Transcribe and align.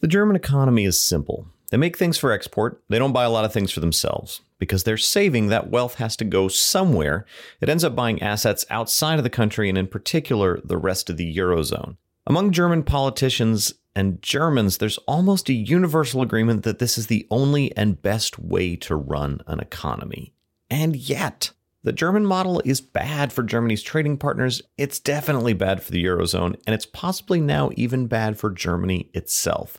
The 0.00 0.08
German 0.08 0.36
economy 0.36 0.84
is 0.84 1.00
simple. 1.00 1.46
They 1.70 1.76
make 1.76 1.96
things 1.96 2.16
for 2.16 2.32
export, 2.32 2.82
they 2.88 2.98
don't 2.98 3.12
buy 3.12 3.24
a 3.24 3.30
lot 3.30 3.44
of 3.44 3.52
things 3.52 3.72
for 3.72 3.80
themselves. 3.80 4.40
Because 4.58 4.84
they're 4.84 4.96
saving, 4.96 5.48
that 5.48 5.70
wealth 5.70 5.96
has 5.96 6.16
to 6.16 6.24
go 6.24 6.48
somewhere. 6.48 7.26
It 7.60 7.68
ends 7.68 7.84
up 7.84 7.94
buying 7.94 8.22
assets 8.22 8.64
outside 8.70 9.18
of 9.18 9.24
the 9.24 9.30
country 9.30 9.68
and, 9.68 9.76
in 9.76 9.86
particular, 9.86 10.60
the 10.64 10.78
rest 10.78 11.10
of 11.10 11.16
the 11.16 11.36
Eurozone. 11.36 11.96
Among 12.26 12.52
German 12.52 12.82
politicians 12.82 13.74
and 13.94 14.22
Germans, 14.22 14.78
there's 14.78 14.98
almost 15.06 15.48
a 15.48 15.54
universal 15.54 16.22
agreement 16.22 16.62
that 16.62 16.78
this 16.78 16.96
is 16.96 17.08
the 17.08 17.26
only 17.30 17.76
and 17.76 18.00
best 18.00 18.38
way 18.38 18.76
to 18.76 18.96
run 18.96 19.42
an 19.46 19.60
economy. 19.60 20.32
And 20.70 20.96
yet, 20.96 21.52
the 21.86 21.92
German 21.92 22.26
model 22.26 22.60
is 22.64 22.80
bad 22.80 23.32
for 23.32 23.44
Germany's 23.44 23.80
trading 23.80 24.16
partners. 24.16 24.60
It's 24.76 24.98
definitely 24.98 25.52
bad 25.52 25.84
for 25.84 25.92
the 25.92 26.04
Eurozone, 26.04 26.56
and 26.66 26.74
it's 26.74 26.84
possibly 26.84 27.40
now 27.40 27.70
even 27.76 28.08
bad 28.08 28.36
for 28.36 28.50
Germany 28.50 29.08
itself. 29.14 29.78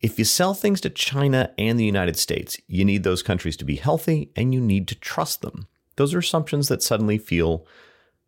If 0.00 0.18
you 0.18 0.24
sell 0.24 0.54
things 0.54 0.80
to 0.80 0.88
China 0.88 1.52
and 1.58 1.78
the 1.78 1.84
United 1.84 2.16
States, 2.16 2.58
you 2.66 2.82
need 2.82 3.02
those 3.02 3.22
countries 3.22 3.58
to 3.58 3.64
be 3.66 3.76
healthy 3.76 4.32
and 4.34 4.54
you 4.54 4.60
need 4.62 4.88
to 4.88 4.94
trust 4.94 5.42
them. 5.42 5.66
Those 5.96 6.14
are 6.14 6.20
assumptions 6.20 6.68
that 6.68 6.82
suddenly 6.82 7.18
feel 7.18 7.66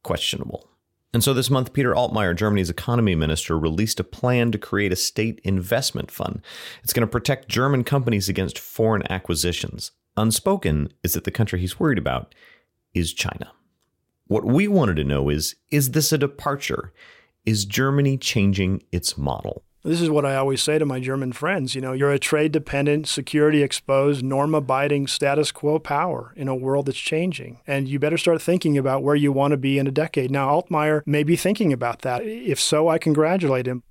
questionable. 0.03 0.69
And 1.15 1.25
so 1.25 1.33
this 1.33 1.49
month, 1.49 1.73
Peter 1.73 1.95
Altmaier, 1.95 2.37
Germany's 2.37 2.69
economy 2.69 3.15
minister, 3.15 3.59
released 3.59 3.99
a 3.99 4.05
plan 4.05 4.53
to 4.53 4.59
create 4.59 4.93
a 4.93 4.97
state 4.97 5.41
investment 5.43 6.11
fund. 6.11 6.43
It's 6.85 6.93
going 6.93 7.07
to 7.07 7.11
protect 7.11 7.49
German 7.49 7.83
companies 7.83 8.29
against 8.29 8.59
foreign 8.59 9.11
acquisitions. 9.11 9.93
Unspoken 10.19 10.93
is 11.03 11.15
that 11.15 11.25
the 11.25 11.31
country 11.31 11.61
he's 11.61 11.81
worried 11.81 11.97
about 11.97 12.35
is 12.97 13.13
China. 13.13 13.53
What 14.27 14.45
we 14.45 14.67
wanted 14.67 14.97
to 14.97 15.05
know 15.05 15.29
is 15.29 15.55
is 15.71 15.91
this 15.91 16.13
a 16.13 16.19
departure? 16.19 16.93
Is 17.45 17.65
Germany 17.65 18.17
changing 18.17 18.83
its 18.91 19.17
model? 19.17 19.63
This 19.85 20.01
is 20.01 20.11
what 20.11 20.27
I 20.27 20.35
always 20.35 20.61
say 20.61 20.81
to 20.81 20.85
my 20.85 20.99
German 20.99 21.33
friends. 21.33 21.77
You 21.77 21.81
know, 21.81 21.93
you're 21.93 22.11
a 22.11 22.19
trade 22.19 22.51
dependent, 22.51 23.07
security 23.07 23.63
exposed, 23.63 24.25
norm 24.25 24.53
abiding, 24.53 25.07
status 25.07 25.53
quo 25.53 25.79
power 25.79 26.33
in 26.35 26.49
a 26.49 26.57
world 26.57 26.87
that's 26.87 26.99
changing. 26.99 27.61
And 27.69 27.87
you 27.87 28.01
better 28.01 28.19
start 28.19 28.43
thinking 28.43 28.77
about 28.77 29.05
where 29.05 29.15
you 29.15 29.31
want 29.31 29.53
to 29.53 29.57
be 29.57 29.79
in 29.79 29.87
a 29.87 29.93
decade. 29.93 30.33
Now, 30.33 30.49
Altmaier 30.49 31.03
may 31.07 31.23
be 31.23 31.37
thinking 31.37 31.73
about 31.73 32.03
that. 32.03 32.23
If 32.25 32.59
so, 32.59 32.89
I 32.89 32.99
congratulate 32.99 33.67
him. 33.67 33.85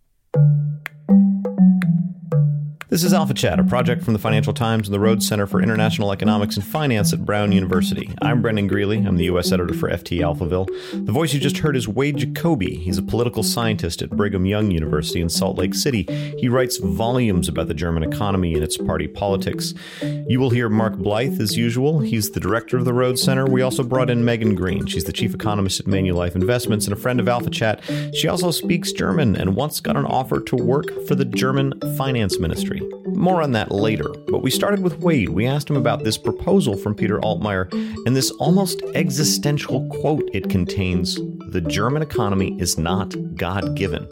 This 2.96 3.04
is 3.04 3.14
Alpha 3.14 3.34
Chat, 3.34 3.60
a 3.60 3.64
project 3.66 4.04
from 4.04 4.14
the 4.14 4.20
Financial 4.20 4.54
Times 4.54 4.88
and 4.88 4.94
the 4.94 5.02
Rhodes 5.02 5.28
Center 5.28 5.46
for 5.46 5.62
International 5.62 6.14
Economics 6.14 6.56
and 6.56 6.66
Finance 6.66 7.12
at 7.12 7.26
Brown 7.26 7.52
University. 7.52 8.10
I'm 8.22 8.42
Brendan 8.42 8.68
Greeley. 8.68 9.00
I'm 9.00 9.18
the 9.18 9.26
U.S. 9.26 9.52
editor 9.52 9.74
for 9.74 9.90
FT 9.90 10.20
Alphaville. 10.20 11.06
The 11.06 11.12
voice 11.12 11.34
you 11.34 11.42
just 11.42 11.58
heard 11.58 11.76
is 11.76 11.90
Wade 11.90 12.16
Jacoby. 12.16 12.74
He's 12.74 12.98
a 12.98 13.04
political 13.04 13.44
scientist 13.44 14.02
at 14.02 14.12
Brigham 14.12 14.46
Young 14.46 14.72
University 14.72 15.20
in 15.20 15.28
Salt 15.28 15.58
Lake 15.58 15.74
City. 15.74 16.04
He 16.40 16.48
writes 16.48 16.78
volumes 16.78 17.50
about 17.50 17.68
the 17.68 17.74
German 17.74 18.02
economy 18.02 18.54
and 18.54 18.64
its 18.64 18.78
party 18.78 19.10
politics. 19.10 19.74
You 20.02 20.40
will 20.40 20.52
hear 20.52 20.70
Mark 20.70 20.94
Blyth 20.94 21.42
as 21.42 21.58
usual. 21.58 22.00
He's 22.00 22.32
the 22.32 22.40
director 22.40 22.78
of 22.78 22.86
the 22.86 22.94
Rhodes 22.94 23.22
Center. 23.22 23.46
We 23.46 23.62
also 23.62 23.84
brought 23.84 24.10
in 24.10 24.24
Megan 24.24 24.56
Greene. 24.56 24.86
She's 24.86 25.04
the 25.04 25.12
chief 25.12 25.34
economist 25.34 25.82
at 25.82 25.86
Manulife 25.86 26.36
Investments 26.36 26.86
and 26.86 26.94
a 26.94 27.00
friend 27.00 27.20
of 27.20 27.28
Alpha 27.28 27.50
Chat. 27.50 27.84
She 28.14 28.30
also 28.30 28.52
speaks 28.52 28.94
German 28.94 29.36
and 29.36 29.58
once 29.58 29.82
got 29.82 29.98
an 29.98 30.06
offer 30.06 30.40
to 30.40 30.56
work 30.56 30.86
for 31.10 31.16
the 31.16 31.26
German 31.26 31.74
Finance 31.98 32.40
Ministry. 32.40 32.85
More 33.08 33.42
on 33.42 33.52
that 33.54 33.72
later, 33.72 34.10
but 34.28 34.44
we 34.44 34.52
started 34.52 34.82
with 34.82 35.00
Wade. 35.00 35.30
We 35.30 35.46
asked 35.46 35.70
him 35.70 35.78
about 35.78 36.04
this 36.04 36.18
proposal 36.18 36.76
from 36.76 36.96
Peter 36.96 37.20
Altmaier 37.20 37.72
and 38.06 38.16
this 38.16 38.32
almost 38.32 38.82
existential 38.94 39.88
quote 39.90 40.30
it 40.34 40.50
contains 40.50 41.16
The 41.50 41.62
German 41.62 42.02
economy 42.02 42.60
is 42.60 42.78
not 42.78 43.16
God 43.36 43.76
given. 43.76 44.08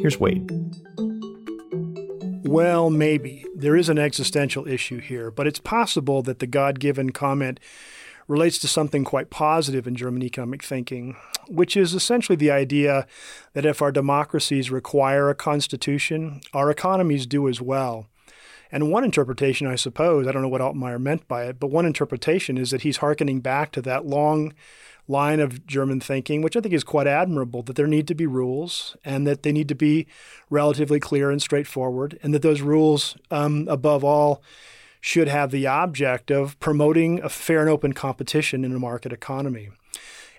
Here's 0.00 0.20
Wade. 0.20 0.50
Well, 2.44 2.90
maybe. 2.90 3.44
There 3.56 3.76
is 3.76 3.88
an 3.88 3.98
existential 3.98 4.68
issue 4.68 5.00
here, 5.00 5.30
but 5.30 5.46
it's 5.46 5.58
possible 5.58 6.22
that 6.22 6.38
the 6.38 6.46
God 6.46 6.78
given 6.78 7.10
comment 7.10 7.58
relates 8.28 8.58
to 8.58 8.68
something 8.68 9.04
quite 9.04 9.30
positive 9.30 9.86
in 9.86 9.96
German 9.96 10.22
economic 10.22 10.62
thinking, 10.62 11.16
which 11.48 11.76
is 11.76 11.94
essentially 11.94 12.36
the 12.36 12.50
idea 12.50 13.06
that 13.52 13.66
if 13.66 13.82
our 13.82 13.92
democracies 13.92 14.70
require 14.70 15.28
a 15.28 15.34
constitution, 15.34 16.40
our 16.52 16.70
economies 16.70 17.26
do 17.26 17.48
as 17.48 17.60
well. 17.60 18.06
And 18.72 18.90
one 18.90 19.04
interpretation, 19.04 19.66
I 19.66 19.76
suppose, 19.76 20.26
I 20.26 20.32
don't 20.32 20.42
know 20.42 20.48
what 20.48 20.60
Altmaier 20.60 21.00
meant 21.00 21.28
by 21.28 21.44
it, 21.44 21.60
but 21.60 21.68
one 21.68 21.86
interpretation 21.86 22.58
is 22.58 22.70
that 22.70 22.82
he's 22.82 22.98
hearkening 22.98 23.40
back 23.40 23.72
to 23.72 23.82
that 23.82 24.06
long 24.06 24.52
line 25.06 25.38
of 25.38 25.66
German 25.66 26.00
thinking, 26.00 26.42
which 26.42 26.56
I 26.56 26.60
think 26.60 26.74
is 26.74 26.84
quite 26.84 27.06
admirable, 27.06 27.62
that 27.62 27.76
there 27.76 27.86
need 27.86 28.08
to 28.08 28.14
be 28.14 28.26
rules 28.26 28.96
and 29.04 29.26
that 29.26 29.42
they 29.42 29.52
need 29.52 29.68
to 29.68 29.74
be 29.74 30.06
relatively 30.48 30.98
clear 30.98 31.30
and 31.30 31.42
straightforward, 31.42 32.18
and 32.22 32.32
that 32.32 32.42
those 32.42 32.62
rules, 32.62 33.16
um, 33.30 33.68
above 33.68 34.02
all, 34.02 34.42
should 35.00 35.28
have 35.28 35.50
the 35.50 35.66
object 35.66 36.30
of 36.30 36.58
promoting 36.60 37.20
a 37.22 37.28
fair 37.28 37.60
and 37.60 37.68
open 37.68 37.92
competition 37.92 38.64
in 38.64 38.74
a 38.74 38.78
market 38.78 39.12
economy. 39.12 39.68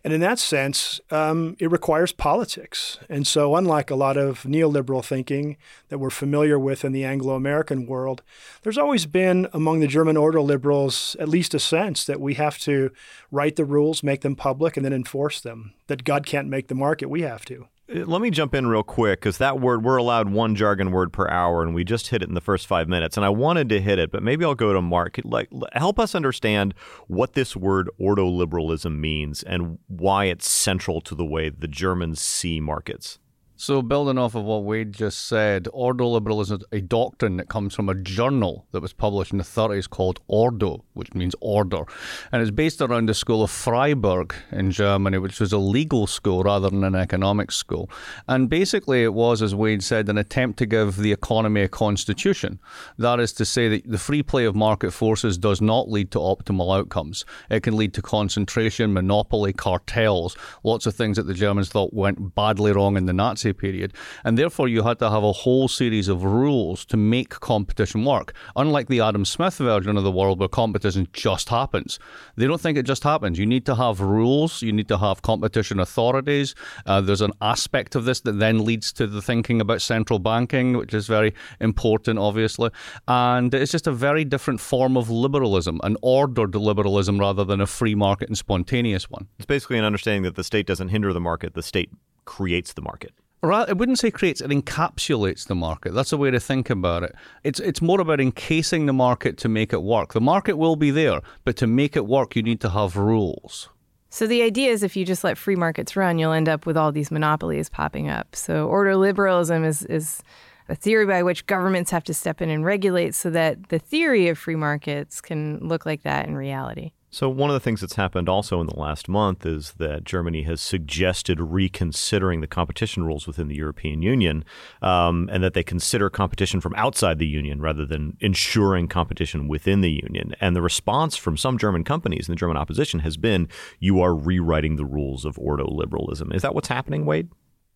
And 0.05 0.13
in 0.13 0.21
that 0.21 0.37
sense, 0.37 1.01
um, 1.09 1.57
it 1.57 1.71
requires 1.71 2.11
politics. 2.11 2.99
And 3.09 3.25
so, 3.25 3.55
unlike 3.55 3.89
a 3.89 3.95
lot 3.95 4.17
of 4.17 4.43
neoliberal 4.43 5.03
thinking 5.03 5.57
that 5.89 5.97
we're 5.97 6.11
familiar 6.11 6.59
with 6.59 6.85
in 6.85 6.91
the 6.91 7.03
Anglo 7.03 7.33
American 7.33 7.87
world, 7.87 8.21
there's 8.61 8.77
always 8.77 9.07
been 9.07 9.47
among 9.51 9.79
the 9.79 9.87
German 9.87 10.15
ordoliberals 10.15 11.19
at 11.19 11.27
least 11.27 11.55
a 11.55 11.59
sense 11.59 12.05
that 12.05 12.21
we 12.21 12.35
have 12.35 12.59
to 12.59 12.91
write 13.31 13.55
the 13.55 13.65
rules, 13.65 14.03
make 14.03 14.21
them 14.21 14.35
public, 14.35 14.77
and 14.77 14.85
then 14.85 14.93
enforce 14.93 15.41
them. 15.41 15.73
That 15.87 16.03
God 16.03 16.27
can't 16.27 16.49
make 16.49 16.67
the 16.67 16.75
market, 16.75 17.09
we 17.09 17.23
have 17.23 17.43
to. 17.45 17.67
Uh, 17.93 18.05
let 18.05 18.21
me 18.21 18.29
jump 18.29 18.55
in 18.55 18.67
real 18.67 18.83
quick 18.83 19.19
because 19.19 19.37
that 19.37 19.59
word, 19.59 19.83
we're 19.83 19.97
allowed 19.97 20.29
one 20.29 20.55
jargon 20.55 20.91
word 20.91 21.13
per 21.13 21.27
hour, 21.29 21.61
and 21.61 21.75
we 21.75 21.83
just 21.83 22.07
hit 22.07 22.21
it 22.21 22.29
in 22.29 22.35
the 22.35 22.41
first 22.41 22.67
five 22.67 22.87
minutes. 22.87 23.17
And 23.17 23.25
I 23.25 23.29
wanted 23.29 23.69
to 23.69 23.81
hit 23.81 23.99
it, 23.99 24.11
but 24.11 24.23
maybe 24.23 24.43
I'll 24.43 24.55
go 24.55 24.73
to 24.73 24.81
Mark. 24.81 25.19
Like, 25.23 25.49
help 25.73 25.99
us 25.99 26.15
understand 26.15 26.73
what 27.07 27.33
this 27.33 27.55
word 27.55 27.89
ordoliberalism 27.99 28.97
means 28.97 29.43
and 29.43 29.77
why 29.87 30.25
it's 30.25 30.49
central 30.49 31.01
to 31.01 31.15
the 31.15 31.25
way 31.25 31.49
the 31.49 31.67
Germans 31.67 32.21
see 32.21 32.59
markets. 32.59 33.19
So, 33.57 33.81
building 33.81 34.17
off 34.17 34.35
of 34.35 34.43
what 34.43 34.65
Wade 34.65 34.91
just 34.91 35.27
said, 35.27 35.63
ordoliberalism 35.73 36.57
is 36.57 36.63
a 36.73 36.81
doctrine 36.81 37.37
that 37.37 37.47
comes 37.47 37.73
from 37.73 37.87
a 37.87 37.95
journal 37.95 38.65
that 38.73 38.81
was 38.81 38.91
published 38.91 39.31
in 39.31 39.37
the 39.37 39.45
30s 39.45 39.89
called 39.89 40.19
Ordo, 40.27 40.83
which 40.93 41.13
means 41.13 41.35
order. 41.39 41.85
And 42.33 42.41
it's 42.41 42.51
based 42.51 42.81
around 42.81 43.07
the 43.07 43.13
school 43.13 43.43
of 43.43 43.49
Freiburg 43.49 44.35
in 44.51 44.71
Germany, 44.71 45.19
which 45.19 45.39
was 45.39 45.53
a 45.53 45.57
legal 45.57 46.05
school 46.05 46.43
rather 46.43 46.69
than 46.69 46.83
an 46.83 46.95
economics 46.95 47.55
school. 47.55 47.89
And 48.27 48.49
basically, 48.49 49.03
it 49.03 49.13
was, 49.13 49.41
as 49.41 49.55
Wade 49.55 49.83
said, 49.83 50.09
an 50.09 50.17
attempt 50.17 50.59
to 50.59 50.65
give 50.65 50.97
the 50.97 51.13
economy 51.13 51.61
a 51.61 51.69
constitution. 51.69 52.59
That 52.97 53.21
is 53.21 53.31
to 53.33 53.45
say 53.45 53.69
that 53.69 53.89
the 53.89 53.97
free 53.97 54.21
play 54.21 54.43
of 54.43 54.53
market 54.53 54.91
forces 54.91 55.37
does 55.37 55.61
not 55.61 55.89
lead 55.89 56.11
to 56.11 56.19
optimal 56.19 56.77
outcomes. 56.77 57.23
It 57.49 57.63
can 57.63 57.77
lead 57.77 57.93
to 57.93 58.01
concentration, 58.01 58.91
monopoly, 58.91 59.53
cartels, 59.53 60.35
lots 60.65 60.85
of 60.85 60.93
things 60.93 61.15
that 61.15 61.23
the 61.23 61.33
Germans 61.33 61.69
thought 61.69 61.93
went 61.93 62.35
badly 62.35 62.73
wrong 62.73 62.97
in 62.97 63.05
the 63.05 63.13
Nazi 63.13 63.44
period. 63.53 63.93
And 64.23 64.37
therefore, 64.37 64.67
you 64.67 64.83
had 64.83 64.99
to 64.99 65.09
have 65.09 65.23
a 65.23 65.31
whole 65.31 65.67
series 65.67 66.07
of 66.07 66.23
rules 66.23 66.85
to 66.85 66.97
make 66.97 67.29
competition 67.29 68.05
work. 68.05 68.33
Unlike 68.55 68.87
the 68.87 69.01
Adam 69.01 69.25
Smith 69.25 69.57
version 69.57 69.97
of 69.97 70.03
the 70.03 70.11
world 70.11 70.39
where 70.39 70.49
competition 70.49 71.07
just 71.13 71.49
happens, 71.49 71.99
they 72.35 72.47
don't 72.47 72.61
think 72.61 72.77
it 72.77 72.83
just 72.85 73.03
happens. 73.03 73.39
You 73.39 73.45
need 73.45 73.65
to 73.65 73.75
have 73.75 73.99
rules, 73.99 74.61
you 74.61 74.71
need 74.71 74.87
to 74.87 74.97
have 74.97 75.21
competition 75.21 75.79
authorities. 75.79 76.55
Uh, 76.85 77.01
there's 77.01 77.21
an 77.21 77.33
aspect 77.41 77.95
of 77.95 78.05
this 78.05 78.21
that 78.21 78.39
then 78.39 78.65
leads 78.65 78.91
to 78.93 79.07
the 79.07 79.21
thinking 79.21 79.61
about 79.61 79.81
central 79.81 80.19
banking, 80.19 80.77
which 80.77 80.93
is 80.93 81.07
very 81.07 81.33
important, 81.59 82.19
obviously. 82.19 82.69
And 83.07 83.53
it's 83.53 83.71
just 83.71 83.87
a 83.87 83.91
very 83.91 84.25
different 84.25 84.59
form 84.59 84.97
of 84.97 85.09
liberalism, 85.09 85.79
an 85.83 85.97
ordered 86.01 86.55
liberalism 86.55 87.19
rather 87.19 87.43
than 87.43 87.61
a 87.61 87.67
free 87.67 87.95
market 87.95 88.27
and 88.27 88.37
spontaneous 88.37 89.09
one. 89.09 89.27
It's 89.37 89.45
basically 89.45 89.77
an 89.77 89.85
understanding 89.85 90.23
that 90.23 90.35
the 90.35 90.43
state 90.43 90.67
doesn't 90.67 90.89
hinder 90.89 91.13
the 91.13 91.19
market, 91.19 91.53
the 91.53 91.63
state 91.63 91.89
creates 92.25 92.73
the 92.73 92.81
market. 92.81 93.13
I 93.43 93.73
wouldn't 93.73 93.99
say 93.99 94.09
creates, 94.09 94.41
it 94.41 94.49
encapsulates 94.49 95.47
the 95.47 95.55
market. 95.55 95.93
That's 95.93 96.11
a 96.11 96.17
way 96.17 96.31
to 96.31 96.39
think 96.39 96.69
about 96.69 97.03
it. 97.03 97.15
It's, 97.43 97.59
it's 97.59 97.81
more 97.81 98.01
about 98.01 98.19
encasing 98.19 98.87
the 98.87 98.93
market 98.93 99.37
to 99.39 99.49
make 99.49 99.71
it 99.71 99.83
work. 99.83 100.13
The 100.13 100.21
market 100.21 100.57
will 100.57 100.75
be 100.75 100.89
there, 100.89 101.21
but 101.43 101.55
to 101.57 101.67
make 101.67 101.95
it 101.95 102.07
work, 102.07 102.35
you 102.35 102.41
need 102.41 102.59
to 102.61 102.69
have 102.69 102.97
rules. 102.97 103.69
So 104.09 104.27
the 104.27 104.41
idea 104.41 104.71
is 104.71 104.81
if 104.81 104.95
you 104.95 105.05
just 105.05 105.23
let 105.23 105.37
free 105.37 105.57
markets 105.57 105.95
run, 105.95 106.17
you'll 106.17 106.31
end 106.31 106.47
up 106.47 106.65
with 106.65 106.77
all 106.77 106.91
these 106.91 107.11
monopolies 107.11 107.69
popping 107.69 108.09
up. 108.09 108.35
So 108.35 108.67
ordoliberalism 108.69 109.65
is 109.65 109.83
is 109.83 110.23
a 110.69 110.75
theory 110.75 111.05
by 111.05 111.21
which 111.21 111.45
governments 111.45 111.91
have 111.91 112.03
to 112.05 112.13
step 112.13 112.41
in 112.41 112.49
and 112.49 112.65
regulate 112.65 113.13
so 113.13 113.29
that 113.29 113.69
the 113.69 113.77
theory 113.77 114.29
of 114.29 114.37
free 114.37 114.55
markets 114.55 115.21
can 115.21 115.59
look 115.59 115.85
like 115.85 116.03
that 116.03 116.27
in 116.27 116.35
reality. 116.35 116.91
So, 117.15 117.29
one 117.29 117.49
of 117.49 117.53
the 117.53 117.61
things 117.61 117.79
that's 117.79 117.95
happened 117.95 118.27
also 118.27 118.59
in 118.59 118.67
the 118.67 118.77
last 118.77 119.07
month 119.07 119.45
is 119.45 119.71
that 119.77 120.03
Germany 120.03 120.41
has 120.41 120.59
suggested 120.59 121.39
reconsidering 121.39 122.41
the 122.41 122.45
competition 122.45 123.05
rules 123.05 123.25
within 123.25 123.47
the 123.47 123.55
European 123.55 124.01
Union 124.01 124.43
um, 124.81 125.29
and 125.31 125.41
that 125.41 125.53
they 125.53 125.63
consider 125.63 126.09
competition 126.09 126.59
from 126.59 126.75
outside 126.75 127.17
the 127.17 127.25
Union 127.25 127.61
rather 127.61 127.85
than 127.85 128.17
ensuring 128.19 128.89
competition 128.89 129.47
within 129.47 129.79
the 129.79 129.91
Union. 129.91 130.35
And 130.41 130.57
the 130.57 130.61
response 130.61 131.15
from 131.15 131.37
some 131.37 131.57
German 131.57 131.85
companies 131.85 132.27
and 132.27 132.35
the 132.35 132.39
German 132.39 132.57
opposition 132.57 132.99
has 132.99 133.15
been 133.15 133.47
you 133.79 134.01
are 134.01 134.13
rewriting 134.13 134.75
the 134.75 134.83
rules 134.83 135.23
of 135.23 135.37
ordoliberalism. 135.37 136.35
Is 136.35 136.41
that 136.41 136.53
what's 136.53 136.67
happening, 136.67 137.05
Wade? 137.05 137.29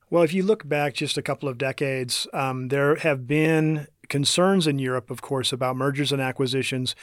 Well, 0.09 0.24
if 0.24 0.33
you 0.33 0.44
look 0.44 0.68
back 0.68 0.95
just 0.95 1.18
a 1.18 1.21
couple 1.21 1.47
of 1.47 1.57
decades, 1.57 2.27
um, 2.33 2.68
there 2.68 2.95
have 2.95 3.25
been 3.25 3.88
concerns 4.09 4.68
in 4.68 4.80
Europe, 4.80 5.09
of 5.09 5.21
course, 5.21 5.53
about 5.53 5.77
mergers 5.77 6.12
and 6.12 6.21
acquisitions 6.21 6.95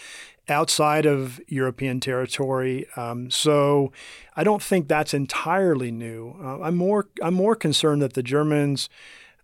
outside 0.49 1.07
of 1.07 1.41
European 1.49 2.01
territory. 2.01 2.87
Um, 2.97 3.31
so 3.31 3.93
I 4.37 4.45
don't 4.45 4.63
think 4.63 4.89
that's 4.89 5.15
entirely 5.15 5.91
new. 5.91 6.37
Uh, 6.43 6.61
I'm 6.61 6.77
more 6.77 7.09
I'm 7.23 7.35
more 7.35 7.57
concerned 7.57 8.03
that 8.03 8.15
the 8.15 8.23
Germans. 8.23 8.89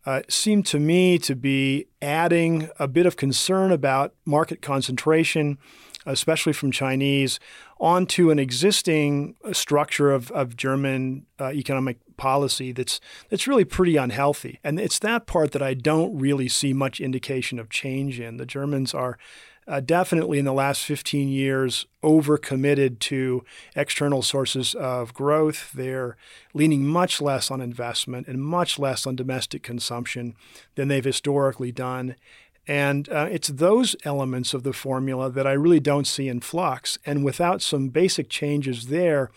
Uh, 0.04 0.20
seem 0.28 0.64
to 0.64 0.80
me 0.80 1.16
to 1.16 1.36
be 1.36 1.86
adding 2.00 2.68
a 2.80 2.88
bit 2.88 3.06
of 3.06 3.16
concern 3.16 3.70
about 3.70 4.12
market 4.24 4.60
concentration, 4.60 5.58
especially 6.04 6.52
from 6.52 6.72
Chinese, 6.72 7.38
onto 7.78 8.28
an 8.28 8.38
existing 8.40 9.36
structure 9.52 10.10
of, 10.10 10.28
of 10.32 10.56
German 10.56 11.26
uh, 11.40 11.52
economic 11.52 11.98
policy 12.16 12.72
that's 12.72 13.00
that's 13.28 13.46
really 13.46 13.64
pretty 13.64 13.96
unhealthy. 13.96 14.58
And 14.62 14.80
it's 14.80 14.98
that 15.00 15.26
part 15.26 15.52
that 15.52 15.62
I 15.62 15.74
don't 15.74 16.16
really 16.18 16.48
see 16.48 16.72
much 16.72 17.00
indication 17.00 17.58
of 17.58 17.68
change 17.68 18.20
in. 18.20 18.36
The 18.36 18.46
Germans 18.46 18.94
are 18.94 19.18
uh, 19.66 19.80
definitely 19.80 20.38
in 20.38 20.44
the 20.44 20.52
last 20.52 20.84
15 20.84 21.28
years 21.28 21.86
overcommitted 22.02 22.98
to 22.98 23.44
external 23.76 24.22
sources 24.22 24.74
of 24.74 25.14
growth. 25.14 25.72
They're 25.72 26.16
leaning 26.52 26.84
much 26.84 27.20
less 27.20 27.50
on 27.50 27.60
investment 27.60 28.26
and 28.26 28.42
much 28.42 28.78
less 28.78 29.06
on 29.06 29.16
domestic 29.16 29.62
consumption 29.62 30.34
than 30.74 30.88
they've 30.88 31.04
historically 31.04 31.72
done. 31.72 32.16
And 32.66 33.08
uh, 33.08 33.28
it's 33.30 33.48
those 33.48 33.96
elements 34.04 34.54
of 34.54 34.62
the 34.62 34.72
formula 34.72 35.30
that 35.30 35.46
I 35.46 35.52
really 35.52 35.80
don't 35.80 36.06
see 36.06 36.28
in 36.28 36.40
flux. 36.40 36.96
And 37.04 37.24
without 37.24 37.60
some 37.60 37.88
basic 37.88 38.28
changes 38.28 38.86
there, 38.86 39.30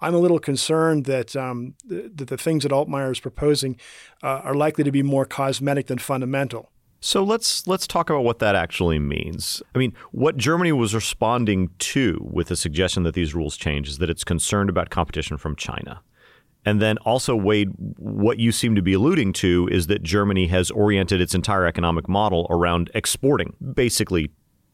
I'm 0.00 0.14
a 0.14 0.18
little 0.18 0.38
concerned 0.38 1.06
that, 1.06 1.34
um, 1.34 1.74
the, 1.86 2.10
that 2.14 2.28
the 2.28 2.36
things 2.36 2.64
that 2.64 2.72
Altmaier 2.72 3.10
is 3.10 3.20
proposing 3.20 3.78
uh, 4.22 4.40
are 4.44 4.54
likely 4.54 4.84
to 4.84 4.92
be 4.92 5.02
more 5.02 5.24
cosmetic 5.24 5.86
than 5.86 5.98
fundamental. 5.98 6.70
So 7.06 7.22
let's 7.22 7.68
let's 7.68 7.86
talk 7.86 8.10
about 8.10 8.24
what 8.24 8.40
that 8.40 8.56
actually 8.56 8.98
means. 8.98 9.62
I 9.76 9.78
mean, 9.78 9.94
what 10.10 10.36
Germany 10.36 10.72
was 10.72 10.92
responding 10.92 11.70
to 11.78 12.18
with 12.20 12.48
the 12.48 12.56
suggestion 12.56 13.04
that 13.04 13.14
these 13.14 13.32
rules 13.32 13.56
change 13.56 13.88
is 13.88 13.98
that 13.98 14.10
it's 14.10 14.24
concerned 14.24 14.68
about 14.68 14.90
competition 14.90 15.38
from 15.38 15.54
China. 15.54 16.00
And 16.64 16.82
then 16.82 16.98
also, 16.98 17.36
Wade, 17.36 17.70
what 17.96 18.40
you 18.40 18.50
seem 18.50 18.74
to 18.74 18.82
be 18.82 18.92
alluding 18.92 19.34
to 19.34 19.68
is 19.70 19.86
that 19.86 20.02
Germany 20.02 20.48
has 20.48 20.72
oriented 20.72 21.20
its 21.20 21.32
entire 21.32 21.64
economic 21.64 22.08
model 22.08 22.48
around 22.50 22.90
exporting, 22.92 23.54
basically 23.74 24.32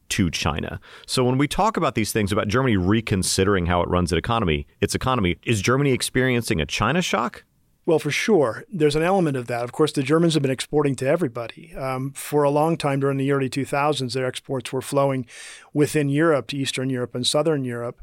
to 0.08 0.30
China. 0.30 0.80
So 1.06 1.24
when 1.24 1.36
we 1.36 1.46
talk 1.46 1.76
about 1.76 1.96
these 1.96 2.12
things 2.12 2.32
about 2.32 2.48
Germany 2.48 2.78
reconsidering 2.78 3.66
how 3.66 3.82
it 3.82 3.90
runs 3.90 4.10
its 4.10 4.18
economy, 4.18 4.66
its 4.80 4.94
economy, 4.94 5.36
is 5.44 5.60
Germany 5.60 5.92
experiencing 5.92 6.62
a 6.62 6.66
China 6.66 7.02
shock? 7.02 7.44
Well, 7.84 7.98
for 7.98 8.12
sure. 8.12 8.64
There's 8.72 8.94
an 8.94 9.02
element 9.02 9.36
of 9.36 9.48
that. 9.48 9.64
Of 9.64 9.72
course, 9.72 9.90
the 9.90 10.04
Germans 10.04 10.34
have 10.34 10.42
been 10.42 10.52
exporting 10.52 10.94
to 10.96 11.06
everybody. 11.06 11.74
Um, 11.74 12.12
for 12.12 12.44
a 12.44 12.50
long 12.50 12.76
time 12.76 13.00
during 13.00 13.18
the 13.18 13.32
early 13.32 13.50
2000s, 13.50 14.12
their 14.12 14.24
exports 14.24 14.72
were 14.72 14.80
flowing 14.80 15.26
within 15.72 16.08
Europe 16.08 16.46
to 16.48 16.56
Eastern 16.56 16.90
Europe 16.90 17.14
and 17.16 17.26
Southern 17.26 17.64
Europe 17.64 18.00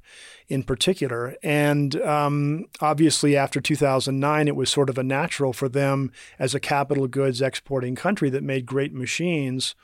in 0.49 0.63
particular. 0.63 1.35
And 1.43 1.95
um, 2.01 2.65
obviously, 2.81 3.37
after 3.37 3.61
2009, 3.61 4.47
it 4.47 4.55
was 4.55 4.69
sort 4.69 4.89
of 4.89 4.97
a 4.97 5.03
natural 5.03 5.53
for 5.53 5.69
them 5.69 6.11
as 6.37 6.53
a 6.53 6.59
capital 6.59 7.07
goods 7.07 7.41
exporting 7.41 7.95
country 7.95 8.29
that 8.31 8.43
made 8.43 8.65
great 8.65 8.91
machines 8.91 9.75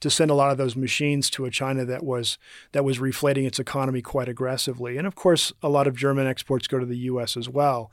to 0.00 0.10
send 0.10 0.30
a 0.30 0.34
lot 0.34 0.50
of 0.50 0.58
those 0.58 0.74
machines 0.74 1.30
to 1.30 1.44
a 1.44 1.50
China 1.50 1.84
that 1.84 2.02
was 2.02 2.38
that 2.72 2.84
was 2.84 2.98
reflating 2.98 3.44
its 3.44 3.60
economy 3.60 4.00
quite 4.02 4.28
aggressively. 4.28 4.96
And 4.96 5.06
of 5.06 5.14
course, 5.14 5.52
a 5.62 5.68
lot 5.68 5.86
of 5.86 5.94
German 5.94 6.26
exports 6.26 6.66
go 6.66 6.78
to 6.78 6.86
the 6.86 6.98
U.S. 6.98 7.36
as 7.36 7.48
well. 7.48 7.92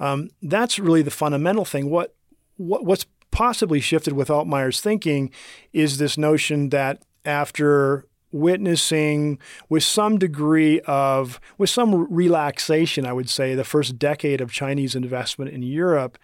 Um, 0.00 0.30
that's 0.42 0.78
really 0.78 1.02
the 1.02 1.10
fundamental 1.10 1.64
thing. 1.64 1.90
What, 1.90 2.14
what 2.56 2.84
what's 2.84 3.06
possibly 3.30 3.80
shifted 3.80 4.12
with 4.12 4.28
Altmaier's 4.28 4.80
thinking 4.80 5.30
is 5.72 5.98
this 5.98 6.16
notion 6.16 6.68
that 6.70 7.02
after 7.24 8.06
witnessing 8.30 9.38
with 9.68 9.82
some 9.84 10.18
degree 10.18 10.80
of 10.80 11.40
with 11.58 11.70
some 11.70 12.12
relaxation, 12.12 13.06
I 13.06 13.12
would 13.12 13.30
say, 13.30 13.54
the 13.54 13.64
first 13.64 13.98
decade 13.98 14.40
of 14.40 14.52
Chinese 14.52 14.94
investment 14.94 15.52
in 15.52 15.62
Europe. 15.62 16.18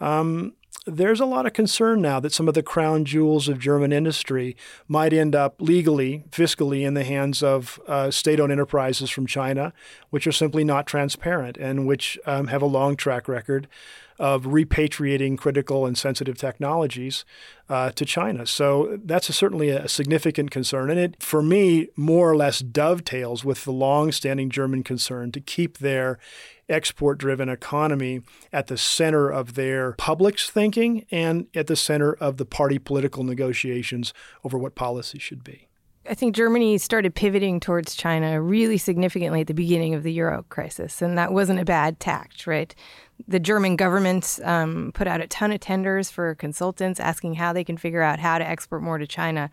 Um, 0.00 0.54
there's 0.86 1.20
a 1.20 1.26
lot 1.26 1.46
of 1.46 1.52
concern 1.52 2.02
now 2.02 2.18
that 2.20 2.32
some 2.32 2.48
of 2.48 2.54
the 2.54 2.62
crown 2.62 3.04
jewels 3.04 3.48
of 3.48 3.58
German 3.58 3.92
industry 3.92 4.56
might 4.88 5.12
end 5.12 5.34
up 5.34 5.60
legally, 5.60 6.24
fiscally, 6.30 6.84
in 6.84 6.94
the 6.94 7.04
hands 7.04 7.42
of 7.42 7.80
uh, 7.86 8.10
state 8.10 8.40
owned 8.40 8.52
enterprises 8.52 9.10
from 9.10 9.26
China, 9.26 9.72
which 10.10 10.26
are 10.26 10.32
simply 10.32 10.64
not 10.64 10.86
transparent 10.86 11.56
and 11.56 11.86
which 11.86 12.18
um, 12.26 12.48
have 12.48 12.62
a 12.62 12.66
long 12.66 12.96
track 12.96 13.28
record 13.28 13.68
of 14.22 14.44
repatriating 14.44 15.36
critical 15.36 15.84
and 15.84 15.98
sensitive 15.98 16.38
technologies 16.38 17.24
uh, 17.68 17.90
to 17.90 18.04
China. 18.04 18.46
So 18.46 19.00
that's 19.02 19.28
a, 19.28 19.32
certainly 19.32 19.70
a 19.70 19.88
significant 19.88 20.52
concern. 20.52 20.90
And 20.90 21.00
it, 21.00 21.20
for 21.20 21.42
me, 21.42 21.88
more 21.96 22.30
or 22.30 22.36
less 22.36 22.60
dovetails 22.60 23.44
with 23.44 23.64
the 23.64 23.72
long-standing 23.72 24.48
German 24.48 24.84
concern 24.84 25.32
to 25.32 25.40
keep 25.40 25.78
their 25.78 26.20
export 26.68 27.18
driven 27.18 27.48
economy 27.48 28.20
at 28.52 28.68
the 28.68 28.78
center 28.78 29.28
of 29.28 29.54
their 29.54 29.94
public's 29.94 30.48
thinking 30.48 31.04
and 31.10 31.48
at 31.52 31.66
the 31.66 31.74
center 31.74 32.12
of 32.12 32.36
the 32.36 32.46
party 32.46 32.78
political 32.78 33.24
negotiations 33.24 34.14
over 34.44 34.56
what 34.56 34.76
policy 34.76 35.18
should 35.18 35.42
be. 35.42 35.66
I 36.08 36.14
think 36.14 36.34
Germany 36.34 36.78
started 36.78 37.14
pivoting 37.14 37.60
towards 37.60 37.94
China 37.94 38.42
really 38.42 38.76
significantly 38.76 39.42
at 39.42 39.46
the 39.46 39.54
beginning 39.54 39.94
of 39.94 40.02
the 40.02 40.12
euro 40.12 40.44
crisis, 40.48 41.00
and 41.00 41.16
that 41.16 41.32
wasn't 41.32 41.60
a 41.60 41.64
bad 41.64 42.00
tact, 42.00 42.46
right? 42.46 42.74
The 43.28 43.40
German 43.40 43.76
government 43.76 44.38
um, 44.44 44.92
put 44.94 45.06
out 45.06 45.20
a 45.20 45.26
ton 45.26 45.52
of 45.52 45.60
tenders 45.60 46.10
for 46.10 46.34
consultants 46.34 47.00
asking 47.00 47.34
how 47.34 47.52
they 47.52 47.64
can 47.64 47.76
figure 47.76 48.02
out 48.02 48.18
how 48.18 48.38
to 48.38 48.46
export 48.46 48.82
more 48.82 48.98
to 48.98 49.06
China 49.06 49.50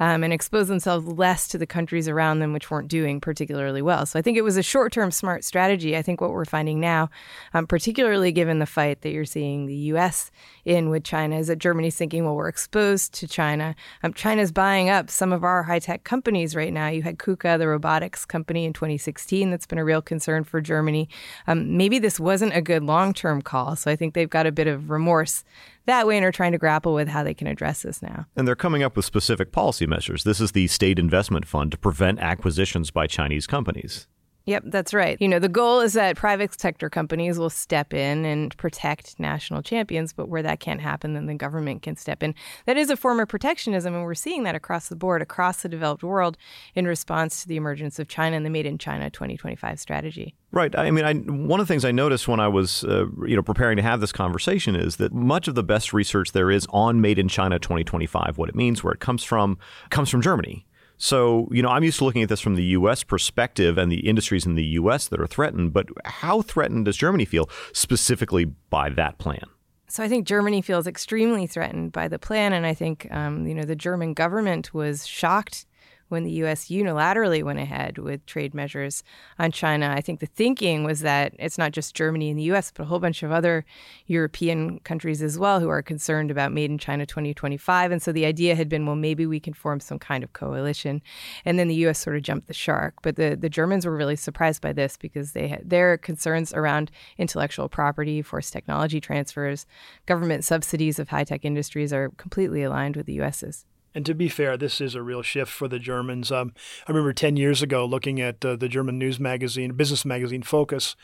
um, 0.00 0.22
and 0.24 0.32
expose 0.32 0.68
themselves 0.68 1.06
less 1.06 1.48
to 1.48 1.58
the 1.58 1.66
countries 1.66 2.08
around 2.08 2.38
them, 2.38 2.52
which 2.52 2.70
weren't 2.70 2.88
doing 2.88 3.20
particularly 3.20 3.82
well. 3.82 4.06
So 4.06 4.18
I 4.18 4.22
think 4.22 4.36
it 4.36 4.42
was 4.42 4.56
a 4.56 4.62
short 4.62 4.92
term 4.92 5.10
smart 5.10 5.44
strategy. 5.44 5.96
I 5.96 6.02
think 6.02 6.20
what 6.20 6.30
we're 6.30 6.44
finding 6.44 6.80
now, 6.80 7.10
um, 7.52 7.66
particularly 7.66 8.32
given 8.32 8.58
the 8.58 8.66
fight 8.66 9.02
that 9.02 9.10
you're 9.10 9.24
seeing 9.24 9.66
the 9.66 9.74
U.S. 9.74 10.30
in 10.64 10.90
with 10.90 11.04
China, 11.04 11.38
is 11.38 11.46
that 11.48 11.58
Germany's 11.58 11.96
thinking, 11.96 12.24
well, 12.24 12.34
we're 12.34 12.48
exposed 12.48 13.14
to 13.14 13.28
China. 13.28 13.74
Um, 14.02 14.12
China's 14.14 14.52
buying 14.52 14.90
up 14.90 15.10
some 15.10 15.32
of 15.32 15.44
our 15.44 15.62
high 15.62 15.78
tech 15.78 16.04
companies 16.04 16.56
right 16.56 16.72
now. 16.72 16.88
You 16.88 17.02
had 17.02 17.18
KUKA, 17.18 17.58
the 17.58 17.68
robotics 17.68 18.24
company, 18.24 18.64
in 18.64 18.72
2016. 18.72 19.50
That's 19.50 19.66
been 19.66 19.78
a 19.78 19.84
real 19.84 20.02
concern 20.02 20.44
for 20.44 20.60
Germany. 20.60 21.08
Um, 21.46 21.76
maybe 21.76 21.98
this 21.98 22.18
wasn't 22.18 22.54
a 22.54 22.62
good 22.62 22.82
long 22.82 23.03
long 23.04 23.14
term 23.14 23.42
call. 23.42 23.76
So 23.76 23.90
I 23.90 23.96
think 23.96 24.14
they've 24.14 24.30
got 24.30 24.46
a 24.46 24.52
bit 24.52 24.66
of 24.66 24.90
remorse 24.90 25.44
that 25.86 26.06
way 26.06 26.16
and 26.16 26.24
are 26.24 26.32
trying 26.32 26.52
to 26.52 26.58
grapple 26.58 26.94
with 26.94 27.08
how 27.08 27.22
they 27.22 27.34
can 27.34 27.46
address 27.46 27.82
this 27.82 28.00
now. 28.02 28.26
And 28.36 28.48
they're 28.48 28.56
coming 28.56 28.82
up 28.82 28.96
with 28.96 29.04
specific 29.04 29.52
policy 29.52 29.86
measures. 29.86 30.24
This 30.24 30.40
is 30.40 30.52
the 30.52 30.66
State 30.66 30.98
Investment 30.98 31.46
Fund 31.46 31.72
to 31.72 31.78
prevent 31.78 32.20
acquisitions 32.20 32.90
by 32.90 33.06
Chinese 33.06 33.46
companies. 33.46 34.06
Yep, 34.46 34.64
that's 34.66 34.92
right. 34.92 35.16
You 35.20 35.28
know, 35.28 35.38
the 35.38 35.48
goal 35.48 35.80
is 35.80 35.94
that 35.94 36.16
private 36.16 36.60
sector 36.60 36.90
companies 36.90 37.38
will 37.38 37.48
step 37.48 37.94
in 37.94 38.26
and 38.26 38.54
protect 38.58 39.18
national 39.18 39.62
champions, 39.62 40.12
but 40.12 40.28
where 40.28 40.42
that 40.42 40.60
can't 40.60 40.82
happen, 40.82 41.14
then 41.14 41.24
the 41.24 41.34
government 41.34 41.80
can 41.80 41.96
step 41.96 42.22
in. 42.22 42.34
That 42.66 42.76
is 42.76 42.90
a 42.90 42.96
form 42.96 43.20
of 43.20 43.28
protectionism, 43.28 43.94
and 43.94 44.04
we're 44.04 44.14
seeing 44.14 44.42
that 44.42 44.54
across 44.54 44.88
the 44.88 44.96
board, 44.96 45.22
across 45.22 45.62
the 45.62 45.68
developed 45.70 46.02
world, 46.02 46.36
in 46.74 46.86
response 46.86 47.40
to 47.42 47.48
the 47.48 47.56
emergence 47.56 47.98
of 47.98 48.08
China 48.08 48.36
and 48.36 48.44
the 48.44 48.50
Made 48.50 48.66
in 48.66 48.76
China 48.76 49.08
2025 49.08 49.80
strategy. 49.80 50.34
Right. 50.52 50.76
I 50.78 50.90
mean, 50.90 51.04
I, 51.06 51.14
one 51.14 51.58
of 51.58 51.66
the 51.66 51.72
things 51.72 51.84
I 51.86 51.90
noticed 51.90 52.28
when 52.28 52.38
I 52.38 52.48
was, 52.48 52.84
uh, 52.84 53.06
you 53.26 53.36
know, 53.36 53.42
preparing 53.42 53.76
to 53.78 53.82
have 53.82 54.00
this 54.00 54.12
conversation 54.12 54.76
is 54.76 54.96
that 54.96 55.14
much 55.14 55.48
of 55.48 55.54
the 55.54 55.64
best 55.64 55.94
research 55.94 56.32
there 56.32 56.50
is 56.50 56.66
on 56.68 57.00
Made 57.00 57.18
in 57.18 57.28
China 57.28 57.58
2025, 57.58 58.36
what 58.36 58.50
it 58.50 58.54
means, 58.54 58.84
where 58.84 58.92
it 58.92 59.00
comes 59.00 59.24
from, 59.24 59.58
comes 59.88 60.10
from 60.10 60.20
Germany. 60.20 60.66
So, 60.96 61.48
you 61.50 61.62
know, 61.62 61.68
I'm 61.68 61.84
used 61.84 61.98
to 61.98 62.04
looking 62.04 62.22
at 62.22 62.28
this 62.28 62.40
from 62.40 62.54
the 62.54 62.64
U.S. 62.64 63.02
perspective 63.02 63.78
and 63.78 63.90
the 63.90 64.06
industries 64.08 64.46
in 64.46 64.54
the 64.54 64.64
U.S. 64.64 65.08
that 65.08 65.20
are 65.20 65.26
threatened, 65.26 65.72
but 65.72 65.86
how 66.04 66.42
threatened 66.42 66.84
does 66.84 66.96
Germany 66.96 67.24
feel 67.24 67.48
specifically 67.72 68.44
by 68.44 68.88
that 68.90 69.18
plan? 69.18 69.44
So 69.88 70.02
I 70.02 70.08
think 70.08 70.26
Germany 70.26 70.62
feels 70.62 70.86
extremely 70.86 71.46
threatened 71.46 71.92
by 71.92 72.08
the 72.08 72.18
plan, 72.18 72.52
and 72.52 72.66
I 72.66 72.74
think 72.74 73.06
um, 73.12 73.46
you 73.46 73.54
know 73.54 73.64
the 73.64 73.76
German 73.76 74.14
government 74.14 74.74
was 74.74 75.06
shocked 75.06 75.66
when 76.08 76.24
the 76.24 76.30
U.S. 76.32 76.66
unilaterally 76.66 77.42
went 77.42 77.58
ahead 77.58 77.98
with 77.98 78.24
trade 78.26 78.54
measures 78.54 79.02
on 79.38 79.52
China. 79.52 79.92
I 79.94 80.00
think 80.00 80.20
the 80.20 80.26
thinking 80.26 80.84
was 80.84 81.00
that 81.00 81.34
it's 81.38 81.58
not 81.58 81.72
just 81.72 81.94
Germany 81.94 82.30
and 82.30 82.38
the 82.38 82.44
U.S., 82.44 82.72
but 82.74 82.84
a 82.84 82.86
whole 82.86 82.98
bunch 82.98 83.22
of 83.22 83.32
other 83.32 83.64
European 84.06 84.78
countries 84.80 85.22
as 85.22 85.38
well 85.38 85.60
who 85.60 85.68
are 85.68 85.82
concerned 85.82 86.30
about 86.30 86.52
Made 86.52 86.70
in 86.70 86.78
China 86.78 87.06
2025. 87.06 87.92
And 87.92 88.02
so 88.02 88.12
the 88.12 88.26
idea 88.26 88.54
had 88.54 88.68
been, 88.68 88.86
well, 88.86 88.96
maybe 88.96 89.26
we 89.26 89.40
can 89.40 89.54
form 89.54 89.80
some 89.80 89.98
kind 89.98 90.22
of 90.22 90.32
coalition. 90.32 91.02
And 91.44 91.58
then 91.58 91.68
the 91.68 91.74
U.S. 91.76 91.98
sort 91.98 92.16
of 92.16 92.22
jumped 92.22 92.48
the 92.48 92.54
shark. 92.54 92.94
But 93.02 93.16
the, 93.16 93.36
the 93.38 93.48
Germans 93.48 93.86
were 93.86 93.96
really 93.96 94.16
surprised 94.16 94.62
by 94.62 94.72
this 94.72 94.96
because 94.96 95.32
they 95.32 95.48
had 95.48 95.68
their 95.68 95.98
concerns 95.98 96.52
around 96.52 96.90
intellectual 97.18 97.68
property, 97.68 98.22
forced 98.22 98.52
technology 98.52 99.00
transfers, 99.00 99.66
government 100.06 100.44
subsidies 100.44 100.98
of 100.98 101.08
high 101.08 101.24
tech 101.24 101.44
industries 101.44 101.92
are 101.92 102.10
completely 102.16 102.62
aligned 102.62 102.96
with 102.96 103.06
the 103.06 103.14
U.S.'s. 103.14 103.64
And 103.94 104.04
to 104.06 104.14
be 104.14 104.28
fair, 104.28 104.56
this 104.56 104.80
is 104.80 104.94
a 104.94 105.02
real 105.02 105.22
shift 105.22 105.52
for 105.52 105.68
the 105.68 105.78
Germans. 105.78 106.32
Um, 106.32 106.52
I 106.86 106.90
remember 106.90 107.12
10 107.12 107.36
years 107.36 107.62
ago 107.62 107.84
looking 107.84 108.20
at 108.20 108.44
uh, 108.44 108.56
the 108.56 108.68
German 108.68 108.98
news 108.98 109.20
magazine, 109.20 109.72
business 109.74 110.04
magazine 110.04 110.42
Focus, 110.42 110.96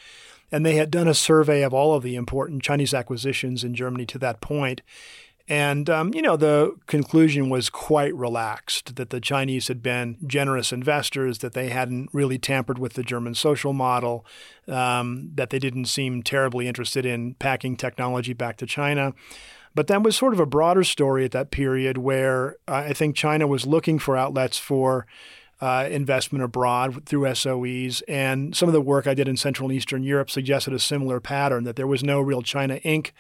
and 0.51 0.67
they 0.67 0.75
had 0.75 0.91
done 0.91 1.07
a 1.07 1.15
survey 1.15 1.63
of 1.63 1.73
all 1.73 1.95
of 1.95 2.03
the 2.03 2.17
important 2.17 2.63
Chinese 2.63 2.93
acquisitions 2.93 3.63
in 3.63 3.75
Germany 3.75 4.07
to 4.07 4.19
that 4.19 4.41
point. 4.41 4.83
And, 5.49 5.91
um, 5.91 6.15
you 6.15 6.23
know, 6.23 6.37
the 6.37 6.77
conclusion 6.87 7.51
was 7.51 7.71
quite 7.71 8.15
relaxed 8.15 8.97
that 8.97 9.11
the 9.11 9.21
Chinese 9.21 9.69
had 9.69 9.83
been 9.83 10.17
generous 10.27 10.73
investors, 10.73 11.39
that 11.39 11.55
they 11.55 11.71
hadn't 11.71 12.09
really 12.13 12.39
tampered 12.39 12.79
with 12.79 12.93
the 12.93 13.03
German 13.03 13.35
social 13.35 13.73
model, 13.73 14.25
um, 14.69 15.31
that 15.35 15.51
they 15.51 15.59
didn't 15.59 15.87
seem 15.87 16.23
terribly 16.23 16.69
interested 16.69 17.05
in 17.05 17.35
packing 17.35 17.77
technology 17.77 18.33
back 18.33 18.57
to 18.59 18.67
China. 18.67 19.13
But 19.75 19.87
that 19.87 20.03
was 20.03 20.17
sort 20.17 20.33
of 20.33 20.41
a 20.41 20.47
broader 20.47 20.85
story 20.85 21.25
at 21.25 21.31
that 21.33 21.51
period 21.51 21.99
where 21.99 22.57
uh, 22.67 22.85
I 22.87 22.93
think 22.93 23.17
China 23.17 23.47
was 23.47 23.67
looking 23.67 23.99
for 23.99 24.17
outlets 24.17 24.59
for 24.59 25.07
uh, 25.61 25.87
investment 25.91 26.43
abroad 26.43 27.07
through 27.07 27.27
SOEs. 27.35 28.03
And 28.09 28.57
some 28.57 28.69
of 28.69 28.73
the 28.73 28.81
work 28.81 29.07
I 29.07 29.15
did 29.15 29.29
in 29.29 29.37
Central 29.37 29.69
and 29.69 29.77
Eastern 29.77 30.03
Europe 30.03 30.31
suggested 30.31 30.73
a 30.73 30.79
similar 30.79 31.21
pattern 31.21 31.65
that 31.65 31.77
there 31.77 31.87
was 31.87 32.03
no 32.03 32.21
real 32.21 32.43
China 32.43 32.79
Inc 32.81 33.11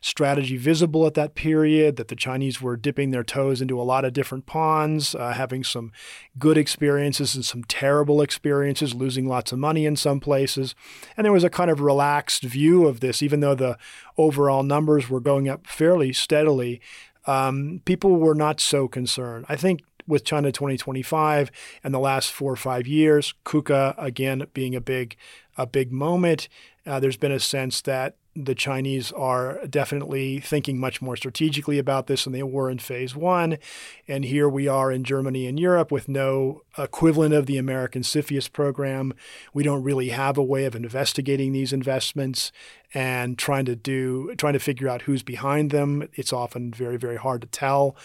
strategy 0.00 0.56
visible 0.56 1.06
at 1.06 1.14
that 1.14 1.34
period, 1.34 1.96
that 1.96 2.08
the 2.08 2.16
Chinese 2.16 2.60
were 2.60 2.76
dipping 2.76 3.10
their 3.10 3.24
toes 3.24 3.60
into 3.60 3.80
a 3.80 3.82
lot 3.82 4.04
of 4.04 4.12
different 4.12 4.46
ponds, 4.46 5.14
uh, 5.14 5.32
having 5.32 5.64
some 5.64 5.92
good 6.38 6.56
experiences 6.56 7.34
and 7.34 7.44
some 7.44 7.64
terrible 7.64 8.20
experiences, 8.20 8.94
losing 8.94 9.26
lots 9.26 9.52
of 9.52 9.58
money 9.58 9.86
in 9.86 9.96
some 9.96 10.20
places. 10.20 10.74
And 11.16 11.24
there 11.24 11.32
was 11.32 11.44
a 11.44 11.50
kind 11.50 11.70
of 11.70 11.80
relaxed 11.80 12.42
view 12.42 12.86
of 12.86 13.00
this, 13.00 13.22
even 13.22 13.40
though 13.40 13.54
the 13.54 13.78
overall 14.16 14.62
numbers 14.62 15.08
were 15.08 15.20
going 15.20 15.48
up 15.48 15.66
fairly 15.66 16.12
steadily. 16.12 16.80
Um, 17.26 17.82
people 17.84 18.16
were 18.16 18.34
not 18.34 18.60
so 18.60 18.88
concerned. 18.88 19.44
I 19.48 19.56
think 19.56 19.80
with 20.08 20.24
China 20.24 20.50
2025 20.50 21.50
and 21.84 21.92
the 21.92 21.98
last 21.98 22.32
four 22.32 22.50
or 22.50 22.56
five 22.56 22.86
years, 22.86 23.34
KUKA 23.44 23.94
again 23.98 24.46
being 24.54 24.74
a 24.74 24.80
big, 24.80 25.16
a 25.56 25.66
big 25.66 25.92
moment. 25.92 26.48
Uh, 26.86 26.98
there's 26.98 27.18
been 27.18 27.30
a 27.30 27.38
sense 27.38 27.82
that 27.82 28.16
the 28.44 28.54
Chinese 28.54 29.10
are 29.12 29.66
definitely 29.66 30.38
thinking 30.38 30.78
much 30.78 31.02
more 31.02 31.16
strategically 31.16 31.78
about 31.78 32.06
this 32.06 32.24
than 32.24 32.32
they 32.32 32.42
were 32.42 32.70
in 32.70 32.78
phase 32.78 33.16
one. 33.16 33.58
And 34.06 34.24
here 34.24 34.48
we 34.48 34.68
are 34.68 34.92
in 34.92 35.02
Germany 35.02 35.46
and 35.46 35.58
Europe 35.58 35.90
with 35.90 36.08
no 36.08 36.62
equivalent 36.76 37.34
of 37.34 37.46
the 37.46 37.58
American 37.58 38.02
CFIUS 38.02 38.52
program. 38.52 39.12
We 39.52 39.64
don't 39.64 39.82
really 39.82 40.10
have 40.10 40.38
a 40.38 40.42
way 40.42 40.64
of 40.66 40.76
investigating 40.76 41.52
these 41.52 41.72
investments 41.72 42.52
and 42.94 43.36
trying 43.36 43.64
to 43.64 43.74
do 43.74 44.34
trying 44.36 44.52
to 44.52 44.60
figure 44.60 44.88
out 44.88 45.02
who's 45.02 45.22
behind 45.22 45.70
them. 45.70 46.08
It's 46.14 46.32
often 46.32 46.72
very, 46.72 46.96
very 46.96 47.16
hard 47.16 47.40
to 47.42 47.48
tell 47.48 47.96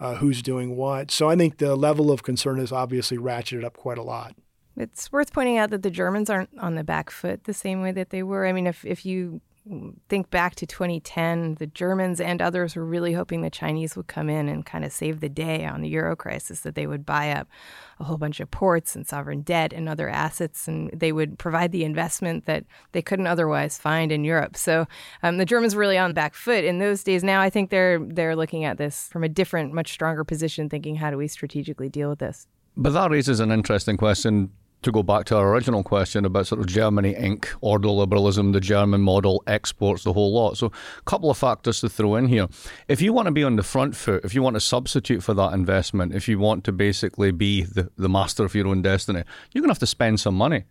uh, 0.00 0.16
who's 0.16 0.42
doing 0.42 0.74
what. 0.74 1.10
So 1.10 1.28
I 1.28 1.36
think 1.36 1.58
the 1.58 1.76
level 1.76 2.10
of 2.10 2.22
concern 2.22 2.58
is 2.58 2.72
obviously 2.72 3.18
ratcheted 3.18 3.64
up 3.64 3.76
quite 3.76 3.98
a 3.98 4.02
lot. 4.02 4.34
It's 4.76 5.12
worth 5.12 5.32
pointing 5.34 5.58
out 5.58 5.70
that 5.70 5.82
the 5.82 5.90
Germans 5.90 6.30
aren't 6.30 6.50
on 6.58 6.76
the 6.76 6.84
back 6.84 7.10
foot 7.10 7.44
the 7.44 7.52
same 7.52 7.82
way 7.82 7.92
that 7.92 8.08
they 8.08 8.22
were. 8.22 8.46
I 8.46 8.52
mean, 8.52 8.66
if, 8.66 8.84
if 8.86 9.04
you 9.04 9.42
think 10.08 10.30
back 10.30 10.56
to 10.56 10.66
2010, 10.66 11.54
the 11.56 11.68
Germans 11.68 12.20
and 12.20 12.42
others 12.42 12.74
were 12.74 12.84
really 12.84 13.12
hoping 13.12 13.42
the 13.42 13.50
Chinese 13.50 13.94
would 13.96 14.08
come 14.08 14.28
in 14.28 14.48
and 14.48 14.66
kind 14.66 14.84
of 14.84 14.92
save 14.92 15.20
the 15.20 15.28
day 15.28 15.64
on 15.64 15.82
the 15.82 15.88
euro 15.88 16.16
crisis, 16.16 16.60
that 16.60 16.74
they 16.74 16.86
would 16.86 17.06
buy 17.06 17.30
up 17.30 17.46
a 18.00 18.04
whole 18.04 18.16
bunch 18.18 18.40
of 18.40 18.50
ports 18.50 18.96
and 18.96 19.06
sovereign 19.06 19.42
debt 19.42 19.72
and 19.72 19.88
other 19.88 20.08
assets, 20.08 20.66
and 20.66 20.90
they 20.92 21.12
would 21.12 21.38
provide 21.38 21.70
the 21.70 21.84
investment 21.84 22.44
that 22.46 22.64
they 22.90 23.02
couldn't 23.02 23.28
otherwise 23.28 23.78
find 23.78 24.10
in 24.10 24.24
Europe. 24.24 24.56
So 24.56 24.86
um, 25.22 25.38
the 25.38 25.44
Germans 25.44 25.76
were 25.76 25.80
really 25.80 25.98
on 25.98 26.10
the 26.10 26.14
back 26.14 26.34
foot 26.34 26.64
in 26.64 26.78
those 26.78 27.04
days. 27.04 27.22
Now 27.22 27.40
I 27.40 27.48
think 27.48 27.70
they're 27.70 28.00
they're 28.00 28.34
looking 28.34 28.64
at 28.64 28.78
this 28.78 29.08
from 29.12 29.22
a 29.22 29.28
different, 29.28 29.72
much 29.72 29.92
stronger 29.92 30.24
position, 30.24 30.68
thinking 30.68 30.96
how 30.96 31.10
do 31.10 31.16
we 31.16 31.28
strategically 31.28 31.88
deal 31.88 32.10
with 32.10 32.18
this. 32.18 32.48
But 32.76 32.94
that 32.94 33.10
raises 33.10 33.38
an 33.38 33.52
interesting 33.52 33.96
question 33.96 34.50
to 34.82 34.92
go 34.92 35.02
back 35.02 35.24
to 35.26 35.36
our 35.36 35.52
original 35.52 35.82
question 35.82 36.24
about 36.24 36.46
sort 36.46 36.60
of 36.60 36.66
Germany 36.66 37.14
Inc., 37.14 37.46
ordoliberalism, 37.62 38.52
the 38.52 38.60
German 38.60 39.00
model, 39.00 39.42
exports, 39.46 40.04
the 40.04 40.12
whole 40.12 40.32
lot. 40.32 40.56
So, 40.56 40.66
a 40.66 41.02
couple 41.04 41.30
of 41.30 41.38
factors 41.38 41.80
to 41.80 41.88
throw 41.88 42.16
in 42.16 42.26
here. 42.26 42.48
If 42.88 43.00
you 43.00 43.12
want 43.12 43.26
to 43.26 43.32
be 43.32 43.44
on 43.44 43.56
the 43.56 43.62
front 43.62 43.96
foot, 43.96 44.24
if 44.24 44.34
you 44.34 44.42
want 44.42 44.54
to 44.54 44.60
substitute 44.60 45.22
for 45.22 45.34
that 45.34 45.52
investment, 45.52 46.14
if 46.14 46.28
you 46.28 46.38
want 46.38 46.64
to 46.64 46.72
basically 46.72 47.30
be 47.30 47.62
the, 47.62 47.90
the 47.96 48.08
master 48.08 48.44
of 48.44 48.54
your 48.54 48.66
own 48.66 48.82
destiny, 48.82 49.22
you're 49.52 49.62
going 49.62 49.68
to 49.68 49.74
have 49.74 49.78
to 49.78 49.86
spend 49.86 50.20
some 50.20 50.34
money. 50.34 50.64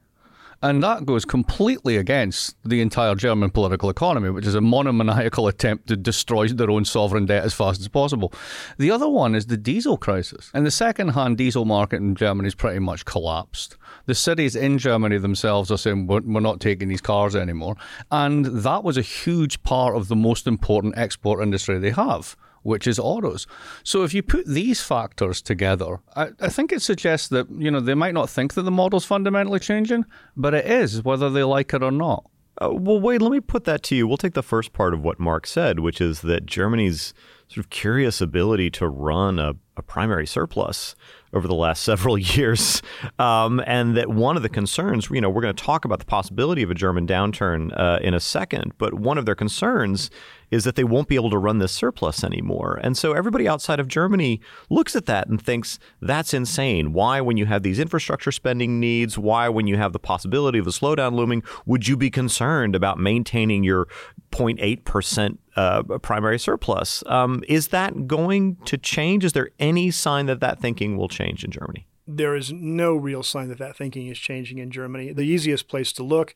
And 0.63 0.83
that 0.83 1.05
goes 1.07 1.25
completely 1.25 1.97
against 1.97 2.55
the 2.63 2.81
entire 2.81 3.15
German 3.15 3.49
political 3.49 3.89
economy, 3.89 4.29
which 4.29 4.45
is 4.45 4.53
a 4.53 4.61
monomaniacal 4.61 5.47
attempt 5.47 5.87
to 5.87 5.97
destroy 5.97 6.47
their 6.49 6.69
own 6.69 6.85
sovereign 6.85 7.25
debt 7.25 7.43
as 7.43 7.53
fast 7.53 7.81
as 7.81 7.87
possible. 7.87 8.31
The 8.77 8.91
other 8.91 9.09
one 9.09 9.33
is 9.33 9.47
the 9.47 9.57
diesel 9.57 9.97
crisis. 9.97 10.51
And 10.53 10.65
the 10.65 10.71
second 10.71 11.09
hand 11.09 11.37
diesel 11.37 11.65
market 11.65 11.97
in 11.97 12.13
Germany 12.13 12.47
is 12.47 12.53
pretty 12.53 12.79
much 12.79 13.05
collapsed. 13.05 13.77
The 14.11 14.15
cities 14.15 14.57
in 14.57 14.77
Germany 14.77 15.19
themselves 15.19 15.71
are 15.71 15.77
saying, 15.77 16.07
we're, 16.07 16.19
we're 16.19 16.41
not 16.41 16.59
taking 16.59 16.89
these 16.89 16.99
cars 16.99 17.33
anymore. 17.33 17.77
And 18.11 18.45
that 18.45 18.83
was 18.83 18.97
a 18.97 19.01
huge 19.01 19.63
part 19.63 19.95
of 19.95 20.09
the 20.09 20.17
most 20.17 20.47
important 20.47 20.97
export 20.97 21.41
industry 21.41 21.79
they 21.79 21.91
have 21.91 22.35
which 22.63 22.87
is 22.87 22.99
autos. 22.99 23.47
So 23.83 24.03
if 24.03 24.13
you 24.13 24.21
put 24.21 24.45
these 24.45 24.81
factors 24.83 25.41
together, 25.41 26.01
I, 26.13 26.31
I, 26.41 26.49
think 26.49 26.73
it 26.73 26.81
suggests 26.81 27.29
that 27.29 27.49
you 27.49 27.71
know 27.71 27.79
they 27.79 27.95
might 27.95 28.13
not 28.13 28.29
think 28.29 28.53
that 28.53 28.63
the 28.63 28.69
model's 28.69 29.05
fundamentally 29.05 29.59
changing, 29.59 30.05
but 30.35 30.53
it 30.53 30.65
is, 30.65 31.03
whether 31.03 31.29
they 31.29 31.43
like 31.43 31.73
it 31.73 31.81
or 31.81 31.89
not. 31.89 32.29
Uh, 32.61 32.69
well, 32.71 32.99
Wade, 32.99 33.21
let 33.21 33.31
me 33.31 33.39
put 33.39 33.63
that 33.63 33.81
to 33.83 33.95
you. 33.95 34.07
We'll 34.07 34.17
take 34.17 34.33
the 34.33 34.43
first 34.43 34.73
part 34.73 34.93
of 34.93 35.03
what 35.03 35.19
Mark 35.19 35.47
said, 35.47 35.79
which 35.79 36.01
is 36.01 36.21
that 36.21 36.45
Germany's 36.45 37.15
sort 37.47 37.65
of 37.65 37.69
curious 37.71 38.21
ability 38.21 38.69
to 38.71 38.87
run 38.87 39.39
a, 39.39 39.55
a 39.75 39.81
primary 39.81 40.27
surplus 40.27 40.95
over 41.33 41.47
the 41.47 41.55
last 41.55 41.83
several 41.91 42.17
years, 42.17 42.81
um, 43.19 43.61
and 43.65 43.95
that 43.97 44.09
one 44.09 44.37
of 44.37 44.43
the 44.43 44.49
concerns, 44.49 45.09
you 45.09 45.21
know, 45.21 45.29
we're 45.29 45.41
going 45.41 45.55
to 45.55 45.63
talk 45.63 45.85
about 45.85 45.99
the 45.99 46.05
possibility 46.05 46.63
of 46.63 46.71
a 46.71 46.75
German 46.75 47.07
downturn 47.07 47.77
uh, 47.77 47.99
in 48.01 48.13
a 48.13 48.19
second, 48.19 48.73
but 48.77 48.93
one 48.93 49.17
of 49.17 49.25
their 49.25 49.35
concerns 49.35 50.09
is 50.51 50.65
that 50.65 50.75
they 50.75 50.83
won't 50.83 51.07
be 51.07 51.15
able 51.15 51.29
to 51.29 51.37
run 51.37 51.59
this 51.59 51.71
surplus 51.71 52.23
anymore. 52.23 52.79
And 52.83 52.97
so 52.97 53.13
everybody 53.13 53.47
outside 53.47 53.79
of 53.79 53.87
Germany 53.87 54.41
looks 54.69 54.95
at 54.95 55.05
that 55.05 55.27
and 55.27 55.41
thinks 55.41 55.79
that's 56.01 56.33
insane. 56.33 56.91
Why, 56.91 57.21
when 57.21 57.37
you 57.37 57.45
have 57.45 57.63
these 57.63 57.79
infrastructure 57.79 58.31
spending 58.31 58.79
needs, 58.79 59.17
why, 59.17 59.47
when 59.47 59.65
you 59.65 59.77
have 59.77 59.93
the 59.93 59.99
possibility 59.99 60.59
of 60.59 60.67
a 60.67 60.71
slowdown 60.71 61.13
looming, 61.13 61.41
would 61.65 61.87
you 61.87 61.95
be 61.95 62.09
concerned 62.09 62.75
about 62.75 62.99
maintaining 62.99 63.63
your 63.63 63.87
0.8% 64.31 65.37
uh, 65.55 65.83
primary 65.99 66.39
surplus? 66.39 67.03
Um, 67.07 67.43
is 67.47 67.69
that 67.69 68.07
going 68.07 68.57
to 68.65 68.77
change? 68.77 69.25
Is 69.25 69.33
there 69.33 69.49
any 69.59 69.91
sign 69.91 70.25
that 70.27 70.39
that 70.39 70.59
thinking 70.59 70.97
will 70.97 71.09
change 71.09 71.43
in 71.43 71.51
Germany? 71.51 71.87
There 72.07 72.35
is 72.35 72.51
no 72.51 72.95
real 72.95 73.23
sign 73.23 73.47
that 73.49 73.59
that 73.59 73.77
thinking 73.77 74.07
is 74.07 74.17
changing 74.17 74.57
in 74.57 74.71
Germany. 74.71 75.13
The 75.13 75.21
easiest 75.23 75.67
place 75.67 75.93
to 75.93 76.03
look 76.03 76.35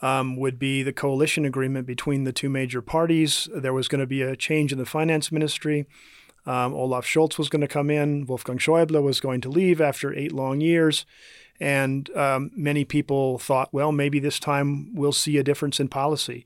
um, 0.00 0.36
would 0.36 0.58
be 0.58 0.82
the 0.82 0.92
coalition 0.92 1.44
agreement 1.44 1.86
between 1.86 2.24
the 2.24 2.32
two 2.32 2.48
major 2.48 2.82
parties. 2.82 3.48
There 3.54 3.72
was 3.72 3.88
going 3.88 4.00
to 4.00 4.06
be 4.06 4.22
a 4.22 4.36
change 4.36 4.72
in 4.72 4.78
the 4.78 4.86
finance 4.86 5.32
ministry. 5.32 5.86
Um, 6.44 6.74
Olaf 6.74 7.06
Scholz 7.06 7.38
was 7.38 7.48
going 7.48 7.60
to 7.60 7.68
come 7.68 7.88
in. 7.88 8.26
Wolfgang 8.26 8.58
Schäuble 8.58 9.02
was 9.02 9.20
going 9.20 9.40
to 9.42 9.48
leave 9.48 9.80
after 9.80 10.12
eight 10.12 10.32
long 10.32 10.60
years. 10.60 11.06
And 11.60 12.10
um, 12.16 12.50
many 12.56 12.84
people 12.84 13.38
thought, 13.38 13.72
well, 13.72 13.92
maybe 13.92 14.18
this 14.18 14.40
time 14.40 14.92
we'll 14.94 15.12
see 15.12 15.38
a 15.38 15.44
difference 15.44 15.78
in 15.78 15.86
policy. 15.86 16.44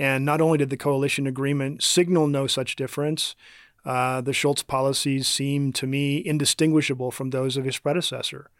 And 0.00 0.24
not 0.24 0.40
only 0.40 0.56
did 0.56 0.70
the 0.70 0.78
coalition 0.78 1.26
agreement 1.26 1.82
signal 1.82 2.26
no 2.26 2.46
such 2.46 2.74
difference, 2.74 3.36
uh, 3.84 4.22
the 4.22 4.32
Scholz 4.32 4.66
policies 4.66 5.28
seem 5.28 5.74
to 5.74 5.86
me 5.86 6.16
indistinguishable 6.16 7.10
from 7.10 7.30
those 7.30 7.58
of 7.58 7.66
his 7.66 7.78
predecessor. 7.78 8.50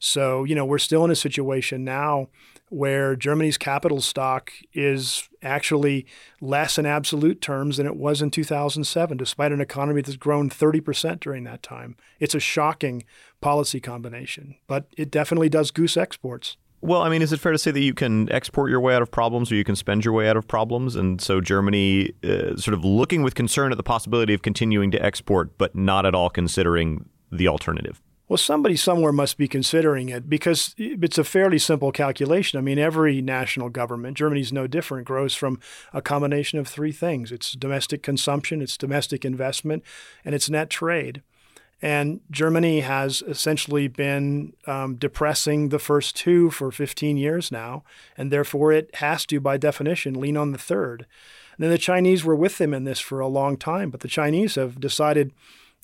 So, 0.00 0.42
you 0.42 0.56
know, 0.56 0.64
we're 0.64 0.78
still 0.78 1.04
in 1.04 1.10
a 1.12 1.16
situation 1.16 1.84
now 1.84 2.28
where 2.70 3.14
Germany's 3.14 3.56
capital 3.56 4.00
stock 4.00 4.50
is 4.72 5.28
actually 5.42 6.06
less 6.40 6.76
in 6.76 6.86
absolute 6.86 7.40
terms 7.40 7.76
than 7.76 7.86
it 7.86 7.96
was 7.96 8.20
in 8.20 8.32
2007, 8.32 9.16
despite 9.16 9.52
an 9.52 9.60
economy 9.60 10.00
that's 10.00 10.16
grown 10.16 10.50
30% 10.50 11.20
during 11.20 11.44
that 11.44 11.62
time. 11.62 11.96
It's 12.18 12.34
a 12.34 12.40
shocking 12.40 13.04
policy 13.40 13.78
combination, 13.78 14.56
but 14.66 14.86
it 14.96 15.12
definitely 15.12 15.50
does 15.50 15.70
goose 15.70 15.96
exports. 15.96 16.56
Well, 16.82 17.02
I 17.02 17.10
mean, 17.10 17.20
is 17.20 17.32
it 17.32 17.40
fair 17.40 17.52
to 17.52 17.58
say 17.58 17.70
that 17.70 17.80
you 17.80 17.92
can 17.92 18.32
export 18.32 18.70
your 18.70 18.80
way 18.80 18.94
out 18.94 19.02
of 19.02 19.10
problems 19.10 19.52
or 19.52 19.54
you 19.54 19.64
can 19.64 19.76
spend 19.76 20.04
your 20.04 20.14
way 20.14 20.28
out 20.28 20.36
of 20.36 20.48
problems? 20.48 20.96
And 20.96 21.20
so 21.20 21.40
Germany 21.40 22.12
uh, 22.24 22.56
sort 22.56 22.72
of 22.74 22.84
looking 22.84 23.22
with 23.22 23.34
concern 23.34 23.70
at 23.70 23.76
the 23.76 23.82
possibility 23.82 24.32
of 24.32 24.40
continuing 24.40 24.90
to 24.92 25.02
export, 25.04 25.58
but 25.58 25.74
not 25.74 26.06
at 26.06 26.14
all 26.14 26.30
considering 26.30 27.08
the 27.30 27.48
alternative. 27.48 28.00
Well, 28.30 28.36
somebody 28.36 28.76
somewhere 28.76 29.10
must 29.10 29.38
be 29.38 29.48
considering 29.48 30.08
it 30.08 30.30
because 30.30 30.72
it's 30.78 31.18
a 31.18 31.24
fairly 31.24 31.58
simple 31.58 31.90
calculation. 31.90 32.60
I 32.60 32.62
mean, 32.62 32.78
every 32.78 33.20
national 33.20 33.70
government, 33.70 34.16
Germany's 34.16 34.52
no 34.52 34.68
different, 34.68 35.04
grows 35.04 35.34
from 35.34 35.58
a 35.92 36.00
combination 36.00 36.60
of 36.60 36.68
three 36.68 36.92
things 36.92 37.32
it's 37.32 37.52
domestic 37.52 38.04
consumption, 38.04 38.62
it's 38.62 38.76
domestic 38.78 39.24
investment, 39.24 39.82
and 40.24 40.32
it's 40.32 40.48
net 40.48 40.70
trade. 40.70 41.22
And 41.82 42.20
Germany 42.30 42.80
has 42.80 43.22
essentially 43.22 43.88
been 43.88 44.52
um, 44.66 44.96
depressing 44.96 45.70
the 45.70 45.78
first 45.78 46.14
two 46.14 46.50
for 46.50 46.70
15 46.70 47.16
years 47.16 47.50
now, 47.50 47.84
and 48.16 48.30
therefore 48.30 48.72
it 48.72 48.94
has 48.96 49.24
to, 49.26 49.40
by 49.40 49.56
definition, 49.56 50.20
lean 50.20 50.36
on 50.36 50.52
the 50.52 50.58
third. 50.58 51.06
And 51.56 51.64
then 51.64 51.70
the 51.70 51.78
Chinese 51.78 52.24
were 52.24 52.36
with 52.36 52.58
them 52.58 52.74
in 52.74 52.84
this 52.84 53.00
for 53.00 53.20
a 53.20 53.28
long 53.28 53.56
time, 53.56 53.90
but 53.90 54.00
the 54.00 54.08
Chinese 54.08 54.56
have 54.56 54.80
decided 54.80 55.32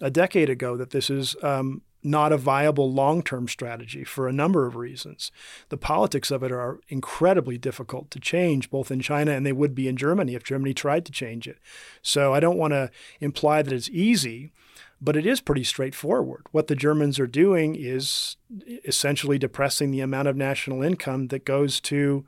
a 0.01 0.11
decade 0.11 0.51
ago 0.51 0.77
that 0.77 0.91
this 0.91 1.09
is 1.09 1.35
um, 1.43 1.81
not 2.07 2.33
a 2.33 2.37
viable 2.37 2.91
long 2.91 3.23
term 3.23 3.49
strategy 3.49 4.05
for 4.05 4.29
a 4.29 4.33
number 4.33 4.67
of 4.67 4.77
reasons. 4.77 5.33
The 5.71 5.77
politics 5.77 6.31
of 6.31 6.43
it 6.43 6.53
are 6.53 6.79
incredibly 6.89 7.59
difficult 7.59 8.11
to 8.13 8.21
change, 8.21 8.71
both 8.71 8.91
in 8.91 9.01
China 9.01 9.33
and 9.33 9.45
they 9.45 9.53
would 9.53 9.75
be 9.75 9.89
in 9.89 9.97
Germany 9.97 10.35
if 10.35 10.45
Germany 10.45 10.73
tried 10.73 11.05
to 11.07 11.13
change 11.13 11.49
it. 11.49 11.59
So 12.03 12.33
I 12.33 12.41
don't 12.41 12.59
want 12.59 12.73
to 12.73 12.91
imply 13.21 13.63
that 13.63 13.73
it's 13.73 13.91
easy, 13.91 14.53
but 15.01 15.17
it 15.17 15.27
is 15.27 15.41
pretty 15.41 15.65
straightforward. 15.65 16.47
What 16.53 16.69
the 16.69 16.77
Germans 16.77 17.19
are 17.19 17.27
doing 17.27 17.75
is 17.75 18.37
essentially 18.85 19.39
depressing 19.39 19.91
the 19.91 20.01
amount 20.01 20.29
of 20.29 20.37
national 20.37 20.83
income 20.83 21.29
that 21.29 21.45
goes 21.45 21.81
to 21.83 22.25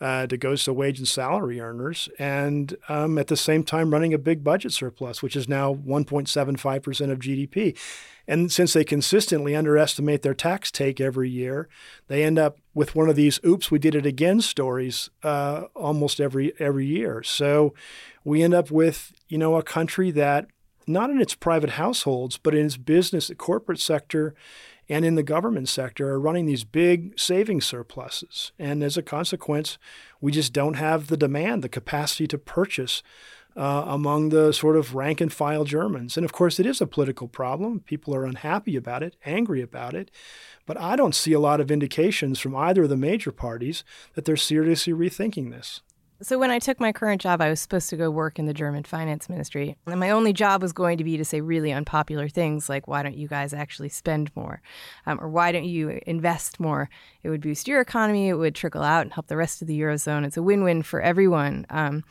uh, 0.00 0.26
that 0.26 0.36
goes 0.36 0.62
to 0.62 0.72
wage 0.72 0.98
and 0.98 1.08
salary 1.08 1.60
earners, 1.60 2.08
and 2.20 2.76
um, 2.88 3.18
at 3.18 3.26
the 3.26 3.36
same 3.36 3.64
time 3.64 3.90
running 3.90 4.14
a 4.14 4.18
big 4.18 4.44
budget 4.44 4.72
surplus, 4.72 5.24
which 5.24 5.34
is 5.34 5.48
now 5.48 5.74
1.75% 5.74 7.10
of 7.10 7.18
GDP. 7.18 7.76
And 8.28 8.52
since 8.52 8.74
they 8.74 8.84
consistently 8.84 9.56
underestimate 9.56 10.22
their 10.22 10.34
tax 10.34 10.70
take 10.70 11.00
every 11.00 11.28
year, 11.28 11.68
they 12.06 12.22
end 12.22 12.38
up 12.38 12.58
with 12.74 12.94
one 12.94 13.08
of 13.08 13.16
these 13.16 13.40
"oops, 13.44 13.70
we 13.70 13.80
did 13.80 13.96
it 13.96 14.06
again" 14.06 14.40
stories 14.40 15.10
uh, 15.24 15.64
almost 15.74 16.20
every 16.20 16.52
every 16.60 16.86
year. 16.86 17.22
So 17.24 17.74
we 18.22 18.42
end 18.42 18.54
up 18.54 18.70
with 18.70 19.12
you 19.28 19.38
know 19.38 19.56
a 19.56 19.62
country 19.62 20.10
that 20.12 20.46
not 20.88 21.10
in 21.10 21.20
its 21.20 21.34
private 21.34 21.70
households, 21.70 22.38
but 22.38 22.54
in 22.54 22.66
its 22.66 22.76
business, 22.76 23.28
the 23.28 23.34
corporate 23.34 23.80
sector, 23.80 24.34
and 24.88 25.04
in 25.04 25.16
the 25.16 25.22
government 25.22 25.68
sector 25.68 26.08
are 26.10 26.20
running 26.20 26.46
these 26.46 26.64
big 26.64 27.18
savings 27.18 27.66
surpluses. 27.66 28.52
And 28.58 28.82
as 28.82 28.96
a 28.96 29.02
consequence, 29.02 29.78
we 30.20 30.32
just 30.32 30.52
don't 30.52 30.74
have 30.74 31.08
the 31.08 31.16
demand, 31.16 31.62
the 31.62 31.68
capacity 31.68 32.26
to 32.28 32.38
purchase 32.38 33.02
uh, 33.56 33.84
among 33.86 34.28
the 34.28 34.52
sort 34.52 34.76
of 34.76 34.94
rank 34.94 35.20
and 35.20 35.32
file 35.32 35.64
Germans. 35.64 36.16
And 36.16 36.24
of 36.24 36.32
course, 36.32 36.60
it 36.60 36.66
is 36.66 36.80
a 36.80 36.86
political 36.86 37.28
problem. 37.28 37.80
People 37.80 38.14
are 38.14 38.24
unhappy 38.24 38.76
about 38.76 39.02
it, 39.02 39.16
angry 39.24 39.60
about 39.60 39.94
it. 39.94 40.10
But 40.64 40.78
I 40.78 40.96
don't 40.96 41.14
see 41.14 41.32
a 41.32 41.40
lot 41.40 41.60
of 41.60 41.70
indications 41.70 42.38
from 42.38 42.54
either 42.54 42.84
of 42.84 42.88
the 42.88 42.96
major 42.96 43.32
parties 43.32 43.84
that 44.14 44.24
they're 44.24 44.36
seriously 44.36 44.92
rethinking 44.92 45.50
this. 45.50 45.82
So 46.20 46.36
when 46.36 46.50
I 46.50 46.58
took 46.58 46.80
my 46.80 46.90
current 46.90 47.20
job, 47.20 47.40
I 47.40 47.48
was 47.48 47.60
supposed 47.60 47.88
to 47.90 47.96
go 47.96 48.10
work 48.10 48.40
in 48.40 48.46
the 48.46 48.52
German 48.52 48.82
finance 48.82 49.28
ministry. 49.28 49.76
And 49.86 50.00
my 50.00 50.10
only 50.10 50.32
job 50.32 50.62
was 50.62 50.72
going 50.72 50.98
to 50.98 51.04
be 51.04 51.16
to 51.16 51.24
say 51.24 51.40
really 51.40 51.70
unpopular 51.70 52.28
things 52.28 52.68
like, 52.68 52.88
why 52.88 53.04
don't 53.04 53.16
you 53.16 53.28
guys 53.28 53.54
actually 53.54 53.90
spend 53.90 54.34
more? 54.34 54.60
Um, 55.06 55.20
or 55.20 55.28
why 55.28 55.52
don't 55.52 55.66
you 55.66 56.00
invest 56.06 56.58
more? 56.58 56.90
It 57.22 57.30
would 57.30 57.40
boost 57.40 57.68
your 57.68 57.80
economy, 57.80 58.28
it 58.28 58.34
would 58.34 58.56
trickle 58.56 58.82
out 58.82 59.02
and 59.02 59.12
help 59.12 59.28
the 59.28 59.36
rest 59.36 59.62
of 59.62 59.68
the 59.68 59.80
Eurozone. 59.80 60.26
It's 60.26 60.36
a 60.36 60.42
win 60.42 60.64
win 60.64 60.82
for 60.82 61.00
everyone. 61.00 61.66
Um, 61.70 62.02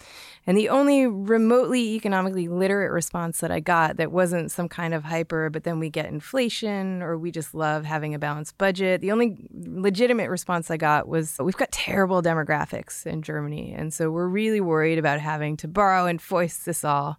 and 0.45 0.57
the 0.57 0.69
only 0.69 1.05
remotely 1.05 1.95
economically 1.95 2.47
literate 2.47 2.93
response 2.93 3.41
that 3.41 3.51
I 3.51 3.59
got 3.59 3.97
that 3.97 4.13
wasn't 4.13 4.51
some 4.51 4.69
kind 4.69 4.93
of 4.93 5.03
hyper, 5.03 5.49
but 5.49 5.65
then 5.65 5.79
we 5.79 5.89
get 5.89 6.05
inflation 6.05 7.03
or 7.03 7.17
we 7.17 7.31
just 7.31 7.53
love 7.53 7.83
having 7.83 8.15
a 8.15 8.19
balanced 8.19 8.57
budget. 8.57 9.01
The 9.01 9.11
only 9.11 9.35
legitimate 9.53 10.29
response 10.29 10.71
I 10.71 10.77
got 10.77 11.09
was 11.09 11.35
we've 11.41 11.57
got 11.57 11.73
terrible 11.73 12.21
demographics 12.21 13.05
in 13.05 13.21
Germany. 13.21 13.73
And 13.77 13.93
so 13.97 14.11
we're 14.11 14.27
really 14.27 14.61
worried 14.61 14.99
about 14.99 15.19
having 15.19 15.57
to 15.57 15.67
borrow 15.67 16.05
and 16.05 16.21
foist 16.21 16.65
this 16.65 16.83
all 16.83 17.17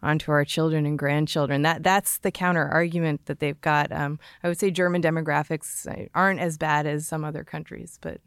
onto 0.00 0.30
our 0.30 0.44
children 0.44 0.86
and 0.86 0.96
grandchildren. 0.96 1.62
That 1.62 1.82
that's 1.82 2.18
the 2.18 2.30
counter 2.30 2.66
argument 2.68 3.26
that 3.26 3.40
they've 3.40 3.60
got. 3.60 3.90
Um, 3.90 4.20
I 4.44 4.48
would 4.48 4.58
say 4.58 4.70
German 4.70 5.02
demographics 5.02 6.08
aren't 6.14 6.40
as 6.40 6.56
bad 6.56 6.86
as 6.86 7.06
some 7.06 7.24
other 7.24 7.42
countries, 7.42 7.98
but 8.00 8.20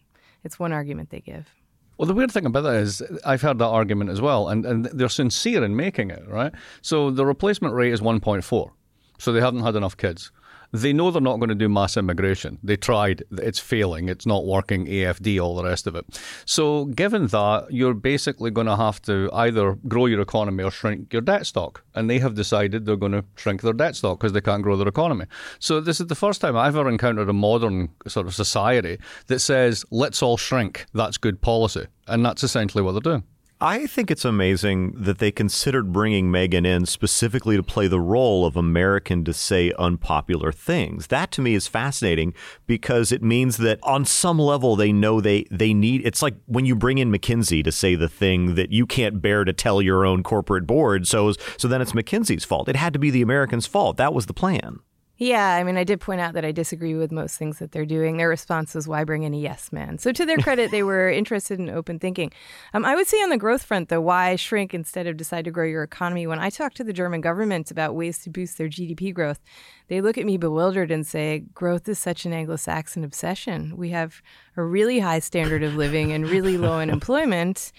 it's 0.44 0.60
one 0.60 0.74
argument 0.74 1.12
they 1.12 1.22
give. 1.22 1.50
Well, 1.98 2.08
the 2.08 2.14
weird 2.14 2.32
thing 2.32 2.46
about 2.46 2.64
that 2.64 2.76
is 2.76 3.02
I've 3.26 3.42
heard 3.42 3.60
that 3.60 3.68
argument 3.68 4.10
as 4.10 4.20
well, 4.20 4.50
and, 4.50 4.66
and 4.66 4.86
they're 4.86 5.08
sincere 5.08 5.64
in 5.64 5.76
making 5.76 6.12
it, 6.12 6.28
right? 6.28 6.52
So 6.82 7.10
the 7.10 7.26
replacement 7.26 7.74
rate 7.74 7.94
is 7.94 8.02
1.4. 8.02 8.72
So 9.20 9.32
they 9.32 9.40
haven't 9.40 9.62
had 9.62 9.76
enough 9.76 9.96
kids. 9.96 10.32
They 10.74 10.92
know 10.92 11.12
they're 11.12 11.22
not 11.22 11.38
going 11.38 11.50
to 11.50 11.56
do 11.56 11.70
mass 11.70 11.98
immigration. 11.98 12.58
They 12.64 12.76
tried, 12.76 13.24
it's 13.32 13.60
failing, 13.60 14.10
it's 14.10 14.26
not 14.26 14.46
working, 14.46 14.88
AFD, 14.88 15.40
all 15.42 15.56
the 15.56 15.64
rest 15.64 15.86
of 15.86 15.96
it. 15.96 16.06
So, 16.46 16.86
given 16.86 17.28
that, 17.28 17.68
you're 17.70 17.94
basically 17.94 18.50
going 18.50 18.68
to 18.68 18.76
have 18.76 19.00
to 19.04 19.30
either 19.34 19.76
grow 19.88 20.08
your 20.08 20.22
economy 20.22 20.64
or 20.64 20.72
shrink 20.72 21.14
your 21.14 21.22
debt 21.22 21.46
stock. 21.46 21.84
And 21.94 22.10
they 22.10 22.18
have 22.20 22.34
decided 22.34 22.86
they're 22.86 22.96
going 22.96 23.12
to 23.12 23.24
shrink 23.36 23.62
their 23.62 23.74
debt 23.74 23.96
stock 23.96 24.20
because 24.20 24.34
they 24.34 24.42
can't 24.42 24.64
grow 24.64 24.76
their 24.76 24.88
economy. 24.88 25.26
So, 25.60 25.80
this 25.80 26.02
is 26.02 26.08
the 26.08 26.16
first 26.16 26.42
time 26.42 26.58
I've 26.58 26.76
ever 26.76 26.90
encountered 26.90 27.30
a 27.30 27.34
modern 27.34 27.90
sort 28.08 28.26
of 28.26 28.34
society 28.34 28.98
that 29.28 29.40
says, 29.40 29.86
let's 29.92 30.24
all 30.24 30.38
shrink. 30.38 30.88
That's 30.94 31.18
good 31.18 31.40
policy. 31.42 31.86
And 32.08 32.26
that's 32.26 32.44
essentially 32.44 32.84
what 32.84 32.94
they're 32.94 33.02
doing. 33.02 33.24
I 33.64 33.88
think 33.88 34.12
it's 34.12 34.26
amazing 34.26 34.92
that 34.92 35.20
they 35.20 35.32
considered 35.32 35.94
bringing 35.94 36.30
Megan 36.30 36.66
in 36.66 36.86
specifically 36.86 37.56
to 37.56 37.64
play 37.64 37.88
the 37.88 37.98
role 37.98 38.46
of 38.46 38.58
American 38.58 39.24
to 39.24 39.32
say 39.32 39.72
unpopular 39.80 40.52
things. 40.52 41.08
That 41.08 41.32
to 41.32 41.42
me 41.42 41.56
is 41.56 41.66
fascinating 41.66 42.34
because 42.68 43.14
it 43.14 43.24
means 43.24 43.56
that 43.58 43.80
on 43.82 44.04
some 44.04 44.38
level 44.38 44.76
they 44.76 44.92
know 44.92 45.22
they 45.22 45.46
they 45.50 45.74
need 45.74 46.06
it's 46.06 46.22
like 46.22 46.36
when 46.46 46.66
you 46.66 46.76
bring 46.76 46.98
in 46.98 47.10
McKinsey 47.10 47.64
to 47.64 47.72
say 47.72 47.96
the 47.96 48.10
thing 48.10 48.56
that 48.56 48.74
you 48.74 48.86
can't 48.86 49.22
bear 49.22 49.46
to 49.46 49.54
tell 49.54 49.82
your 49.82 50.06
own 50.06 50.24
corporate 50.24 50.68
board 50.68 51.08
so 51.08 51.32
so 51.56 51.70
then 51.70 51.82
it's 51.82 51.94
McKinsey's 51.94 52.44
fault. 52.44 52.68
It 52.68 52.76
had 52.76 52.92
to 52.92 53.00
be 53.00 53.12
the 53.12 53.22
Americans' 53.22 53.66
fault. 53.66 53.96
That 53.96 54.14
was 54.14 54.26
the 54.26 54.34
plan. 54.34 54.82
Yeah, 55.24 55.56
I 55.56 55.64
mean, 55.64 55.78
I 55.78 55.86
did 55.86 56.02
point 56.02 56.20
out 56.20 56.34
that 56.34 56.44
I 56.44 56.52
disagree 56.52 56.96
with 56.96 57.10
most 57.10 57.38
things 57.38 57.60
that 57.60 57.72
they're 57.72 57.86
doing. 57.86 58.18
Their 58.18 58.28
response 58.28 58.76
was, 58.76 58.90
why 58.90 59.06
bring 59.06 59.24
in 59.24 59.34
a 59.34 59.38
yes 59.38 59.72
man? 59.72 59.98
So, 59.98 60.12
to 60.12 60.26
their 60.26 60.38
credit, 60.38 60.70
they 60.70 60.84
were 60.84 61.10
interested 61.22 61.62
in 61.62 61.70
open 61.70 61.98
thinking. 61.98 62.34
Um, 62.74 62.84
I 62.84 62.94
would 62.94 63.08
say 63.08 63.22
on 63.22 63.30
the 63.30 63.38
growth 63.38 63.64
front, 63.64 63.88
though, 63.88 64.02
why 64.02 64.36
shrink 64.36 64.74
instead 64.74 65.08
of 65.08 65.16
decide 65.16 65.46
to 65.46 65.52
grow 65.52 65.64
your 65.64 65.82
economy? 65.82 66.28
When 66.28 66.40
I 66.40 66.50
talk 66.50 66.74
to 66.74 66.84
the 66.84 66.92
German 66.92 67.22
government 67.22 67.72
about 67.72 67.96
ways 67.96 68.20
to 68.20 68.30
boost 68.30 68.58
their 68.58 68.68
GDP 68.68 69.14
growth, 69.14 69.40
they 69.88 70.02
look 70.02 70.18
at 70.18 70.26
me 70.26 70.36
bewildered 70.36 70.92
and 70.92 71.08
say, 71.08 71.46
growth 71.54 71.88
is 71.88 72.00
such 72.00 72.26
an 72.26 72.34
Anglo 72.34 72.58
Saxon 72.58 73.06
obsession. 73.06 73.78
We 73.78 73.92
have 73.92 74.22
a 74.58 74.64
really 74.64 75.00
high 75.00 75.20
standard 75.20 75.64
of 75.64 75.76
living 75.76 76.12
and 76.12 76.30
really 76.30 76.58
low 76.58 76.80
unemployment. 76.80 77.72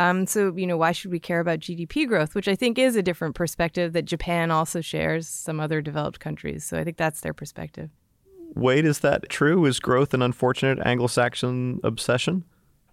Um, 0.00 0.26
so, 0.26 0.56
you 0.56 0.66
know, 0.66 0.78
why 0.78 0.92
should 0.92 1.10
we 1.10 1.20
care 1.20 1.40
about 1.40 1.58
GDP 1.58 2.08
growth, 2.08 2.34
which 2.34 2.48
I 2.48 2.54
think 2.54 2.78
is 2.78 2.96
a 2.96 3.02
different 3.02 3.34
perspective 3.34 3.92
that 3.92 4.06
Japan 4.06 4.50
also 4.50 4.80
shares, 4.80 5.28
some 5.28 5.60
other 5.60 5.82
developed 5.82 6.20
countries. 6.20 6.64
So 6.64 6.78
I 6.78 6.84
think 6.84 6.96
that's 6.96 7.20
their 7.20 7.34
perspective. 7.34 7.90
Wade, 8.54 8.86
is 8.86 9.00
that 9.00 9.28
true? 9.28 9.66
Is 9.66 9.78
growth 9.78 10.14
an 10.14 10.22
unfortunate 10.22 10.78
Anglo 10.86 11.06
Saxon 11.06 11.80
obsession? 11.84 12.44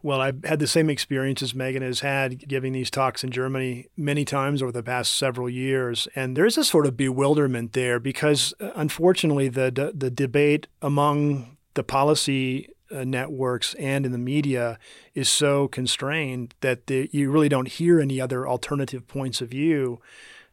Well, 0.04 0.20
I've 0.20 0.44
had 0.44 0.60
the 0.60 0.68
same 0.68 0.90
experience 0.90 1.42
as 1.42 1.56
Megan 1.56 1.82
has 1.82 2.02
had 2.02 2.46
giving 2.46 2.74
these 2.74 2.92
talks 2.92 3.24
in 3.24 3.32
Germany 3.32 3.88
many 3.96 4.26
times 4.26 4.62
over 4.62 4.74
the 4.74 4.84
past 4.84 5.14
several 5.14 5.50
years. 5.50 6.10
And 6.14 6.36
there's 6.36 6.58
a 6.58 6.64
sort 6.66 6.86
of 6.86 6.98
bewilderment 6.98 7.72
there 7.72 8.02
because, 8.02 8.54
uh, 8.60 8.72
unfortunately, 8.76 9.48
the, 9.48 9.94
the 9.96 10.12
debate 10.12 10.68
among 10.82 11.56
the 11.76 11.84
policy 11.84 12.68
networks 12.92 13.74
and 13.76 14.06
in 14.06 14.12
the 14.12 14.18
media 14.18 14.80
is 15.14 15.30
so 15.30 15.68
constrained 15.68 16.54
that 16.62 16.88
the, 16.88 17.10
you 17.12 17.32
really 17.32 17.50
don't 17.50 17.68
hear 17.68 18.00
any 18.00 18.22
other 18.22 18.48
alternative 18.48 19.08
points 19.08 19.42
of 19.42 19.50
view 19.50 20.00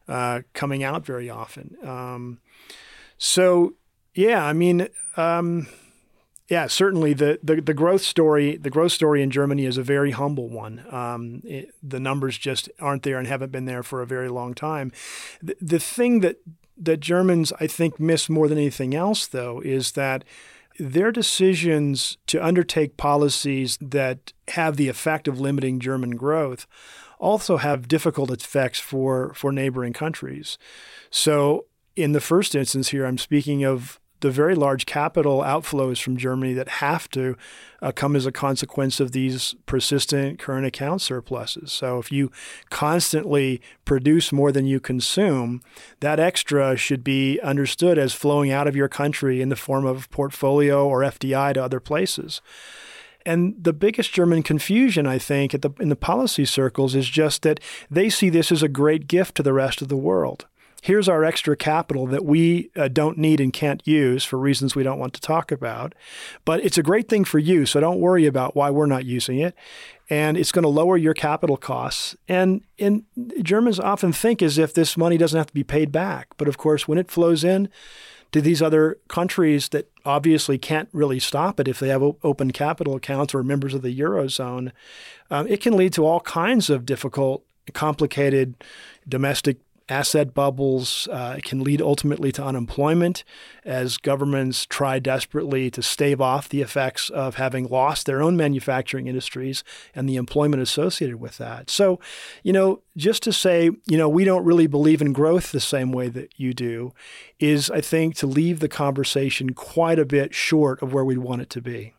uh, 0.07 0.41
coming 0.53 0.83
out 0.83 1.05
very 1.05 1.29
often. 1.29 1.75
Um, 1.83 2.39
so, 3.17 3.73
yeah, 4.13 4.45
I 4.45 4.53
mean, 4.53 4.87
um, 5.17 5.67
yeah, 6.47 6.67
certainly 6.67 7.13
the, 7.13 7.39
the, 7.41 7.59
the 7.59 7.73
growth 7.73 8.01
story 8.01 8.55
the 8.57 8.69
growth 8.69 8.91
story 8.91 9.23
in 9.23 9.31
Germany 9.31 9.65
is 9.65 9.77
a 9.77 9.83
very 9.83 10.11
humble 10.11 10.47
one. 10.47 10.85
Um, 10.91 11.41
it, 11.43 11.73
the 11.81 11.99
numbers 11.99 12.37
just 12.37 12.69
aren't 12.79 13.03
there 13.03 13.17
and 13.17 13.27
haven't 13.27 13.51
been 13.51 13.65
there 13.65 13.81
for 13.83 14.01
a 14.01 14.05
very 14.05 14.29
long 14.29 14.53
time. 14.53 14.91
The, 15.41 15.55
the 15.59 15.79
thing 15.79 16.19
that 16.19 16.37
that 16.77 16.99
Germans 16.99 17.51
I 17.59 17.67
think 17.67 17.99
miss 17.99 18.29
more 18.29 18.47
than 18.47 18.57
anything 18.57 18.93
else, 18.93 19.25
though, 19.25 19.59
is 19.61 19.93
that 19.93 20.23
their 20.79 21.11
decisions 21.11 22.17
to 22.27 22.43
undertake 22.43 22.97
policies 22.97 23.77
that 23.81 24.33
have 24.49 24.77
the 24.77 24.89
effect 24.89 25.27
of 25.27 25.39
limiting 25.39 25.79
German 25.79 26.11
growth 26.11 26.67
also 27.19 27.57
have 27.57 27.87
difficult 27.87 28.29
effects 28.29 28.79
for, 28.79 29.33
for 29.33 29.51
neighboring 29.51 29.93
countries. 29.93 30.57
So, 31.09 31.65
in 31.95 32.11
the 32.11 32.19
first 32.19 32.55
instance 32.55 32.89
here, 32.89 33.05
I'm 33.05 33.17
speaking 33.17 33.63
of 33.63 33.99
the 34.21 34.31
very 34.31 34.55
large 34.55 34.85
capital 34.85 35.41
outflows 35.41 36.01
from 36.01 36.17
Germany 36.17 36.53
that 36.53 36.69
have 36.69 37.09
to 37.09 37.35
uh, 37.81 37.91
come 37.91 38.15
as 38.15 38.25
a 38.25 38.31
consequence 38.31 38.99
of 38.99 39.11
these 39.11 39.55
persistent 39.65 40.39
current 40.39 40.65
account 40.65 41.01
surpluses. 41.01 41.71
So 41.71 41.99
if 41.99 42.11
you 42.11 42.31
constantly 42.69 43.61
produce 43.83 44.31
more 44.31 44.51
than 44.51 44.65
you 44.65 44.79
consume, 44.79 45.61
that 45.99 46.19
extra 46.19 46.75
should 46.77 47.03
be 47.03 47.39
understood 47.41 47.97
as 47.97 48.13
flowing 48.13 48.51
out 48.51 48.67
of 48.67 48.75
your 48.75 48.87
country 48.87 49.41
in 49.41 49.49
the 49.49 49.55
form 49.55 49.85
of 49.85 50.09
portfolio 50.09 50.87
or 50.87 51.01
FDI 51.01 51.53
to 51.53 51.63
other 51.63 51.79
places. 51.79 52.41
And 53.25 53.55
the 53.59 53.73
biggest 53.73 54.13
German 54.13 54.43
confusion, 54.43 55.07
I 55.07 55.17
think, 55.17 55.59
the, 55.59 55.71
in 55.79 55.89
the 55.89 55.95
policy 55.95 56.45
circles 56.45 56.93
is 56.93 57.09
just 57.09 57.41
that 57.41 57.59
they 57.89 58.09
see 58.09 58.29
this 58.29 58.51
as 58.51 58.61
a 58.61 58.69
great 58.69 59.07
gift 59.07 59.35
to 59.35 59.43
the 59.43 59.53
rest 59.53 59.81
of 59.81 59.87
the 59.87 59.97
world 59.97 60.45
here's 60.85 61.09
our 61.09 61.23
extra 61.23 61.57
capital 61.57 62.05
that 62.05 62.23
we 62.23 62.69
uh, 62.75 62.87
don't 62.87 63.17
need 63.17 63.41
and 63.41 63.51
can't 63.51 63.81
use 63.87 64.23
for 64.23 64.37
reasons 64.37 64.75
we 64.75 64.83
don't 64.83 64.99
want 64.99 65.15
to 65.15 65.19
talk 65.19 65.51
about. 65.51 65.95
But 66.45 66.63
it's 66.63 66.77
a 66.77 66.83
great 66.83 67.09
thing 67.09 67.25
for 67.25 67.39
you, 67.39 67.65
so 67.65 67.79
don't 67.79 67.99
worry 67.99 68.27
about 68.27 68.55
why 68.55 68.69
we're 68.69 68.85
not 68.85 69.03
using 69.03 69.39
it. 69.39 69.55
And 70.11 70.37
it's 70.37 70.51
going 70.51 70.61
to 70.61 70.69
lower 70.69 70.95
your 70.95 71.15
capital 71.15 71.57
costs. 71.57 72.15
And, 72.27 72.61
and 72.77 73.03
Germans 73.41 73.79
often 73.79 74.13
think 74.13 74.43
as 74.43 74.59
if 74.59 74.75
this 74.75 74.95
money 74.95 75.17
doesn't 75.17 75.35
have 75.35 75.47
to 75.47 75.53
be 75.55 75.63
paid 75.63 75.91
back. 75.91 76.27
But 76.37 76.47
of 76.47 76.59
course, 76.59 76.87
when 76.87 76.99
it 76.99 77.09
flows 77.09 77.43
in, 77.43 77.67
to 78.31 78.39
these 78.41 78.61
other 78.61 78.99
countries 79.07 79.69
that 79.69 79.89
obviously 80.03 80.59
can't 80.59 80.89
really 80.91 81.19
stop 81.19 81.59
it 81.59 81.67
if 81.67 81.79
they 81.79 81.87
have 81.87 82.03
open 82.03 82.51
capital 82.51 82.95
accounts 82.95 83.33
or 83.33 83.41
members 83.41 83.73
of 83.73 83.81
the 83.81 83.97
eurozone, 83.97 84.71
um, 85.31 85.47
it 85.47 85.61
can 85.61 85.75
lead 85.75 85.93
to 85.93 86.05
all 86.05 86.19
kinds 86.19 86.69
of 86.69 86.85
difficult, 86.85 87.43
complicated 87.73 88.53
domestic 89.07 89.57
asset 89.87 90.33
bubbles 90.33 91.07
uh, 91.11 91.37
can 91.43 91.63
lead 91.63 91.81
ultimately 91.81 92.31
to 92.31 92.43
unemployment 92.43 93.23
as 93.63 93.97
governments 93.97 94.65
try 94.65 94.99
desperately 94.99 95.69
to 95.71 95.81
stave 95.81 96.19
off 96.19 96.49
the 96.49 96.61
effects 96.61 97.09
of 97.09 97.35
having 97.35 97.67
lost 97.67 98.05
their 98.05 98.21
own 98.21 98.35
manufacturing 98.35 99.07
industries 99.07 99.63
and 99.93 100.07
the 100.09 100.15
employment 100.15 100.61
associated 100.61 101.17
with 101.17 101.37
that. 101.37 101.69
So, 101.69 101.99
you 102.43 102.53
know, 102.53 102.81
just 102.97 103.23
to 103.23 103.33
say, 103.33 103.71
you 103.85 103.97
know, 103.97 104.09
we 104.09 104.23
don't 104.23 104.45
really 104.45 104.67
believe 104.67 105.01
in 105.01 105.13
growth 105.13 105.51
the 105.51 105.59
same 105.59 105.91
way 105.91 106.09
that 106.09 106.33
you 106.37 106.53
do 106.53 106.93
is, 107.39 107.69
I 107.69 107.81
think, 107.81 108.15
to 108.17 108.27
leave 108.27 108.59
the 108.59 108.69
conversation 108.69 109.53
quite 109.53 109.99
a 109.99 110.05
bit 110.05 110.33
short 110.33 110.81
of 110.81 110.93
where 110.93 111.05
we 111.05 111.17
want 111.17 111.41
it 111.41 111.49
to 111.51 111.61
be. 111.61 111.94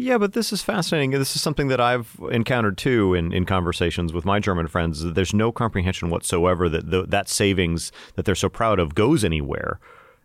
Yeah, 0.00 0.16
but 0.16 0.32
this 0.32 0.50
is 0.50 0.62
fascinating. 0.62 1.10
This 1.10 1.36
is 1.36 1.42
something 1.42 1.68
that 1.68 1.78
I've 1.78 2.18
encountered 2.30 2.78
too 2.78 3.12
in, 3.12 3.34
in 3.34 3.44
conversations 3.44 4.14
with 4.14 4.24
my 4.24 4.40
German 4.40 4.66
friends. 4.66 5.04
There's 5.04 5.34
no 5.34 5.52
comprehension 5.52 6.08
whatsoever 6.08 6.70
that 6.70 6.90
the, 6.90 7.02
that 7.02 7.28
savings 7.28 7.92
that 8.14 8.24
they're 8.24 8.34
so 8.34 8.48
proud 8.48 8.78
of 8.78 8.94
goes 8.94 9.24
anywhere 9.24 9.78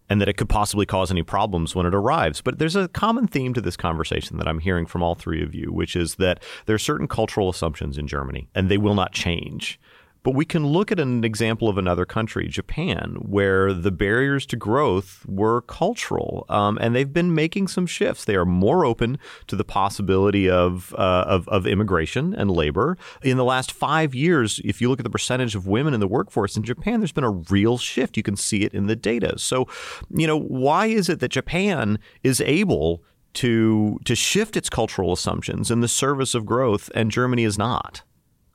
and 0.09 0.21
that 0.21 0.29
it 0.29 0.37
could 0.37 0.47
possibly 0.47 0.85
cause 0.85 1.11
any 1.11 1.23
problems 1.23 1.75
when 1.75 1.85
it 1.85 1.93
arrives. 1.93 2.39
But 2.39 2.57
there's 2.57 2.77
a 2.77 2.87
common 2.87 3.27
theme 3.27 3.53
to 3.53 3.59
this 3.59 3.75
conversation 3.75 4.37
that 4.37 4.47
I'm 4.47 4.59
hearing 4.59 4.85
from 4.85 5.03
all 5.03 5.13
three 5.13 5.43
of 5.43 5.53
you, 5.53 5.73
which 5.73 5.97
is 5.97 6.15
that 6.15 6.41
there 6.67 6.75
are 6.75 6.79
certain 6.79 7.09
cultural 7.09 7.49
assumptions 7.49 7.97
in 7.97 8.07
Germany 8.07 8.47
and 8.55 8.69
they 8.69 8.77
will 8.77 8.95
not 8.95 9.11
change. 9.11 9.77
But 10.25 10.33
we 10.33 10.43
can 10.43 10.65
look 10.65 10.91
at 10.91 10.99
an 10.99 11.23
example 11.23 11.69
of 11.69 11.77
another 11.77 12.03
country, 12.03 12.47
Japan, 12.47 13.17
where 13.19 13.71
the 13.71 13.91
barriers 13.91 14.47
to 14.47 14.55
growth 14.55 15.23
were 15.27 15.61
cultural, 15.61 16.47
um, 16.49 16.79
and 16.81 16.95
they've 16.95 17.13
been 17.13 17.35
making 17.35 17.67
some 17.67 17.85
shifts. 17.85 18.25
They 18.25 18.35
are 18.35 18.43
more 18.43 18.85
open 18.85 19.19
to 19.45 19.55
the 19.55 19.63
possibility 19.63 20.49
of, 20.49 20.95
uh, 20.97 21.25
of, 21.27 21.47
of 21.49 21.67
immigration 21.67 22.33
and 22.33 22.49
labor. 22.49 22.97
In 23.21 23.37
the 23.37 23.43
last 23.43 23.71
five 23.71 24.15
years, 24.15 24.59
if 24.65 24.81
you 24.81 24.89
look 24.89 24.99
at 24.99 25.03
the 25.03 25.11
percentage 25.11 25.53
of 25.53 25.67
women 25.67 25.93
in 25.93 25.99
the 25.99 26.07
workforce 26.07 26.57
in 26.57 26.63
Japan, 26.63 27.01
there's 27.01 27.11
been 27.11 27.23
a 27.23 27.29
real 27.29 27.77
shift. 27.77 28.17
You 28.17 28.23
can 28.23 28.35
see 28.35 28.63
it 28.63 28.73
in 28.73 28.87
the 28.87 28.95
data. 28.95 29.37
So, 29.37 29.67
you 30.09 30.25
know, 30.25 30.39
why 30.39 30.87
is 30.87 31.07
it 31.07 31.19
that 31.19 31.29
Japan 31.29 31.99
is 32.23 32.41
able 32.41 33.03
to 33.35 33.99
to 34.05 34.15
shift 34.15 34.57
its 34.57 34.71
cultural 34.71 35.13
assumptions 35.13 35.69
in 35.69 35.81
the 35.81 35.87
service 35.87 36.33
of 36.33 36.47
growth, 36.47 36.89
and 36.95 37.11
Germany 37.11 37.43
is 37.43 37.59
not? 37.59 38.01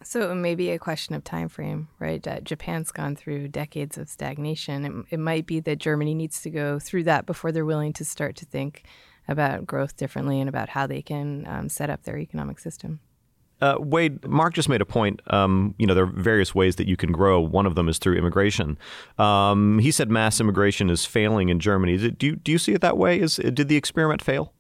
So 0.03 0.31
it 0.31 0.35
may 0.35 0.55
be 0.55 0.71
a 0.71 0.79
question 0.79 1.15
of 1.15 1.25
time 1.25 1.49
frame, 1.49 1.89
right? 1.99 2.27
Japan's 2.43 2.91
gone 2.91 3.17
through 3.17 3.49
decades 3.49 3.99
of 3.99 4.09
stagnation. 4.09 4.85
It, 4.85 5.15
it 5.15 5.21
might 5.21 5.47
be 5.47 5.61
that 5.61 5.79
Germany 5.79 6.15
needs 6.15 6.41
to 6.43 6.51
go 6.51 6.79
through 6.79 7.05
that 7.05 7.27
before 7.27 7.53
they're 7.53 7.67
willing 7.67 7.93
to 7.95 8.05
start 8.05 8.37
to 8.37 8.47
think 8.47 8.85
about 9.29 9.67
growth 9.67 9.97
differently 9.97 10.41
and 10.41 10.49
about 10.49 10.71
how 10.71 10.87
they 10.87 11.03
can 11.03 11.47
um, 11.47 11.69
set 11.69 11.91
up 11.91 12.05
their 12.05 12.19
economic 12.19 12.59
system. 12.59 13.01
Uh, 13.61 13.77
Wade, 13.79 14.27
Mark 14.27 14.55
just 14.55 14.71
made 14.71 14.81
a 14.81 14.87
point. 14.87 15.21
Um, 15.27 15.75
you 15.79 15.87
know, 15.87 15.93
there 15.93 16.05
are 16.05 16.13
various 16.13 16.55
ways 16.55 16.77
that 16.77 16.89
you 16.89 16.97
can 16.97 17.13
grow. 17.13 17.39
One 17.41 17.67
of 17.67 17.75
them 17.75 17.89
is 17.89 17.99
through 17.99 18.17
immigration. 18.17 18.79
Um, 19.19 19.81
he 19.81 19.91
said 19.91 20.11
mass 20.11 20.41
immigration 20.41 20.89
is 20.89 21.05
failing 21.05 21.51
in 21.51 21.61
Germany. 21.61 22.11
Do 22.11 22.27
you, 22.27 22.37
do 22.37 22.53
you 22.53 22.59
see 22.59 22.73
it 22.73 22.81
that 22.81 22.97
way? 22.97 23.21
Is 23.21 23.37
did 23.37 23.69
the 23.69 23.77
experiment 23.77 24.23
fail? 24.23 24.55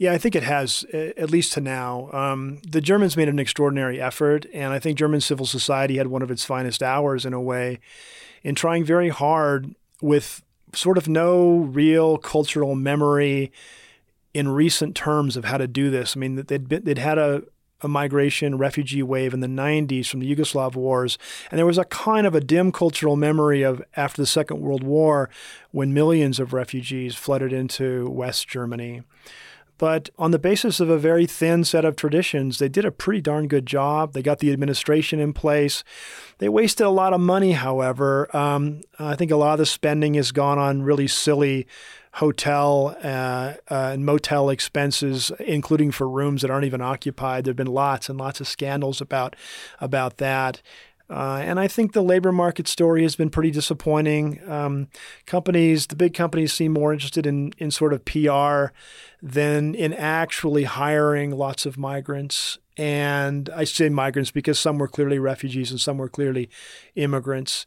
Yeah, 0.00 0.14
I 0.14 0.18
think 0.18 0.34
it 0.34 0.44
has, 0.44 0.86
at 0.94 1.30
least 1.30 1.52
to 1.52 1.60
now. 1.60 2.08
Um, 2.14 2.62
the 2.66 2.80
Germans 2.80 3.18
made 3.18 3.28
an 3.28 3.38
extraordinary 3.38 4.00
effort, 4.00 4.46
and 4.50 4.72
I 4.72 4.78
think 4.78 4.96
German 4.96 5.20
civil 5.20 5.44
society 5.44 5.98
had 5.98 6.06
one 6.06 6.22
of 6.22 6.30
its 6.30 6.42
finest 6.42 6.82
hours 6.82 7.26
in 7.26 7.34
a 7.34 7.40
way 7.40 7.80
in 8.42 8.54
trying 8.54 8.82
very 8.82 9.10
hard 9.10 9.74
with 10.00 10.42
sort 10.74 10.96
of 10.96 11.06
no 11.06 11.58
real 11.58 12.16
cultural 12.16 12.74
memory 12.74 13.52
in 14.32 14.48
recent 14.48 14.96
terms 14.96 15.36
of 15.36 15.44
how 15.44 15.58
to 15.58 15.68
do 15.68 15.90
this. 15.90 16.16
I 16.16 16.20
mean, 16.20 16.36
they'd, 16.36 16.66
been, 16.66 16.82
they'd 16.82 16.96
had 16.96 17.18
a, 17.18 17.42
a 17.82 17.88
migration 17.88 18.56
refugee 18.56 19.02
wave 19.02 19.34
in 19.34 19.40
the 19.40 19.48
90s 19.48 20.06
from 20.06 20.20
the 20.20 20.34
Yugoslav 20.34 20.76
wars. 20.76 21.18
And 21.50 21.58
there 21.58 21.66
was 21.66 21.76
a 21.76 21.84
kind 21.84 22.26
of 22.26 22.34
a 22.34 22.40
dim 22.40 22.72
cultural 22.72 23.16
memory 23.16 23.60
of 23.60 23.82
after 23.96 24.22
the 24.22 24.26
Second 24.26 24.62
World 24.62 24.82
War 24.82 25.28
when 25.72 25.92
millions 25.92 26.40
of 26.40 26.54
refugees 26.54 27.16
flooded 27.16 27.52
into 27.52 28.08
West 28.08 28.48
Germany. 28.48 29.02
But 29.80 30.10
on 30.18 30.30
the 30.30 30.38
basis 30.38 30.78
of 30.78 30.90
a 30.90 30.98
very 30.98 31.24
thin 31.24 31.64
set 31.64 31.86
of 31.86 31.96
traditions, 31.96 32.58
they 32.58 32.68
did 32.68 32.84
a 32.84 32.90
pretty 32.90 33.22
darn 33.22 33.48
good 33.48 33.64
job. 33.64 34.12
They 34.12 34.20
got 34.20 34.40
the 34.40 34.52
administration 34.52 35.20
in 35.20 35.32
place. 35.32 35.82
They 36.36 36.50
wasted 36.50 36.86
a 36.86 36.90
lot 36.90 37.14
of 37.14 37.20
money, 37.22 37.52
however. 37.52 38.28
Um, 38.36 38.82
I 38.98 39.16
think 39.16 39.30
a 39.30 39.36
lot 39.36 39.52
of 39.52 39.58
the 39.58 39.64
spending 39.64 40.12
has 40.14 40.32
gone 40.32 40.58
on 40.58 40.82
really 40.82 41.08
silly 41.08 41.66
hotel 42.12 42.94
uh, 43.02 43.54
uh, 43.70 43.92
and 43.94 44.04
motel 44.04 44.50
expenses, 44.50 45.32
including 45.40 45.92
for 45.92 46.06
rooms 46.06 46.42
that 46.42 46.50
aren't 46.50 46.66
even 46.66 46.82
occupied. 46.82 47.44
There 47.44 47.52
have 47.52 47.56
been 47.56 47.66
lots 47.66 48.10
and 48.10 48.18
lots 48.18 48.38
of 48.38 48.48
scandals 48.48 49.00
about 49.00 49.34
about 49.80 50.18
that. 50.18 50.60
Uh, 51.10 51.42
and 51.44 51.58
I 51.58 51.66
think 51.66 51.92
the 51.92 52.02
labor 52.02 52.30
market 52.30 52.68
story 52.68 53.02
has 53.02 53.16
been 53.16 53.30
pretty 53.30 53.50
disappointing. 53.50 54.40
Um, 54.48 54.88
companies, 55.26 55.88
the 55.88 55.96
big 55.96 56.14
companies, 56.14 56.52
seem 56.52 56.72
more 56.72 56.92
interested 56.92 57.26
in 57.26 57.52
in 57.58 57.72
sort 57.72 57.92
of 57.92 58.04
PR 58.04 58.72
than 59.20 59.74
in 59.74 59.92
actually 59.92 60.64
hiring 60.64 61.32
lots 61.32 61.66
of 61.66 61.76
migrants. 61.76 62.58
And 62.76 63.50
I 63.50 63.64
say 63.64 63.88
migrants 63.88 64.30
because 64.30 64.58
some 64.58 64.78
were 64.78 64.88
clearly 64.88 65.18
refugees 65.18 65.72
and 65.72 65.80
some 65.80 65.98
were 65.98 66.08
clearly 66.08 66.48
immigrants. 66.94 67.66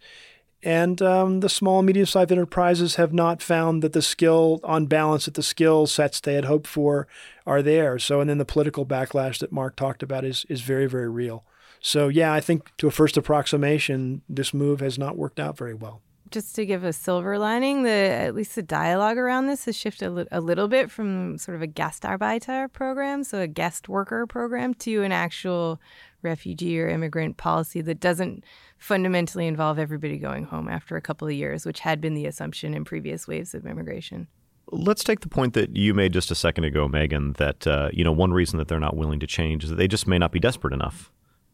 And 0.64 1.02
um, 1.02 1.42
the 1.42 1.50
small 1.50 1.80
and 1.80 1.86
medium 1.86 2.06
sized 2.06 2.32
enterprises 2.32 2.96
have 2.96 3.12
not 3.12 3.42
found 3.42 3.82
that 3.84 3.92
the 3.92 4.02
skill, 4.02 4.62
on 4.64 4.86
balance, 4.86 5.26
that 5.26 5.34
the 5.34 5.44
skill 5.44 5.88
sets 5.88 6.22
they 6.22 6.36
had 6.36 6.46
hoped 6.46 6.68
for 6.68 7.06
are 7.46 7.62
there. 7.62 8.00
So, 8.00 8.22
and 8.22 8.30
then 8.30 8.38
the 8.38 8.46
political 8.46 8.86
backlash 8.86 9.40
that 9.40 9.52
Mark 9.52 9.76
talked 9.76 10.02
about 10.02 10.24
is, 10.24 10.46
is 10.48 10.62
very, 10.62 10.86
very 10.86 11.10
real. 11.10 11.44
So, 11.86 12.08
yeah, 12.08 12.34
I 12.34 12.40
think 12.40 12.76
to 12.78 12.88
a 12.88 12.92
first 12.92 13.18
approximation, 13.18 14.22
this 14.30 14.54
move 14.54 14.80
has 14.80 14.98
not 14.98 15.18
worked 15.18 15.38
out 15.38 15.58
very 15.58 15.74
well. 15.74 16.02
Just 16.32 16.56
to 16.56 16.66
give 16.66 16.86
a 16.86 16.94
silver 16.94 17.38
lining, 17.38 17.84
the 17.84 17.90
at 17.90 18.34
least 18.34 18.56
the 18.56 18.64
dialogue 18.64 19.18
around 19.18 19.48
this 19.48 19.66
has 19.66 19.76
shifted 19.76 20.08
a, 20.08 20.10
li- 20.10 20.28
a 20.32 20.40
little 20.40 20.70
bit 20.70 20.90
from 20.90 21.38
sort 21.38 21.56
of 21.56 21.62
a 21.62 21.68
Gastarbeiter 21.68 22.72
program, 22.72 23.26
so 23.26 23.40
a 23.40 23.48
guest 23.48 23.90
worker 23.90 24.26
program, 24.26 24.74
to 24.76 25.04
an 25.04 25.12
actual 25.12 25.80
refugee 26.22 26.80
or 26.80 26.88
immigrant 26.88 27.36
policy 27.36 27.82
that 27.82 28.00
doesn't 28.00 28.46
fundamentally 28.78 29.46
involve 29.46 29.78
everybody 29.78 30.18
going 30.18 30.46
home 30.46 30.70
after 30.70 30.96
a 30.96 31.02
couple 31.02 31.28
of 31.28 31.34
years, 31.34 31.66
which 31.66 31.82
had 31.82 32.00
been 32.00 32.14
the 32.14 32.26
assumption 32.26 32.74
in 32.74 32.86
previous 32.86 33.28
waves 33.28 33.54
of 33.54 33.66
immigration. 33.66 34.28
Let's 34.72 35.04
take 35.04 35.20
the 35.20 35.28
point 35.28 35.54
that 35.54 35.76
you 35.76 35.94
made 35.94 36.14
just 36.14 36.32
a 36.32 36.36
second 36.36 36.64
ago, 36.64 36.88
Megan. 36.88 37.34
That 37.34 37.68
uh, 37.68 37.90
you 37.92 38.06
know 38.06 38.14
one 38.14 38.32
reason 38.32 38.58
that 38.58 38.70
they're 38.70 38.80
not 38.80 38.96
willing 38.96 39.20
to 39.20 39.28
change 39.28 39.66
is 39.66 39.70
that 39.70 39.76
they 39.76 39.90
just 39.90 40.08
may 40.08 40.18
not 40.18 40.32
be 40.32 40.40
desperate 40.40 40.74
enough 40.74 41.12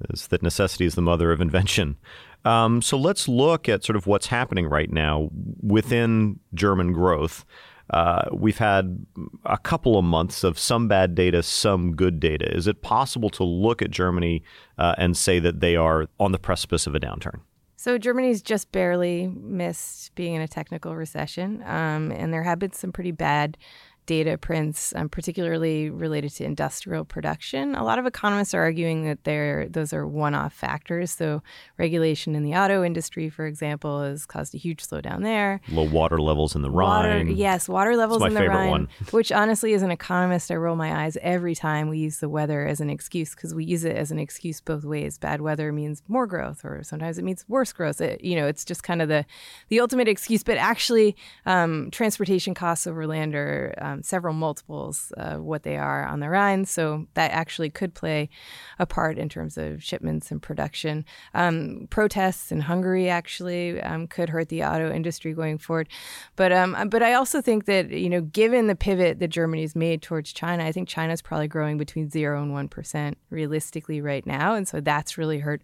is 0.09 0.27
that 0.27 0.43
necessity 0.43 0.85
is 0.85 0.95
the 0.95 1.01
mother 1.01 1.31
of 1.31 1.41
invention. 1.41 1.97
Um, 2.45 2.81
so 2.81 2.97
let's 2.97 3.27
look 3.27 3.67
at 3.67 3.83
sort 3.83 3.95
of 3.95 4.07
what's 4.07 4.27
happening 4.27 4.67
right 4.67 4.91
now 4.91 5.29
within 5.61 6.39
German 6.53 6.93
growth. 6.93 7.45
Uh, 7.89 8.29
we've 8.31 8.59
had 8.59 9.05
a 9.45 9.57
couple 9.57 9.97
of 9.97 10.05
months 10.05 10.43
of 10.43 10.59
some 10.59 10.87
bad 10.87 11.15
data, 11.15 11.41
some 11.41 11.95
good 11.95 12.19
data. 12.19 12.55
Is 12.55 12.67
it 12.67 12.81
possible 12.81 13.29
to 13.31 13.43
look 13.43 13.81
at 13.81 13.89
Germany 13.89 14.43
uh, 14.77 14.95
and 14.97 15.17
say 15.17 15.39
that 15.39 15.59
they 15.59 15.75
are 15.75 16.07
on 16.19 16.31
the 16.31 16.39
precipice 16.39 16.85
of 16.85 16.93
a 16.93 16.99
downturn? 16.99 17.41
So 17.75 17.97
Germany's 17.97 18.41
just 18.41 18.71
barely 18.73 19.27
missed 19.27 20.13
being 20.13 20.35
in 20.35 20.41
a 20.41 20.49
technical 20.49 20.97
recession, 20.97 21.63
um, 21.63 22.11
and 22.11 22.33
there 22.33 22.43
have 22.43 22.59
been 22.59 22.73
some 22.73 22.91
pretty 22.91 23.11
bad 23.11 23.57
data 24.09 24.39
prints, 24.39 24.91
um, 24.95 25.07
particularly 25.07 25.87
related 25.91 26.31
to 26.31 26.43
industrial 26.43 27.05
production. 27.05 27.75
A 27.75 27.83
lot 27.83 27.99
of 27.99 28.07
economists 28.07 28.55
are 28.55 28.61
arguing 28.61 29.05
that 29.05 29.23
they're, 29.23 29.69
those 29.69 29.93
are 29.93 30.07
one 30.07 30.33
off 30.33 30.51
factors. 30.51 31.11
So, 31.11 31.43
regulation 31.77 32.33
in 32.33 32.41
the 32.41 32.55
auto 32.55 32.83
industry, 32.83 33.29
for 33.29 33.45
example, 33.45 34.01
has 34.01 34.25
caused 34.25 34.55
a 34.55 34.57
huge 34.57 34.83
slowdown 34.83 35.21
there. 35.21 35.61
Low 35.69 35.83
water 35.83 36.19
levels 36.19 36.55
in 36.55 36.63
the 36.63 36.71
Water, 36.71 37.09
Rhine. 37.09 37.35
yes, 37.35 37.69
water 37.69 37.95
levels 37.95 38.23
in 38.23 38.33
the 38.33 38.39
favorite 38.39 38.55
Rhine, 38.55 38.69
one. 38.71 38.87
which 39.11 39.31
honestly, 39.31 39.75
as 39.75 39.83
an 39.83 39.91
economist, 39.91 40.49
I 40.49 40.55
roll 40.55 40.75
my 40.75 41.03
eyes 41.03 41.15
every 41.21 41.53
time 41.53 41.87
we 41.87 41.99
use 41.99 42.17
the 42.17 42.29
weather 42.29 42.65
as 42.65 42.81
an 42.81 42.89
excuse 42.89 43.35
because 43.35 43.53
we 43.53 43.63
use 43.63 43.83
it 43.83 43.95
as 43.95 44.09
an 44.09 44.17
excuse 44.17 44.59
both 44.59 44.85
ways. 44.85 45.19
Bad 45.19 45.41
weather 45.41 45.71
means 45.71 46.01
more 46.07 46.25
growth, 46.25 46.65
or 46.65 46.81
sometimes 46.81 47.19
it 47.19 47.23
means 47.23 47.45
worse 47.47 47.71
growth. 47.73 48.01
It, 48.01 48.23
you 48.23 48.35
know, 48.35 48.47
it's 48.47 48.65
just 48.65 48.81
kind 48.81 49.03
of 49.03 49.07
the 49.07 49.23
the 49.67 49.79
ultimate 49.79 50.07
excuse. 50.07 50.41
But 50.41 50.57
actually, 50.57 51.15
um, 51.45 51.91
transportation 51.91 52.55
costs 52.55 52.87
over 52.87 53.05
land 53.05 53.35
are 53.35 53.75
um, 53.77 53.98
several 54.05 54.33
multiples 54.33 55.11
of 55.17 55.41
what 55.41 55.63
they 55.63 55.77
are 55.77 56.05
on 56.05 56.19
the 56.19 56.29
Rhine, 56.29 56.65
so 56.65 57.07
that 57.13 57.31
actually 57.31 57.69
could 57.69 57.93
play 57.93 58.29
a 58.77 58.85
part 58.85 59.17
in 59.17 59.29
terms 59.29 59.57
of 59.57 59.83
shipments 59.83 60.31
and 60.31 60.41
production. 60.41 61.05
Um, 61.33 61.87
protests 61.89 62.51
in 62.51 62.61
Hungary 62.61 63.09
actually 63.09 63.81
um, 63.81 64.07
could 64.07 64.29
hurt 64.29 64.49
the 64.49 64.63
auto 64.63 64.91
industry 64.91 65.33
going 65.33 65.57
forward. 65.57 65.89
But 66.35 66.51
um, 66.51 66.89
but 66.89 67.03
I 67.03 67.13
also 67.13 67.41
think 67.41 67.65
that 67.65 67.89
you 67.89 68.09
know, 68.09 68.21
given 68.21 68.67
the 68.67 68.75
pivot 68.75 69.19
that 69.19 69.29
Germany's 69.29 69.75
made 69.75 70.01
towards 70.01 70.33
China, 70.33 70.63
I 70.63 70.71
think 70.71 70.87
China's 70.87 71.21
probably 71.21 71.47
growing 71.47 71.77
between 71.77 72.09
zero 72.09 72.41
and 72.41 72.53
one 72.53 72.67
percent 72.67 73.17
realistically 73.29 74.01
right 74.01 74.25
now, 74.25 74.55
and 74.55 74.67
so 74.67 74.81
that's 74.81 75.17
really 75.17 75.39
hurt. 75.39 75.61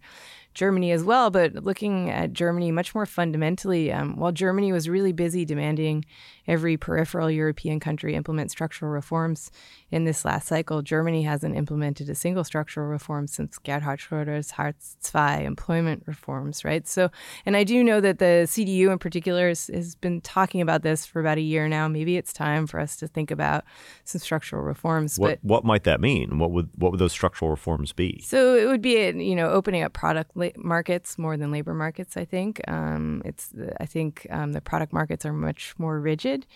Germany 0.56 0.90
as 0.90 1.04
well, 1.04 1.28
but 1.28 1.54
looking 1.64 2.08
at 2.08 2.32
Germany 2.32 2.72
much 2.72 2.94
more 2.94 3.04
fundamentally, 3.04 3.92
um, 3.92 4.16
while 4.16 4.32
Germany 4.32 4.72
was 4.72 4.88
really 4.88 5.12
busy 5.12 5.44
demanding 5.44 6.02
every 6.48 6.78
peripheral 6.78 7.30
European 7.30 7.78
country 7.78 8.14
implement 8.14 8.50
structural 8.50 8.90
reforms 8.90 9.50
in 9.96 10.04
this 10.04 10.26
last 10.26 10.46
cycle, 10.46 10.82
Germany 10.82 11.22
hasn't 11.22 11.56
implemented 11.56 12.10
a 12.10 12.14
single 12.14 12.44
structural 12.44 12.86
reform 12.86 13.26
since 13.26 13.56
Gerhard 13.56 13.98
Schröder's 13.98 14.50
Hartz 14.50 14.98
II 15.14 15.46
employment 15.46 16.02
reforms, 16.04 16.66
right? 16.66 16.86
So, 16.86 17.10
and 17.46 17.56
I 17.56 17.64
do 17.64 17.82
know 17.82 18.02
that 18.02 18.18
the 18.18 18.44
CDU 18.46 18.92
in 18.92 18.98
particular 18.98 19.48
has, 19.48 19.68
has 19.68 19.94
been 19.94 20.20
talking 20.20 20.60
about 20.60 20.82
this 20.82 21.06
for 21.06 21.18
about 21.18 21.38
a 21.38 21.40
year 21.40 21.66
now. 21.66 21.88
Maybe 21.88 22.18
it's 22.18 22.34
time 22.34 22.66
for 22.66 22.78
us 22.78 22.94
to 22.96 23.08
think 23.08 23.30
about 23.30 23.64
some 24.04 24.20
structural 24.20 24.62
reforms. 24.62 25.18
What 25.18 25.38
but 25.42 25.44
what 25.44 25.64
might 25.64 25.84
that 25.84 25.98
mean? 25.98 26.38
What 26.38 26.50
would 26.50 26.68
what 26.74 26.92
would 26.92 27.00
those 27.00 27.12
structural 27.12 27.50
reforms 27.50 27.94
be? 27.94 28.20
so 28.20 28.54
it 28.54 28.66
would 28.66 28.82
be, 28.82 28.96
you 28.96 29.34
know, 29.34 29.48
opening 29.48 29.82
up 29.82 29.94
product 29.94 30.32
la- 30.36 30.50
markets 30.58 31.16
more 31.16 31.38
than 31.38 31.50
labor 31.50 31.72
markets. 31.72 32.18
I 32.18 32.26
think 32.26 32.60
um, 32.68 33.22
it's. 33.24 33.50
I 33.80 33.86
think 33.86 34.26
um, 34.28 34.52
the 34.52 34.60
product 34.60 34.92
markets 34.92 35.24
are 35.24 35.32
much 35.32 35.74
more 35.78 35.98
rigid 35.98 36.46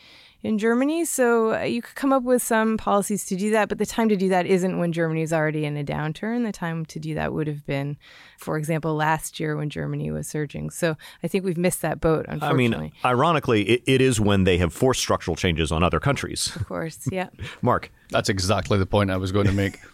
in 0.43 0.59
Germany. 0.59 1.05
So 1.05 1.55
uh, 1.55 1.63
you 1.63 1.83
could 1.83 1.95
come 1.95 2.13
up 2.13 2.23
with 2.23 2.43
some 2.43 2.77
policies 2.77 3.25
to 3.27 3.37
do 3.37 3.51
that, 3.51 3.69
but 3.69 3.79
the 3.79 3.87
time 3.87 4.09
to 4.09 4.17
do 4.17 4.29
that 4.31 4.47
isn't 4.47 4.79
when 4.79 4.93
Germany 4.93 5.23
is 5.23 5.33
already 5.33 5.65
in 5.65 5.77
a 5.77 5.85
downturn. 5.85 6.45
The 6.45 6.53
time 6.53 6.87
to 6.87 6.99
do 6.99 7.15
that 7.15 7.33
would 7.33 7.47
have 7.47 7.67
been, 7.67 7.97
for 8.39 8.57
example, 8.57 8.95
last 8.95 9.39
year 9.39 9.57
when 9.57 9.71
Germany 9.71 10.11
was 10.11 10.27
surging. 10.27 10.71
So 10.71 10.97
I 11.23 11.29
think 11.29 11.45
we've 11.45 11.59
missed 11.59 11.83
that 11.83 12.01
boat. 12.01 12.27
unfortunately. 12.29 12.77
I 12.77 12.81
mean, 12.81 12.93
ironically, 13.05 13.63
it, 13.65 13.83
it 13.87 14.01
is 14.01 14.21
when 14.21 14.45
they 14.45 14.59
have 14.59 14.73
forced 14.73 15.01
structural 15.01 15.37
changes 15.37 15.71
on 15.71 15.83
other 15.83 16.01
countries. 16.01 16.55
of 16.57 16.67
course, 16.67 17.01
yeah. 17.11 17.29
Mark. 17.63 17.91
That's 18.11 18.29
exactly 18.29 18.79
the 18.79 18.87
point 18.87 19.11
I 19.11 19.17
was 19.19 19.33
going 19.33 19.47
to 19.47 19.53
make. 19.53 19.79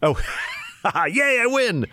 Oh, 0.00 0.16
yay, 1.10 1.40
I 1.40 1.46
win. 1.46 1.86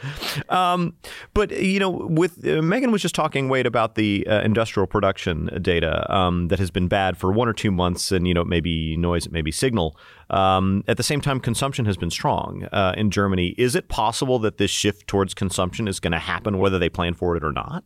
Um, 0.49 0.95
but, 1.33 1.51
you 1.51 1.79
know, 1.79 1.89
with 1.89 2.45
uh, 2.47 2.61
Megan 2.61 2.91
was 2.91 3.01
just 3.01 3.15
talking, 3.15 3.49
Wade, 3.49 3.65
about 3.65 3.95
the 3.95 4.25
uh, 4.27 4.41
industrial 4.41 4.87
production 4.87 5.49
data 5.61 6.11
um, 6.13 6.47
that 6.49 6.59
has 6.59 6.71
been 6.71 6.87
bad 6.87 7.17
for 7.17 7.31
one 7.31 7.47
or 7.47 7.53
two 7.53 7.71
months, 7.71 8.11
and, 8.11 8.27
you 8.27 8.33
know, 8.33 8.43
maybe 8.43 8.97
noise, 8.97 9.25
it 9.25 9.31
may 9.31 9.41
be 9.41 9.51
signal. 9.51 9.97
Um, 10.29 10.83
at 10.87 10.97
the 10.97 11.03
same 11.03 11.21
time, 11.21 11.39
consumption 11.39 11.85
has 11.85 11.97
been 11.97 12.09
strong 12.09 12.65
uh, 12.71 12.93
in 12.97 13.11
Germany. 13.11 13.55
Is 13.57 13.75
it 13.75 13.89
possible 13.89 14.39
that 14.39 14.57
this 14.57 14.71
shift 14.71 15.07
towards 15.07 15.33
consumption 15.33 15.87
is 15.87 15.99
going 15.99 16.13
to 16.13 16.19
happen 16.19 16.57
whether 16.57 16.79
they 16.79 16.89
plan 16.89 17.13
for 17.13 17.35
it 17.35 17.43
or 17.43 17.51
not? 17.51 17.83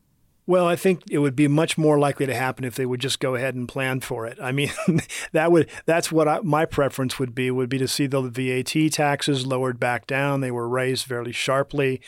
Well, 0.49 0.65
I 0.65 0.75
think 0.75 1.03
it 1.11 1.19
would 1.19 1.35
be 1.35 1.47
much 1.47 1.77
more 1.77 1.99
likely 1.99 2.25
to 2.25 2.33
happen 2.33 2.65
if 2.65 2.73
they 2.73 2.87
would 2.87 3.01
just 3.01 3.19
go 3.19 3.35
ahead 3.35 3.53
and 3.53 3.69
plan 3.69 3.99
for 3.99 4.25
it. 4.25 4.39
I 4.41 4.51
mean, 4.51 4.71
that 5.31 5.51
would 5.51 5.69
that's 5.85 6.11
what 6.11 6.27
I, 6.27 6.39
my 6.39 6.65
preference 6.65 7.19
would 7.19 7.35
be 7.35 7.51
would 7.51 7.69
be 7.69 7.77
to 7.77 7.87
see 7.87 8.07
the 8.07 8.23
VAT 8.23 8.91
taxes 8.91 9.45
lowered 9.45 9.79
back 9.79 10.07
down. 10.07 10.41
They 10.41 10.49
were 10.49 10.67
raised 10.67 11.05
fairly 11.05 11.33
sharply 11.33 12.01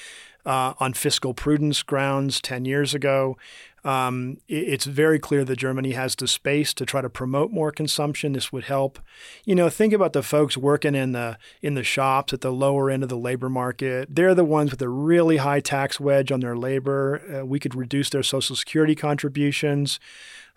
uh, 0.43 0.73
on 0.79 0.93
fiscal 0.93 1.35
prudence 1.35 1.83
grounds 1.83 2.41
10 2.41 2.65
years 2.65 2.95
ago. 2.95 3.37
Um, 3.83 4.37
it, 4.47 4.67
it's 4.67 4.85
very 4.85 5.19
clear 5.19 5.43
that 5.43 5.55
Germany 5.57 5.91
has 5.91 6.15
the 6.15 6.27
space 6.27 6.73
to 6.75 6.85
try 6.85 7.01
to 7.01 7.09
promote 7.09 7.51
more 7.51 7.71
consumption. 7.71 8.33
This 8.33 8.51
would 8.51 8.65
help. 8.65 8.99
You 9.45 9.55
know, 9.55 9.69
think 9.69 9.93
about 9.93 10.13
the 10.13 10.23
folks 10.23 10.57
working 10.57 10.95
in 10.95 11.11
the 11.11 11.37
in 11.61 11.73
the 11.73 11.83
shops 11.83 12.33
at 12.33 12.41
the 12.41 12.51
lower 12.51 12.89
end 12.89 13.03
of 13.03 13.09
the 13.09 13.17
labor 13.17 13.49
market. 13.49 14.07
They're 14.13 14.35
the 14.35 14.45
ones 14.45 14.71
with 14.71 14.81
a 14.81 14.89
really 14.89 15.37
high 15.37 15.59
tax 15.59 15.99
wedge 15.99 16.31
on 16.31 16.41
their 16.41 16.55
labor. 16.55 17.41
Uh, 17.41 17.45
we 17.45 17.59
could 17.59 17.75
reduce 17.75 18.09
their 18.09 18.23
social 18.23 18.55
security 18.55 18.95
contributions 18.95 19.99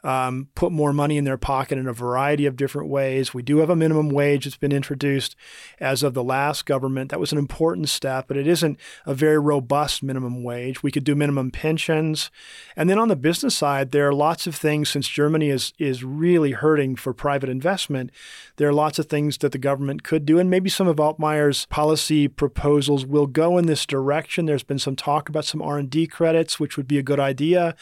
um, 0.04 0.48
put 0.54 0.70
more 0.70 0.92
money 0.92 1.16
in 1.16 1.24
their 1.24 1.38
pocket 1.38 1.78
in 1.78 1.88
a 1.88 1.92
variety 1.92 2.44
of 2.44 2.56
different 2.56 2.88
ways. 2.88 3.32
We 3.32 3.42
do 3.42 3.58
have 3.58 3.70
a 3.70 3.76
minimum 3.76 4.10
wage 4.10 4.44
that's 4.44 4.56
been 4.56 4.70
introduced 4.70 5.34
as 5.80 6.02
of 6.02 6.12
the 6.12 6.22
last 6.22 6.66
government. 6.66 7.10
That 7.10 7.20
was 7.20 7.32
an 7.32 7.38
important 7.38 7.88
step, 7.88 8.28
but 8.28 8.36
it 8.36 8.46
isn't 8.46 8.78
a 9.06 9.14
very 9.14 9.38
robust 9.38 10.02
minimum 10.02 10.44
wage. 10.44 10.82
We 10.82 10.90
could 10.90 11.04
do 11.04 11.14
minimum 11.14 11.50
pensions. 11.50 12.30
And 12.76 12.90
then 12.90 12.98
on 12.98 13.08
the 13.08 13.16
business 13.16 13.56
side, 13.56 13.92
there 13.92 14.06
are 14.06 14.12
lots 14.12 14.46
of 14.46 14.54
things 14.54 14.90
since 14.90 15.08
Germany 15.08 15.48
is, 15.48 15.72
is 15.78 16.04
really 16.04 16.52
hurting 16.52 16.96
for 16.96 17.14
private 17.14 17.48
investment. 17.48 18.10
There 18.56 18.68
are 18.68 18.74
lots 18.74 18.98
of 18.98 19.06
things 19.06 19.38
that 19.38 19.52
the 19.52 19.58
government 19.58 20.02
could 20.02 20.26
do, 20.26 20.38
and 20.38 20.50
maybe 20.50 20.68
some 20.68 20.86
of 20.86 20.96
Altmaier's 20.96 21.64
policy 21.66 22.28
proposals 22.28 23.06
will 23.06 23.26
go 23.26 23.56
in 23.56 23.66
this 23.66 23.86
direction. 23.86 24.44
There's 24.44 24.62
been 24.62 24.78
some 24.78 24.96
talk 24.96 25.30
about 25.30 25.46
some 25.46 25.62
R&D 25.62 26.08
credits, 26.08 26.60
which 26.60 26.76
would 26.76 26.86
be 26.86 26.98
a 26.98 27.02
good 27.02 27.20
idea 27.20 27.74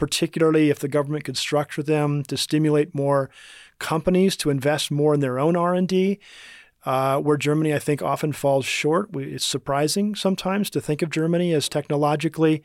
particularly 0.00 0.70
if 0.70 0.78
the 0.78 0.88
government 0.88 1.24
could 1.24 1.36
structure 1.36 1.82
them 1.82 2.22
to 2.24 2.34
stimulate 2.34 2.94
more 2.94 3.28
companies 3.78 4.34
to 4.34 4.48
invest 4.48 4.90
more 4.90 5.12
in 5.12 5.20
their 5.20 5.38
own 5.38 5.54
R&D. 5.54 6.18
Uh, 6.86 7.18
where 7.18 7.36
Germany, 7.36 7.74
I 7.74 7.78
think, 7.78 8.00
often 8.00 8.32
falls 8.32 8.64
short. 8.64 9.12
We, 9.12 9.34
it's 9.34 9.44
surprising 9.44 10.14
sometimes 10.14 10.70
to 10.70 10.80
think 10.80 11.02
of 11.02 11.10
Germany 11.10 11.52
as 11.52 11.68
technologically 11.68 12.62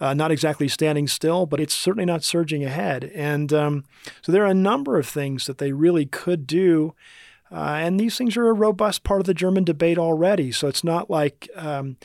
uh, 0.00 0.14
not 0.14 0.32
exactly 0.32 0.66
standing 0.66 1.06
still, 1.06 1.46
but 1.46 1.60
it's 1.60 1.72
certainly 1.72 2.04
not 2.04 2.24
surging 2.24 2.64
ahead. 2.64 3.04
And 3.14 3.52
um, 3.52 3.84
so 4.20 4.32
there 4.32 4.42
are 4.42 4.50
a 4.50 4.54
number 4.54 4.98
of 4.98 5.06
things 5.06 5.46
that 5.46 5.58
they 5.58 5.70
really 5.70 6.06
could 6.06 6.44
do. 6.44 6.96
Uh, 7.52 7.78
and 7.84 8.00
these 8.00 8.18
things 8.18 8.36
are 8.36 8.48
a 8.48 8.52
robust 8.52 9.04
part 9.04 9.20
of 9.20 9.28
the 9.28 9.34
German 9.34 9.62
debate 9.62 9.96
already. 9.96 10.50
So 10.50 10.66
it's 10.66 10.82
not 10.82 11.08
like 11.08 11.48
um, 11.54 11.98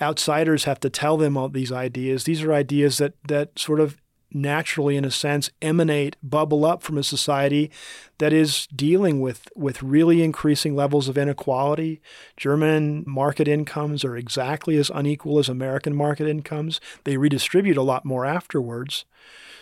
outsiders 0.00 0.64
have 0.64 0.80
to 0.80 0.88
tell 0.88 1.18
them 1.18 1.36
all 1.36 1.50
these 1.50 1.72
ideas. 1.72 2.24
These 2.24 2.42
are 2.42 2.54
ideas 2.54 2.96
that 2.96 3.12
that 3.28 3.58
sort 3.58 3.80
of 3.80 3.98
naturally, 4.34 4.96
in 4.96 5.04
a 5.04 5.10
sense, 5.10 5.50
emanate, 5.60 6.16
bubble 6.22 6.64
up 6.64 6.82
from 6.82 6.98
a 6.98 7.02
society 7.02 7.70
that 8.18 8.32
is 8.32 8.66
dealing 8.68 9.20
with, 9.20 9.48
with 9.54 9.82
really 9.82 10.22
increasing 10.22 10.74
levels 10.74 11.08
of 11.08 11.18
inequality. 11.18 12.00
German 12.36 13.04
market 13.06 13.48
incomes 13.48 14.04
are 14.04 14.16
exactly 14.16 14.76
as 14.76 14.90
unequal 14.94 15.38
as 15.38 15.48
American 15.48 15.94
market 15.94 16.28
incomes. 16.28 16.80
They 17.04 17.16
redistribute 17.16 17.76
a 17.76 17.82
lot 17.82 18.04
more 18.04 18.24
afterwards. 18.24 19.04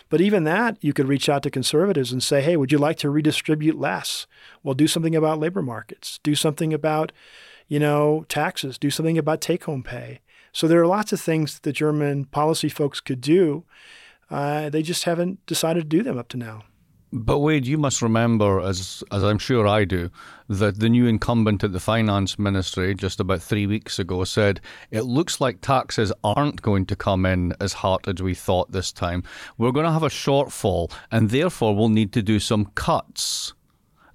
But 0.09 0.21
even 0.21 0.43
that, 0.43 0.77
you 0.81 0.91
could 0.91 1.07
reach 1.07 1.29
out 1.29 1.41
to 1.43 1.49
conservatives 1.49 2.11
and 2.11 2.21
say, 2.21 2.41
hey, 2.41 2.57
would 2.57 2.71
you 2.71 2.77
like 2.77 2.97
to 2.97 3.09
redistribute 3.09 3.79
less? 3.79 4.27
Well, 4.61 4.73
do 4.73 4.87
something 4.87 5.15
about 5.15 5.39
labor 5.39 5.61
markets. 5.61 6.19
Do 6.21 6.35
something 6.35 6.73
about, 6.73 7.13
you 7.69 7.79
know, 7.79 8.25
taxes. 8.27 8.77
Do 8.77 8.89
something 8.89 9.17
about 9.17 9.39
take 9.39 9.63
home 9.63 9.83
pay. 9.83 10.19
So 10.51 10.67
there 10.67 10.81
are 10.81 10.87
lots 10.87 11.13
of 11.13 11.21
things 11.21 11.53
that 11.53 11.63
the 11.63 11.71
German 11.71 12.25
policy 12.25 12.67
folks 12.67 12.99
could 12.99 13.21
do. 13.21 13.63
Uh, 14.31 14.69
they 14.69 14.81
just 14.81 15.03
haven't 15.03 15.45
decided 15.45 15.81
to 15.81 15.97
do 15.97 16.01
them 16.01 16.17
up 16.17 16.29
to 16.29 16.37
now. 16.37 16.63
But 17.13 17.39
Wade, 17.39 17.67
you 17.67 17.77
must 17.77 18.01
remember, 18.01 18.61
as 18.61 19.03
as 19.11 19.21
I'm 19.21 19.37
sure 19.37 19.67
I 19.67 19.83
do, 19.83 20.09
that 20.47 20.79
the 20.79 20.87
new 20.87 21.07
incumbent 21.07 21.61
at 21.61 21.73
the 21.73 21.79
finance 21.81 22.39
ministry 22.39 22.95
just 22.95 23.19
about 23.19 23.41
three 23.41 23.67
weeks 23.67 23.99
ago 23.99 24.23
said 24.23 24.61
it 24.91 25.01
looks 25.01 25.41
like 25.41 25.59
taxes 25.59 26.13
aren't 26.23 26.61
going 26.61 26.85
to 26.85 26.95
come 26.95 27.25
in 27.25 27.53
as 27.59 27.73
hard 27.73 28.07
as 28.07 28.21
we 28.21 28.33
thought 28.33 28.71
this 28.71 28.93
time. 28.93 29.23
We're 29.57 29.73
going 29.73 29.87
to 29.87 29.91
have 29.91 30.03
a 30.03 30.07
shortfall, 30.07 30.89
and 31.11 31.29
therefore 31.29 31.75
we'll 31.75 31.89
need 31.89 32.13
to 32.13 32.21
do 32.21 32.39
some 32.39 32.71
cuts. 32.75 33.53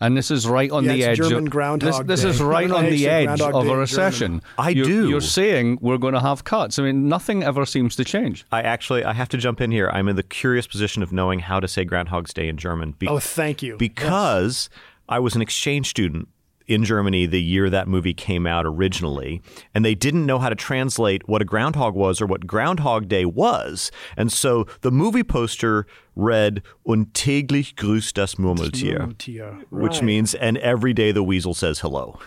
And 0.00 0.16
this 0.16 0.30
is 0.30 0.46
right 0.46 0.70
on 0.70 0.85
Yeah, 0.85 0.92
the 0.92 0.98
it's 1.02 1.06
edge. 1.20 1.28
German 1.28 1.46
of, 1.46 1.50
Groundhog 1.50 2.06
this, 2.06 2.20
this 2.20 2.22
Day. 2.22 2.28
is 2.28 2.42
right 2.42 2.70
on 2.78 2.85
the 2.85 2.90
the 2.90 3.09
edge 3.09 3.26
Groundhog 3.38 3.54
of 3.54 3.68
a 3.68 3.76
recession. 3.76 4.42
I 4.59 4.70
You- 4.70 4.85
do. 4.85 5.09
You're 5.09 5.20
saying 5.20 5.78
we're 5.80 5.96
going 5.98 6.14
to 6.14 6.20
have 6.20 6.44
cuts. 6.44 6.78
I 6.78 6.82
mean, 6.82 7.09
nothing 7.09 7.42
ever 7.42 7.64
seems 7.64 7.96
to 7.96 8.04
change. 8.04 8.44
I 8.52 8.62
actually 8.62 9.04
I 9.04 9.12
have 9.14 9.28
to 9.30 9.38
jump 9.38 9.61
in 9.61 9.70
here. 9.70 9.88
I'm 9.92 10.09
in 10.09 10.16
the 10.16 10.22
curious 10.22 10.66
position 10.66 11.02
of 11.02 11.12
knowing 11.12 11.38
how 11.40 11.61
to 11.61 11.68
say 11.68 11.85
Groundhog's 11.85 12.35
Day 12.35 12.48
in 12.48 12.56
German. 12.59 12.92
Be- 12.92 13.09
Oh, 13.09 13.18
thank 13.18 13.62
you. 13.62 13.76
because 13.78 14.68
I 15.09 15.18
was 15.18 15.35
an 15.35 15.42
exchange 15.42 15.88
student 15.88 16.28
in 16.66 16.85
Germany 16.85 17.26
the 17.26 17.40
year 17.40 17.70
that 17.70 17.88
movie 17.88 18.14
came 18.14 18.46
out 18.46 18.66
originally, 18.66 19.42
and 19.74 19.85
they 19.85 19.94
didn't 19.94 20.26
know 20.26 20.38
how 20.38 20.48
to 20.48 20.55
translate 20.55 21.29
what 21.29 21.42
a 21.42 21.44
groundhog 21.44 21.94
was 21.94 22.20
or 22.20 22.26
what 22.26 22.46
Groundhog 22.46 23.09
Day 23.09 23.24
was. 23.24 23.90
And 24.16 24.33
so 24.33 24.66
the 24.81 24.90
movie 24.90 25.24
poster 25.24 25.87
read 26.14 26.62
Und 26.85 27.12
täglich 27.14 27.74
grüßt 27.76 28.14
das 28.14 28.37
Murmeltier, 28.37 29.00
Murmeltier, 29.00 29.64
which 29.70 30.02
means, 30.02 30.35
and 30.35 30.57
every 30.59 30.94
day 30.94 31.12
the 31.12 31.22
weasel 31.22 31.55
says 31.55 31.81
hello. 31.81 32.18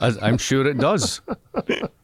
As 0.00 0.16
I'm 0.22 0.38
sure 0.38 0.66
it 0.66 0.78
does. 0.78 1.20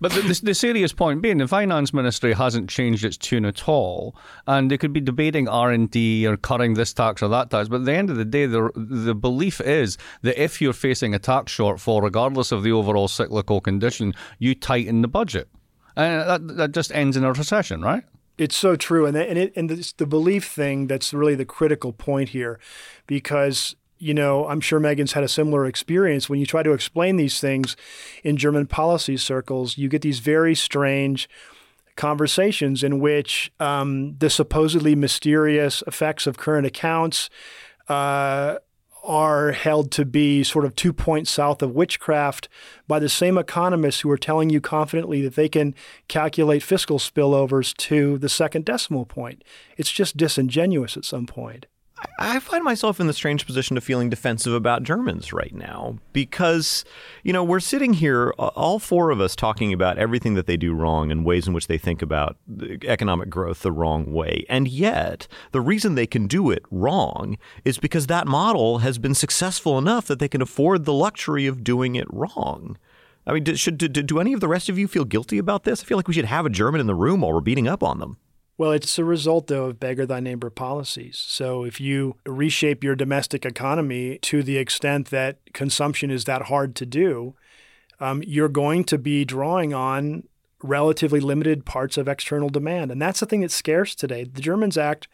But 0.00 0.12
the, 0.12 0.22
the, 0.22 0.40
the 0.44 0.54
serious 0.54 0.92
point 0.94 1.20
being, 1.20 1.38
the 1.38 1.46
finance 1.46 1.92
ministry 1.92 2.32
hasn't 2.32 2.70
changed 2.70 3.04
its 3.04 3.18
tune 3.18 3.44
at 3.44 3.68
all, 3.68 4.16
and 4.46 4.70
they 4.70 4.78
could 4.78 4.94
be 4.94 5.00
debating 5.00 5.46
R 5.46 5.70
and 5.70 5.90
D 5.90 6.26
or 6.26 6.38
cutting 6.38 6.74
this 6.74 6.94
tax 6.94 7.22
or 7.22 7.28
that 7.28 7.50
tax. 7.50 7.68
But 7.68 7.80
at 7.80 7.84
the 7.84 7.92
end 7.92 8.08
of 8.08 8.16
the 8.16 8.24
day, 8.24 8.46
the 8.46 8.70
the 8.74 9.14
belief 9.14 9.60
is 9.60 9.98
that 10.22 10.42
if 10.42 10.60
you're 10.60 10.72
facing 10.72 11.14
a 11.14 11.18
tax 11.18 11.54
shortfall, 11.54 12.02
regardless 12.02 12.50
of 12.50 12.62
the 12.62 12.72
overall 12.72 13.08
cyclical 13.08 13.60
condition, 13.60 14.14
you 14.38 14.54
tighten 14.54 15.02
the 15.02 15.08
budget, 15.08 15.48
and 15.96 16.28
that 16.28 16.56
that 16.56 16.72
just 16.72 16.92
ends 16.92 17.16
in 17.16 17.24
a 17.24 17.32
recession, 17.32 17.82
right? 17.82 18.04
It's 18.38 18.56
so 18.56 18.76
true, 18.76 19.04
and 19.04 19.14
and 19.16 19.38
it, 19.38 19.52
and 19.54 19.70
it's 19.70 19.92
the 19.92 20.06
belief 20.06 20.46
thing 20.46 20.86
that's 20.86 21.12
really 21.12 21.34
the 21.34 21.44
critical 21.44 21.92
point 21.92 22.30
here, 22.30 22.58
because 23.06 23.76
you 24.00 24.14
know 24.14 24.48
I'm 24.48 24.60
sure 24.60 24.80
Megan's 24.80 25.12
had 25.12 25.22
a 25.22 25.28
similar 25.28 25.66
experience. 25.66 26.28
When 26.28 26.40
you 26.40 26.46
try 26.46 26.62
to 26.62 26.72
explain 26.72 27.16
these 27.16 27.38
things 27.40 27.76
in 28.24 28.36
German 28.36 28.66
policy 28.66 29.16
circles, 29.16 29.78
you 29.78 29.88
get 29.88 30.02
these 30.02 30.18
very 30.18 30.54
strange 30.54 31.28
conversations 31.96 32.82
in 32.82 32.98
which 32.98 33.52
um, 33.60 34.16
the 34.18 34.30
supposedly 34.30 34.94
mysterious 34.94 35.82
effects 35.86 36.26
of 36.26 36.38
current 36.38 36.66
accounts. 36.66 37.30
Uh, 37.88 38.58
are 39.02 39.52
held 39.52 39.90
to 39.90 40.04
be 40.04 40.44
sort 40.44 40.64
of 40.64 40.76
two 40.76 40.92
points 40.92 41.30
south 41.30 41.62
of 41.62 41.74
witchcraft 41.74 42.48
by 42.86 42.98
the 42.98 43.08
same 43.08 43.38
economists 43.38 44.00
who 44.00 44.10
are 44.10 44.18
telling 44.18 44.50
you 44.50 44.60
confidently 44.60 45.22
that 45.22 45.36
they 45.36 45.48
can 45.48 45.74
calculate 46.08 46.62
fiscal 46.62 46.98
spillovers 46.98 47.74
to 47.76 48.18
the 48.18 48.28
second 48.28 48.64
decimal 48.64 49.06
point. 49.06 49.42
It's 49.76 49.90
just 49.90 50.16
disingenuous 50.16 50.96
at 50.96 51.04
some 51.04 51.26
point. 51.26 51.66
I 52.18 52.38
find 52.38 52.62
myself 52.62 53.00
in 53.00 53.06
the 53.06 53.12
strange 53.12 53.46
position 53.46 53.76
of 53.76 53.84
feeling 53.84 54.10
defensive 54.10 54.52
about 54.52 54.82
Germans 54.82 55.32
right 55.32 55.54
now 55.54 55.98
because, 56.12 56.84
you 57.22 57.32
know, 57.32 57.42
we're 57.42 57.60
sitting 57.60 57.94
here, 57.94 58.30
all 58.38 58.78
four 58.78 59.10
of 59.10 59.20
us, 59.20 59.34
talking 59.34 59.72
about 59.72 59.98
everything 59.98 60.34
that 60.34 60.46
they 60.46 60.56
do 60.56 60.74
wrong 60.74 61.10
and 61.10 61.24
ways 61.24 61.46
in 61.46 61.54
which 61.54 61.66
they 61.66 61.78
think 61.78 62.02
about 62.02 62.36
economic 62.84 63.30
growth 63.30 63.60
the 63.60 63.72
wrong 63.72 64.12
way. 64.12 64.44
And 64.48 64.68
yet, 64.68 65.28
the 65.52 65.60
reason 65.60 65.94
they 65.94 66.06
can 66.06 66.26
do 66.26 66.50
it 66.50 66.62
wrong 66.70 67.38
is 67.64 67.78
because 67.78 68.06
that 68.06 68.26
model 68.26 68.78
has 68.78 68.98
been 68.98 69.14
successful 69.14 69.78
enough 69.78 70.06
that 70.06 70.18
they 70.18 70.28
can 70.28 70.42
afford 70.42 70.84
the 70.84 70.92
luxury 70.92 71.46
of 71.46 71.64
doing 71.64 71.96
it 71.96 72.06
wrong. 72.10 72.76
I 73.26 73.32
mean, 73.32 73.54
should 73.54 73.78
do, 73.78 73.88
do 73.88 74.18
any 74.18 74.32
of 74.32 74.40
the 74.40 74.48
rest 74.48 74.68
of 74.68 74.78
you 74.78 74.88
feel 74.88 75.04
guilty 75.04 75.38
about 75.38 75.64
this? 75.64 75.82
I 75.82 75.86
feel 75.86 75.98
like 75.98 76.08
we 76.08 76.14
should 76.14 76.24
have 76.24 76.46
a 76.46 76.50
German 76.50 76.80
in 76.80 76.86
the 76.86 76.94
room 76.94 77.20
while 77.20 77.32
we're 77.32 77.40
beating 77.40 77.68
up 77.68 77.82
on 77.82 77.98
them. 77.98 78.16
Well, 78.60 78.72
it's 78.72 78.98
a 78.98 79.06
result, 79.06 79.46
though, 79.46 79.68
of 79.68 79.80
beggar 79.80 80.04
thy 80.04 80.20
neighbor 80.20 80.50
policies. 80.50 81.16
So 81.16 81.64
if 81.64 81.80
you 81.80 82.16
reshape 82.26 82.84
your 82.84 82.94
domestic 82.94 83.46
economy 83.46 84.18
to 84.20 84.42
the 84.42 84.58
extent 84.58 85.08
that 85.08 85.38
consumption 85.54 86.10
is 86.10 86.26
that 86.26 86.42
hard 86.42 86.76
to 86.76 86.84
do, 86.84 87.34
um, 88.00 88.22
you're 88.26 88.50
going 88.50 88.84
to 88.84 88.98
be 88.98 89.24
drawing 89.24 89.72
on 89.72 90.24
relatively 90.62 91.20
limited 91.20 91.64
parts 91.64 91.96
of 91.96 92.06
external 92.06 92.50
demand. 92.50 92.92
And 92.92 93.00
that's 93.00 93.20
the 93.20 93.24
thing 93.24 93.40
that's 93.40 93.54
scarce 93.54 93.94
today. 93.94 94.24
The 94.24 94.42
Germans 94.42 94.76
act 94.76 95.08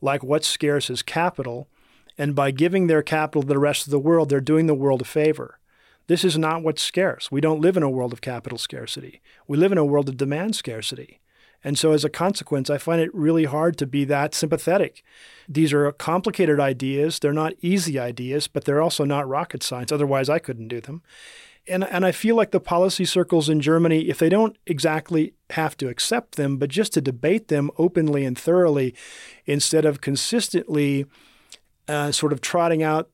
like 0.00 0.24
what's 0.24 0.48
scarce 0.48 0.90
is 0.90 1.02
capital. 1.02 1.68
And 2.18 2.34
by 2.34 2.50
giving 2.50 2.88
their 2.88 3.04
capital 3.04 3.42
to 3.42 3.48
the 3.48 3.60
rest 3.60 3.86
of 3.86 3.92
the 3.92 4.00
world, 4.00 4.28
they're 4.28 4.40
doing 4.40 4.66
the 4.66 4.74
world 4.74 5.02
a 5.02 5.04
favor. 5.04 5.60
This 6.08 6.24
is 6.24 6.36
not 6.36 6.64
what's 6.64 6.82
scarce. 6.82 7.30
We 7.30 7.40
don't 7.40 7.60
live 7.60 7.76
in 7.76 7.84
a 7.84 7.88
world 7.88 8.12
of 8.12 8.22
capital 8.22 8.58
scarcity. 8.58 9.22
We 9.46 9.56
live 9.56 9.70
in 9.70 9.78
a 9.78 9.84
world 9.84 10.08
of 10.08 10.16
demand 10.16 10.56
scarcity. 10.56 11.20
And 11.64 11.78
so, 11.78 11.92
as 11.92 12.04
a 12.04 12.10
consequence, 12.10 12.70
I 12.70 12.78
find 12.78 13.00
it 13.00 13.14
really 13.14 13.44
hard 13.44 13.76
to 13.78 13.86
be 13.86 14.04
that 14.04 14.34
sympathetic. 14.34 15.02
These 15.48 15.72
are 15.72 15.90
complicated 15.92 16.58
ideas. 16.58 17.18
They're 17.18 17.32
not 17.32 17.54
easy 17.60 17.98
ideas, 17.98 18.48
but 18.48 18.64
they're 18.64 18.82
also 18.82 19.04
not 19.04 19.28
rocket 19.28 19.62
science. 19.62 19.92
Otherwise, 19.92 20.28
I 20.28 20.38
couldn't 20.38 20.68
do 20.68 20.80
them. 20.80 21.02
And, 21.68 21.84
and 21.84 22.04
I 22.04 22.10
feel 22.10 22.34
like 22.34 22.50
the 22.50 22.60
policy 22.60 23.04
circles 23.04 23.48
in 23.48 23.60
Germany, 23.60 24.08
if 24.08 24.18
they 24.18 24.28
don't 24.28 24.56
exactly 24.66 25.34
have 25.50 25.76
to 25.76 25.88
accept 25.88 26.34
them, 26.34 26.56
but 26.56 26.70
just 26.70 26.92
to 26.94 27.00
debate 27.00 27.48
them 27.48 27.70
openly 27.78 28.24
and 28.24 28.36
thoroughly 28.36 28.94
instead 29.46 29.84
of 29.84 30.00
consistently 30.00 31.06
uh, 31.86 32.10
sort 32.10 32.32
of 32.32 32.40
trotting 32.40 32.82
out 32.82 33.10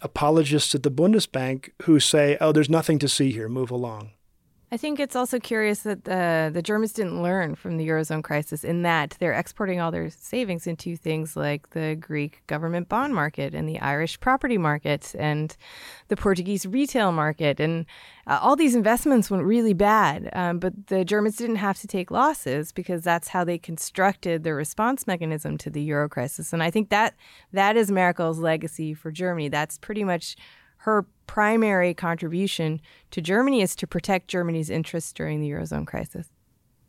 apologists 0.00 0.74
at 0.74 0.82
the 0.82 0.90
Bundesbank 0.90 1.70
who 1.82 2.00
say, 2.00 2.36
oh, 2.40 2.50
there's 2.50 2.70
nothing 2.70 2.98
to 2.98 3.08
see 3.08 3.30
here, 3.30 3.48
move 3.48 3.70
along. 3.70 4.10
I 4.72 4.78
think 4.78 4.98
it's 4.98 5.14
also 5.14 5.38
curious 5.38 5.80
that 5.80 6.04
the, 6.04 6.50
the 6.50 6.62
Germans 6.62 6.94
didn't 6.94 7.22
learn 7.22 7.56
from 7.56 7.76
the 7.76 7.86
Eurozone 7.86 8.24
crisis 8.24 8.64
in 8.64 8.80
that 8.84 9.14
they're 9.20 9.34
exporting 9.34 9.80
all 9.80 9.90
their 9.90 10.08
savings 10.08 10.66
into 10.66 10.96
things 10.96 11.36
like 11.36 11.68
the 11.70 11.94
Greek 11.94 12.42
government 12.46 12.88
bond 12.88 13.14
market 13.14 13.54
and 13.54 13.68
the 13.68 13.78
Irish 13.80 14.18
property 14.18 14.56
market 14.56 15.14
and 15.18 15.54
the 16.08 16.16
Portuguese 16.16 16.64
retail 16.64 17.12
market. 17.12 17.60
And 17.60 17.84
uh, 18.26 18.38
all 18.40 18.56
these 18.56 18.74
investments 18.74 19.30
went 19.30 19.44
really 19.44 19.74
bad. 19.74 20.30
Um, 20.32 20.58
but 20.58 20.86
the 20.86 21.04
Germans 21.04 21.36
didn't 21.36 21.56
have 21.56 21.78
to 21.80 21.86
take 21.86 22.10
losses 22.10 22.72
because 22.72 23.04
that's 23.04 23.28
how 23.28 23.44
they 23.44 23.58
constructed 23.58 24.42
their 24.42 24.56
response 24.56 25.06
mechanism 25.06 25.58
to 25.58 25.68
the 25.68 25.82
Euro 25.82 26.08
crisis. 26.08 26.50
And 26.50 26.62
I 26.62 26.70
think 26.70 26.88
that 26.88 27.12
that 27.52 27.76
is 27.76 27.90
Merkel's 27.90 28.38
legacy 28.38 28.94
for 28.94 29.10
Germany. 29.10 29.50
That's 29.50 29.76
pretty 29.76 30.02
much 30.02 30.34
her 30.78 31.06
primary 31.32 31.94
contribution 31.94 32.78
to 33.10 33.22
Germany 33.22 33.62
is 33.62 33.74
to 33.74 33.86
protect 33.86 34.28
Germany's 34.28 34.68
interests 34.68 35.14
during 35.14 35.40
the 35.40 35.48
Eurozone 35.48 35.86
crisis. 35.86 36.28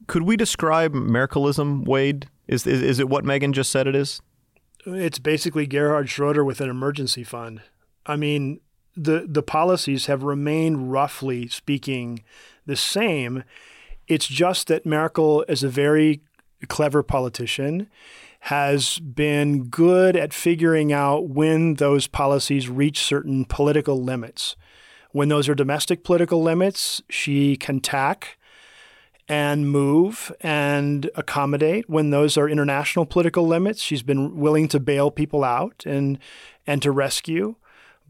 Could 0.08 0.24
we 0.24 0.36
describe 0.36 0.92
Merkelism, 0.92 1.86
Wade? 1.88 2.28
Is, 2.46 2.68
is, 2.68 2.82
is 2.82 3.00
it 3.00 3.08
what 3.08 3.24
Megan 3.24 3.54
just 3.54 3.72
said 3.72 3.88
it 3.88 3.96
is? 3.96 4.22
It's 4.86 5.18
basically 5.18 5.66
Gerhard 5.66 6.10
Schroeder 6.10 6.44
with 6.44 6.60
an 6.60 6.70
emergency 6.70 7.24
fund. 7.24 7.62
I 8.06 8.18
mean, 8.18 8.60
the, 8.98 9.26
the 9.26 9.44
policies 9.44 10.08
have 10.08 10.24
remained, 10.24 10.92
roughly 10.92 11.48
speaking, 11.48 12.22
the 12.66 12.76
same. 12.76 13.46
It's 14.10 14.28
just 14.28 14.68
that 14.68 14.86
Merkel 14.86 15.46
is 15.48 15.64
a 15.64 15.70
very 15.70 16.20
clever 16.68 17.02
politician 17.02 17.90
has 18.48 19.00
been 19.00 19.64
good 19.70 20.18
at 20.18 20.34
figuring 20.34 20.92
out 20.92 21.30
when 21.30 21.76
those 21.76 22.08
policies 22.08 22.68
reach 22.68 23.00
certain 23.00 23.46
political 23.46 24.04
limits. 24.04 24.58
When 25.14 25.30
those 25.30 25.48
are 25.48 25.56
domestic 25.56 26.04
political 26.04 26.44
limits, 26.44 27.02
she 27.10 27.56
can 27.56 27.80
tack 27.80 28.38
and 29.30 29.70
move 29.70 30.30
and 30.42 31.10
accommodate. 31.16 31.90
When 31.90 32.10
those 32.10 32.38
are 32.38 32.50
international 32.50 33.06
political 33.06 33.48
limits, 33.48 33.82
she's 33.82 34.04
been 34.04 34.36
willing 34.36 34.68
to 34.70 34.80
bail 34.82 35.10
people 35.10 35.46
out 35.46 35.86
and 35.86 36.20
and 36.68 36.82
to 36.82 36.92
rescue. 36.92 37.56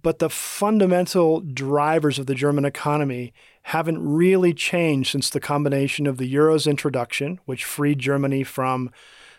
But 0.02 0.18
the 0.18 0.32
fundamental 0.32 1.42
drivers 1.42 2.18
of 2.18 2.26
the 2.26 2.34
German 2.34 2.66
economy 2.66 3.34
haven't 3.64 4.04
really 4.04 4.56
changed 4.56 5.12
since 5.12 5.30
the 5.30 5.40
combination 5.40 6.08
of 6.08 6.18
the 6.18 6.26
euro's 6.26 6.66
introduction, 6.66 7.40
which 7.46 7.64
freed 7.64 8.00
Germany 8.00 8.44
from 8.44 8.90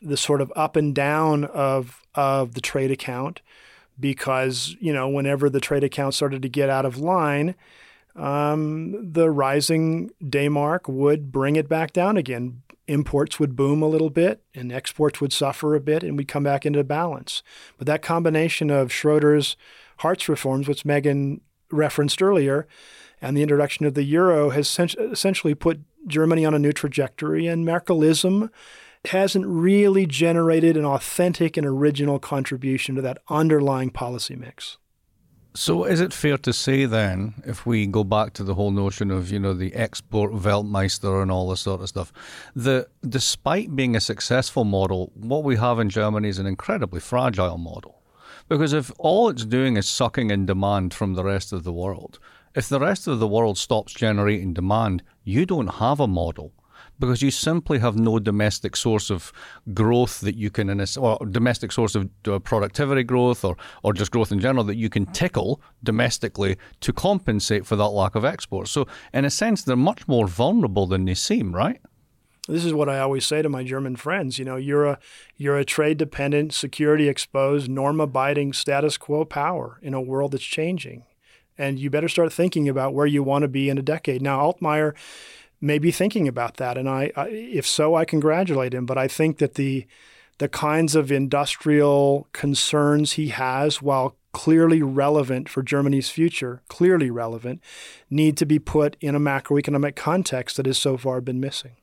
the 0.04 0.16
sort 0.16 0.40
of 0.40 0.52
up 0.54 0.76
and 0.76 0.94
down 0.94 1.44
of 1.44 2.02
of 2.14 2.54
the 2.54 2.60
trade 2.60 2.90
account 2.90 3.40
because 3.98 4.76
you 4.80 4.92
know 4.92 5.08
whenever 5.08 5.48
the 5.48 5.60
trade 5.60 5.84
account 5.84 6.14
started 6.14 6.42
to 6.42 6.48
get 6.48 6.68
out 6.68 6.84
of 6.84 6.98
line 6.98 7.54
um, 8.16 9.12
the 9.12 9.30
rising 9.30 10.10
D-mark 10.26 10.88
would 10.88 11.32
bring 11.32 11.56
it 11.56 11.68
back 11.68 11.92
down 11.92 12.16
again. 12.16 12.62
Imports 12.86 13.40
would 13.40 13.56
boom 13.56 13.82
a 13.82 13.88
little 13.88 14.10
bit 14.10 14.42
and 14.54 14.70
exports 14.70 15.20
would 15.20 15.32
suffer 15.32 15.74
a 15.74 15.80
bit 15.80 16.02
and 16.02 16.16
we'd 16.16 16.28
come 16.28 16.44
back 16.44 16.64
into 16.64 16.84
balance. 16.84 17.42
But 17.78 17.86
that 17.86 18.02
combination 18.02 18.70
of 18.70 18.92
schroeder's 18.92 19.56
hartz 19.98 20.28
reforms 20.28 20.68
which 20.68 20.84
megan 20.84 21.40
referenced 21.70 22.22
earlier 22.22 22.66
and 23.20 23.36
the 23.36 23.42
introduction 23.42 23.86
of 23.86 23.94
the 23.94 24.02
euro 24.02 24.50
has 24.50 24.78
essentially 24.78 25.54
put 25.54 25.80
germany 26.06 26.44
on 26.44 26.52
a 26.52 26.58
new 26.58 26.72
trajectory 26.72 27.46
and 27.46 27.66
merkelism 27.66 28.50
hasn't 29.08 29.46
really 29.46 30.06
generated 30.06 30.76
an 30.76 30.84
authentic 30.84 31.56
and 31.56 31.66
original 31.66 32.18
contribution 32.18 32.94
to 32.94 33.02
that 33.02 33.18
underlying 33.28 33.90
policy 33.90 34.36
mix. 34.36 34.78
So, 35.56 35.84
is 35.84 36.00
it 36.00 36.12
fair 36.12 36.36
to 36.38 36.52
say 36.52 36.84
then, 36.84 37.34
if 37.46 37.64
we 37.64 37.86
go 37.86 38.02
back 38.02 38.32
to 38.32 38.42
the 38.42 38.54
whole 38.54 38.72
notion 38.72 39.12
of, 39.12 39.30
you 39.30 39.38
know, 39.38 39.54
the 39.54 39.72
export 39.74 40.32
Weltmeister 40.32 41.22
and 41.22 41.30
all 41.30 41.48
this 41.48 41.60
sort 41.60 41.80
of 41.80 41.88
stuff, 41.88 42.12
that 42.56 42.88
despite 43.08 43.76
being 43.76 43.94
a 43.94 44.00
successful 44.00 44.64
model, 44.64 45.12
what 45.14 45.44
we 45.44 45.54
have 45.54 45.78
in 45.78 45.90
Germany 45.90 46.28
is 46.28 46.40
an 46.40 46.46
incredibly 46.46 46.98
fragile 46.98 47.56
model? 47.56 48.02
Because 48.48 48.72
if 48.72 48.90
all 48.98 49.28
it's 49.28 49.44
doing 49.44 49.76
is 49.76 49.88
sucking 49.88 50.32
in 50.32 50.44
demand 50.44 50.92
from 50.92 51.14
the 51.14 51.22
rest 51.22 51.52
of 51.52 51.62
the 51.62 51.72
world, 51.72 52.18
if 52.56 52.68
the 52.68 52.80
rest 52.80 53.06
of 53.06 53.20
the 53.20 53.28
world 53.28 53.56
stops 53.56 53.94
generating 53.94 54.54
demand, 54.54 55.04
you 55.22 55.46
don't 55.46 55.74
have 55.74 56.00
a 56.00 56.08
model 56.08 56.52
because 56.98 57.22
you 57.22 57.30
simply 57.30 57.78
have 57.78 57.96
no 57.96 58.18
domestic 58.18 58.76
source 58.76 59.10
of 59.10 59.32
growth 59.72 60.20
that 60.20 60.36
you 60.36 60.50
can, 60.50 60.68
or 60.98 61.18
domestic 61.26 61.72
source 61.72 61.94
of 61.94 62.08
uh, 62.28 62.38
productivity 62.38 63.02
growth 63.02 63.44
or, 63.44 63.56
or 63.82 63.92
just 63.92 64.10
growth 64.10 64.32
in 64.32 64.40
general 64.40 64.64
that 64.64 64.76
you 64.76 64.88
can 64.88 65.06
tickle 65.06 65.60
domestically 65.82 66.56
to 66.80 66.92
compensate 66.92 67.66
for 67.66 67.76
that 67.76 67.88
lack 67.88 68.14
of 68.14 68.24
exports. 68.24 68.70
So, 68.70 68.86
in 69.12 69.24
a 69.24 69.30
sense, 69.30 69.62
they're 69.62 69.76
much 69.76 70.06
more 70.08 70.26
vulnerable 70.26 70.86
than 70.86 71.04
they 71.04 71.14
seem, 71.14 71.54
right? 71.54 71.80
This 72.46 72.64
is 72.64 72.74
what 72.74 72.90
I 72.90 72.98
always 72.98 73.24
say 73.24 73.40
to 73.40 73.48
my 73.48 73.64
German 73.64 73.96
friends. 73.96 74.38
You 74.38 74.44
know, 74.44 74.56
you're 74.56 74.84
a 74.84 74.98
you're 75.36 75.56
a 75.56 75.64
trade 75.64 75.96
dependent, 75.96 76.52
security 76.52 77.08
exposed, 77.08 77.70
norm 77.70 78.00
abiding 78.00 78.52
status 78.52 78.98
quo 78.98 79.24
power 79.24 79.78
in 79.82 79.94
a 79.94 80.00
world 80.00 80.32
that's 80.32 80.44
changing. 80.44 81.04
And 81.56 81.78
you 81.78 81.88
better 81.88 82.08
start 82.08 82.32
thinking 82.32 82.68
about 82.68 82.94
where 82.94 83.06
you 83.06 83.22
want 83.22 83.42
to 83.42 83.48
be 83.48 83.70
in 83.70 83.78
a 83.78 83.82
decade. 83.82 84.20
Now, 84.20 84.40
Altmaier 84.40 84.94
may 85.64 85.78
be 85.78 85.90
thinking 85.90 86.28
about 86.28 86.58
that, 86.58 86.76
and 86.76 86.88
I, 86.88 87.10
I 87.16 87.28
if 87.28 87.66
so, 87.66 87.94
I 87.94 88.04
congratulate 88.04 88.74
him. 88.74 88.86
But 88.86 88.98
I 88.98 89.08
think 89.08 89.38
that 89.38 89.54
the 89.54 89.86
the 90.38 90.48
kinds 90.48 90.94
of 90.94 91.12
industrial 91.12 92.26
concerns 92.32 93.12
he 93.12 93.28
has, 93.28 93.80
while 93.80 94.16
clearly 94.32 94.82
relevant 94.82 95.48
for 95.48 95.62
Germany's 95.62 96.10
future, 96.10 96.60
clearly 96.68 97.10
relevant, 97.10 97.60
need 98.10 98.36
to 98.36 98.44
be 98.44 98.58
put 98.58 98.96
in 99.00 99.14
a 99.14 99.20
macroeconomic 99.20 99.94
context 99.94 100.56
that 100.56 100.66
has 100.66 100.76
so 100.76 100.96
far 100.96 101.20
been 101.20 101.40
missing. 101.40 101.76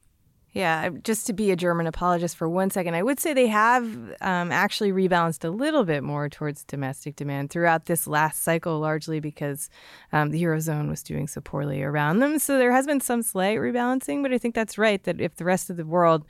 Yeah, 0.53 0.89
just 0.89 1.27
to 1.27 1.33
be 1.33 1.49
a 1.51 1.55
German 1.55 1.87
apologist 1.87 2.35
for 2.35 2.49
one 2.49 2.71
second, 2.71 2.93
I 2.93 3.03
would 3.03 3.21
say 3.21 3.33
they 3.33 3.47
have 3.47 3.85
um, 4.19 4.51
actually 4.51 4.91
rebalanced 4.91 5.45
a 5.45 5.49
little 5.49 5.85
bit 5.85 6.03
more 6.03 6.27
towards 6.27 6.65
domestic 6.65 7.15
demand 7.15 7.51
throughout 7.51 7.85
this 7.85 8.05
last 8.05 8.43
cycle, 8.43 8.77
largely 8.77 9.21
because 9.21 9.69
um, 10.11 10.31
the 10.31 10.43
Eurozone 10.43 10.89
was 10.89 11.03
doing 11.03 11.29
so 11.29 11.39
poorly 11.39 11.81
around 11.81 12.19
them. 12.19 12.37
So 12.37 12.57
there 12.57 12.73
has 12.73 12.85
been 12.85 12.99
some 12.99 13.21
slight 13.21 13.59
rebalancing, 13.59 14.23
but 14.23 14.33
I 14.33 14.37
think 14.37 14.53
that's 14.53 14.77
right 14.77 15.01
that 15.05 15.21
if 15.21 15.37
the 15.37 15.45
rest 15.45 15.69
of 15.69 15.77
the 15.77 15.85
world 15.85 16.25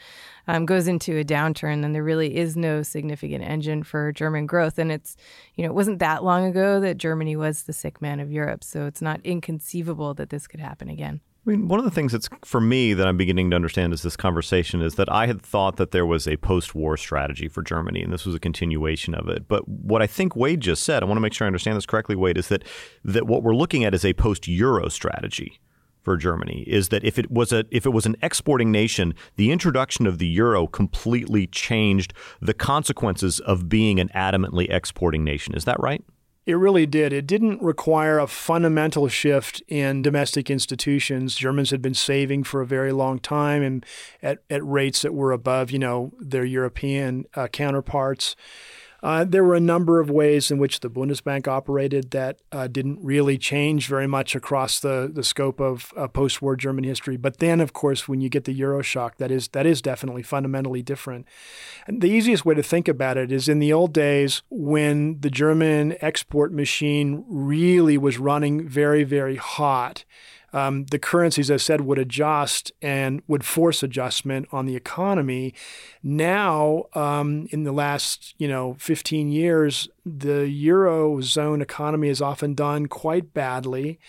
um, 0.48 0.68
goes 0.68 0.88
into 0.88 1.18
a 1.18 1.24
downturn, 1.24 1.82
then 1.82 1.94
there 1.94 2.04
really 2.04 2.38
is 2.38 2.56
no 2.56 2.84
significant 2.84 3.44
engine 3.44 3.82
for 3.82 4.12
German 4.12 4.46
growth. 4.46 4.78
And 4.78 4.92
it's, 4.92 5.18
you 5.56 5.64
know, 5.64 5.72
it 5.72 5.76
wasn't 5.76 5.98
that 5.98 6.24
long 6.24 6.46
ago 6.46 6.80
that 6.80 7.00
Germany 7.00 7.36
was 7.36 7.64
the 7.64 7.74
sick 7.74 8.04
man 8.04 8.20
of 8.20 8.32
Europe. 8.32 8.64
So 8.64 8.86
it's 8.86 9.02
not 9.02 9.20
inconceivable 9.24 10.14
that 10.14 10.30
this 10.30 10.46
could 10.46 10.60
happen 10.60 10.90
again. 10.90 11.22
I 11.46 11.50
mean, 11.50 11.68
one 11.68 11.80
of 11.80 11.86
the 11.86 11.92
things 11.92 12.12
that's 12.12 12.30
for 12.46 12.62
me 12.62 12.94
that 12.94 13.08
I'm 13.08 13.18
beginning 13.18 13.50
to 13.50 13.56
understand 13.56 13.94
is 13.94 14.04
this 14.04 14.16
conversation 14.16 14.84
is 14.84 14.94
that 14.96 15.12
I 15.12 15.26
had 15.26 15.42
thought 15.42 15.78
that 15.78 15.90
there 15.90 16.06
was 16.06 16.28
a 16.28 16.38
post-war 16.38 16.98
strategy 16.98 17.48
for 17.48 17.64
Germany, 17.64 18.04
and 18.04 18.14
this 18.14 18.28
was 18.28 18.36
a 18.36 18.40
continuation 18.40 19.16
of 19.16 19.28
it. 19.28 19.48
But 19.48 19.68
what 19.68 20.04
I 20.04 20.08
think 20.08 20.36
Wade 20.36 20.62
just 20.62 20.84
said, 20.84 21.02
I 21.02 21.08
want 21.08 21.18
to 21.18 21.22
make 21.22 21.34
sure 21.34 21.46
I 21.46 21.48
understand 21.48 21.78
this 21.78 21.88
correctly, 21.88 22.16
Wade, 22.16 22.38
is 22.38 22.48
that 22.50 22.64
that 23.04 23.26
what 23.26 23.42
we're 23.42 23.56
looking 23.56 23.84
at 23.84 23.96
is 23.96 24.06
a 24.06 24.14
post-Euro 24.14 24.88
strategy 24.90 25.60
for 26.04 26.16
Germany. 26.16 26.64
Is 26.68 26.90
that 26.90 27.04
if 27.04 27.18
it 27.18 27.32
was 27.32 27.52
a 27.52 27.66
if 27.72 27.88
it 27.88 27.92
was 27.92 28.06
an 28.06 28.18
exporting 28.22 28.72
nation, 28.72 29.16
the 29.36 29.52
introduction 29.52 30.06
of 30.06 30.20
the 30.20 30.28
euro 30.28 30.68
completely 30.68 31.48
changed 31.48 32.14
the 32.42 32.54
consequences 32.54 33.40
of 33.40 33.70
being 33.70 34.00
an 34.00 34.10
adamantly 34.10 34.72
exporting 34.72 35.24
nation. 35.24 35.56
Is 35.56 35.66
that 35.66 35.80
right? 35.80 36.04
It 36.48 36.56
really 36.56 36.88
did. 36.88 37.14
It 37.14 37.28
didn't 37.28 37.62
require 37.62 38.18
a 38.18 38.26
fundamental 38.26 39.08
shift 39.08 39.62
in 39.68 40.02
domestic 40.02 40.50
institutions. 40.50 41.36
Germans 41.36 41.70
had 41.70 41.84
been 41.84 41.94
saving 41.94 42.46
for 42.46 42.62
a 42.62 42.66
very 42.66 42.92
long 42.92 43.20
time 43.20 43.62
and 43.62 43.86
at, 44.24 44.40
at 44.50 44.66
rates 44.66 45.04
that 45.04 45.14
were 45.14 45.32
above, 45.32 45.70
you 45.70 45.78
know, 45.78 46.14
their 46.20 46.44
European 46.44 47.26
uh, 47.36 47.48
counterparts. 47.48 48.36
Uh, 49.04 49.24
there 49.24 49.44
were 49.44 49.56
a 49.56 49.60
number 49.60 50.00
of 50.00 50.10
ways 50.10 50.52
in 50.52 50.60
which 50.60 50.82
the 50.82 50.90
Bundesbank 50.90 51.48
operated 51.48 52.12
that 52.12 52.40
uh, 52.52 52.68
didn't 52.68 53.00
really 53.02 53.38
change 53.38 53.88
very 53.88 54.08
much 54.08 54.36
across 54.36 54.80
the, 54.80 55.10
the 55.12 55.24
scope 55.24 55.60
of 55.60 55.92
uh, 55.98 56.08
post-war 56.08 56.56
German 56.56 56.84
history. 56.84 57.18
But 57.18 57.38
then, 57.38 57.62
of 57.62 57.74
course, 57.74 58.08
when 58.08 58.22
you 58.22 58.30
get 58.30 58.44
the 58.44 58.54
euro 58.54 58.82
shock, 58.82 59.18
that 59.18 59.32
is 59.32 59.48
that 59.50 59.66
is 59.66 59.82
definitely 59.82 60.24
fundamentally 60.24 60.84
different. 60.84 61.26
And 61.88 62.02
the 62.02 62.10
easiest 62.10 62.46
way 62.46 62.54
to 62.56 62.64
think 62.64 62.88
about 62.88 63.18
it 63.18 63.32
is 63.32 63.50
in 63.50 63.60
the 63.60 63.74
old 63.74 63.94
days 63.94 64.44
when 64.50 65.20
the 65.22 65.32
German 65.32 65.96
export 66.02 66.54
machine 66.54 67.26
really 67.28 67.98
was 67.98 68.20
running 68.20 68.68
very, 68.68 69.04
very 69.04 69.38
hot 69.38 70.06
um, 70.54 70.86
the 70.86 71.00
currencies, 71.00 71.50
as 71.50 71.62
I 71.62 71.64
said, 71.64 71.82
would 71.82 72.00
adjust 72.00 72.72
and 72.82 73.22
would 73.28 73.46
force 73.46 73.84
adjustment 73.84 74.48
on 74.52 74.66
the 74.66 74.76
economy. 74.76 75.54
Now, 76.04 76.86
um, 76.94 77.48
in 77.52 77.64
the 77.64 77.72
last 77.72 78.36
you 78.38 78.48
know 78.48 78.76
15 78.80 79.32
years, 79.32 79.90
the 80.06 80.48
eurozone 80.66 81.62
economy 81.62 82.08
has 82.10 82.22
often 82.22 82.54
done 82.54 82.88
quite 82.88 83.34
badly, 83.34 84.00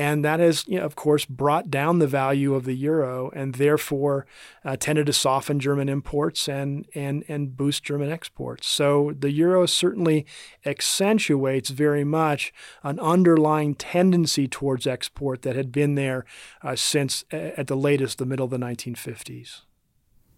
and 0.00 0.24
that 0.24 0.40
has, 0.40 0.66
you 0.66 0.78
know, 0.78 0.86
of 0.86 0.96
course, 0.96 1.26
brought 1.26 1.70
down 1.70 1.98
the 1.98 2.06
value 2.06 2.54
of 2.54 2.64
the 2.64 2.72
euro 2.72 3.30
and 3.34 3.56
therefore 3.56 4.24
uh, 4.64 4.74
tended 4.74 5.04
to 5.04 5.12
soften 5.12 5.60
German 5.60 5.90
imports 5.90 6.48
and, 6.48 6.86
and, 6.94 7.22
and 7.28 7.54
boost 7.54 7.82
German 7.84 8.10
exports. 8.10 8.66
So 8.66 9.12
the 9.18 9.30
euro 9.30 9.66
certainly 9.66 10.24
accentuates 10.64 11.68
very 11.68 12.02
much 12.02 12.50
an 12.82 12.98
underlying 12.98 13.74
tendency 13.74 14.48
towards 14.48 14.86
export 14.86 15.42
that 15.42 15.54
had 15.54 15.70
been 15.70 15.96
there 15.96 16.24
uh, 16.62 16.76
since, 16.76 17.26
at 17.30 17.66
the 17.66 17.76
latest, 17.76 18.16
the 18.16 18.24
middle 18.24 18.46
of 18.46 18.50
the 18.50 18.56
1950s. 18.56 19.64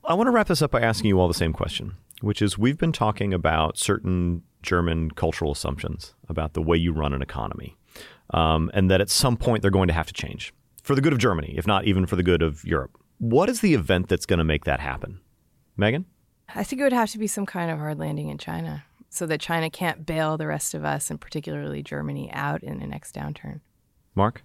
I 0.05 0.15
want 0.15 0.27
to 0.27 0.33
wrap 0.33 0.49
this 0.49 0.63
up 0.63 0.73
by 0.73 0.81
asking 0.81 1.07
you 1.07 1.21
all 1.21 1.29
the 1.29 1.35
same 1.35 1.53
question, 1.53 1.93
which 2.21 2.43
is 2.43 2.59
we've 2.59 2.79
been 2.79 2.91
talking 2.91 3.33
about 3.33 3.79
certain 3.79 4.43
German 4.61 5.13
cultural 5.13 5.53
assumptions 5.53 6.15
about 6.29 6.55
the 6.55 6.63
way 6.63 6.77
you 6.77 6.93
run 6.93 7.13
an 7.13 7.23
economy 7.23 7.77
um, 8.33 8.71
and 8.75 8.91
that 8.91 9.01
at 9.01 9.11
some 9.11 9.37
point 9.37 9.63
they're 9.63 9.71
going 9.71 9.89
to 9.89 9.95
have 9.95 10.07
to 10.07 10.13
change 10.13 10.53
for 10.83 10.95
the 10.95 11.01
good 11.01 11.13
of 11.13 11.19
Germany, 11.19 11.55
if 11.57 11.67
not 11.67 11.85
even 11.85 12.07
for 12.07 12.17
the 12.17 12.23
good 12.23 12.43
of 12.43 12.65
Europe. 12.65 12.99
What 13.19 13.49
is 13.49 13.61
the 13.61 13.75
event 13.75 14.09
that's 14.09 14.27
going 14.27 14.39
to 14.39 14.45
make 14.45 14.65
that 14.65 14.81
happen? 14.81 15.21
Megan? 15.77 16.07
I 16.55 16.65
think 16.65 16.81
it 16.81 16.85
would 16.85 16.93
have 16.93 17.11
to 17.13 17.19
be 17.19 17.27
some 17.27 17.47
kind 17.47 17.71
of 17.71 17.79
hard 17.79 17.99
landing 17.99 18.29
in 18.29 18.39
China 18.39 18.85
so 19.09 19.27
that 19.27 19.41
China 19.41 19.71
can't 19.71 20.07
bail 20.07 20.37
the 20.37 20.47
rest 20.47 20.75
of 20.75 20.85
us, 20.85 21.11
and 21.11 21.21
particularly 21.21 21.83
Germany, 21.83 22.31
out 22.33 22.63
in 22.63 22.79
the 22.79 22.87
next 22.87 23.15
downturn. 23.15 23.61
Mark? 24.15 24.43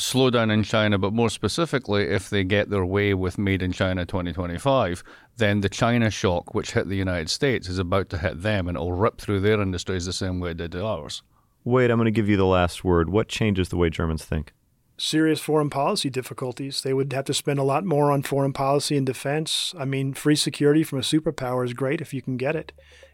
slowdown 0.00 0.52
in 0.52 0.62
China, 0.62 0.98
but 0.98 1.12
more 1.12 1.30
specifically, 1.30 2.04
if 2.04 2.30
they 2.30 2.44
get 2.44 2.70
their 2.70 2.84
way 2.84 3.14
with 3.14 3.38
Made 3.38 3.62
in 3.62 3.72
China 3.72 4.04
2025, 4.04 5.04
then 5.36 5.60
the 5.60 5.68
China 5.68 6.10
shock, 6.10 6.54
which 6.54 6.72
hit 6.72 6.88
the 6.88 6.96
United 6.96 7.30
States, 7.30 7.68
is 7.68 7.78
about 7.78 8.08
to 8.10 8.18
hit 8.18 8.42
them 8.42 8.66
and 8.66 8.76
it'll 8.76 8.92
rip 8.92 9.20
through 9.20 9.40
their 9.40 9.60
industries 9.60 10.06
the 10.06 10.12
same 10.12 10.40
way 10.40 10.50
it 10.52 10.56
did 10.56 10.74
ours. 10.74 11.22
Wade, 11.64 11.90
I'm 11.90 11.98
going 11.98 12.06
to 12.06 12.10
give 12.10 12.28
you 12.28 12.36
the 12.36 12.46
last 12.46 12.84
word. 12.84 13.10
What 13.10 13.28
changes 13.28 13.68
the 13.68 13.76
way 13.76 13.90
Germans 13.90 14.24
think? 14.24 14.52
Serious 14.96 15.40
foreign 15.40 15.70
policy 15.70 16.10
difficulties. 16.10 16.82
They 16.82 16.92
would 16.92 17.12
have 17.12 17.24
to 17.26 17.34
spend 17.34 17.58
a 17.58 17.62
lot 17.62 17.84
more 17.84 18.10
on 18.10 18.22
foreign 18.22 18.52
policy 18.52 18.96
and 18.96 19.06
defense. 19.06 19.74
I 19.78 19.84
mean, 19.84 20.14
free 20.14 20.36
security 20.36 20.82
from 20.82 20.98
a 20.98 21.02
superpower 21.02 21.64
is 21.64 21.72
great 21.72 22.00
if 22.00 22.12
you 22.12 22.22
can 22.22 22.36
get 22.36 22.56
it. 22.56 22.72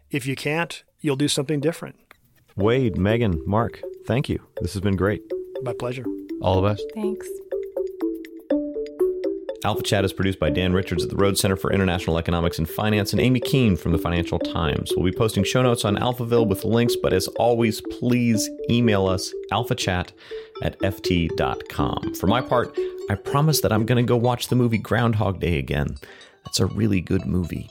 If 0.09 0.25
you 0.25 0.35
can't, 0.35 0.83
you'll 0.99 1.15
do 1.15 1.27
something 1.27 1.59
different. 1.59 1.95
Wade, 2.55 2.97
Megan, 2.97 3.41
Mark, 3.45 3.81
thank 4.05 4.29
you. 4.29 4.41
This 4.61 4.73
has 4.73 4.81
been 4.81 4.95
great. 4.95 5.21
My 5.61 5.73
pleasure. 5.73 6.05
All 6.41 6.61
the 6.61 6.67
best. 6.67 6.85
Thanks. 6.93 7.27
Alpha 9.63 9.81
Chat 9.81 10.05
is 10.05 10.13
produced 10.13 10.39
by 10.39 10.49
Dan 10.49 10.73
Richards 10.73 11.03
at 11.03 11.09
the 11.09 11.15
Rhodes 11.15 11.39
Center 11.39 11.55
for 11.55 11.71
International 11.71 12.17
Economics 12.17 12.59
and 12.59 12.69
Finance 12.69 13.11
and 13.11 13.21
Amy 13.21 13.39
Keene 13.39 13.75
from 13.75 13.91
the 13.91 13.97
Financial 13.97 14.37
Times. 14.37 14.91
We'll 14.95 15.05
be 15.05 15.17
posting 15.17 15.43
show 15.43 15.63
notes 15.63 15.83
on 15.83 15.95
Alphaville 15.97 16.47
with 16.47 16.63
links, 16.63 16.95
but 16.95 17.11
as 17.11 17.27
always, 17.39 17.81
please 17.99 18.49
email 18.69 19.07
us 19.07 19.33
alphachat 19.51 20.09
at 20.61 20.79
ft.com. 20.79 22.13
For 22.15 22.27
my 22.27 22.41
part, 22.41 22.77
I 23.09 23.15
promise 23.15 23.61
that 23.61 23.71
I'm 23.71 23.85
going 23.85 24.03
to 24.03 24.07
go 24.07 24.17
watch 24.17 24.47
the 24.47 24.55
movie 24.55 24.77
Groundhog 24.77 25.39
Day 25.39 25.57
again. 25.57 25.97
That's 26.45 26.59
a 26.59 26.67
really 26.67 27.01
good 27.01 27.25
movie. 27.25 27.69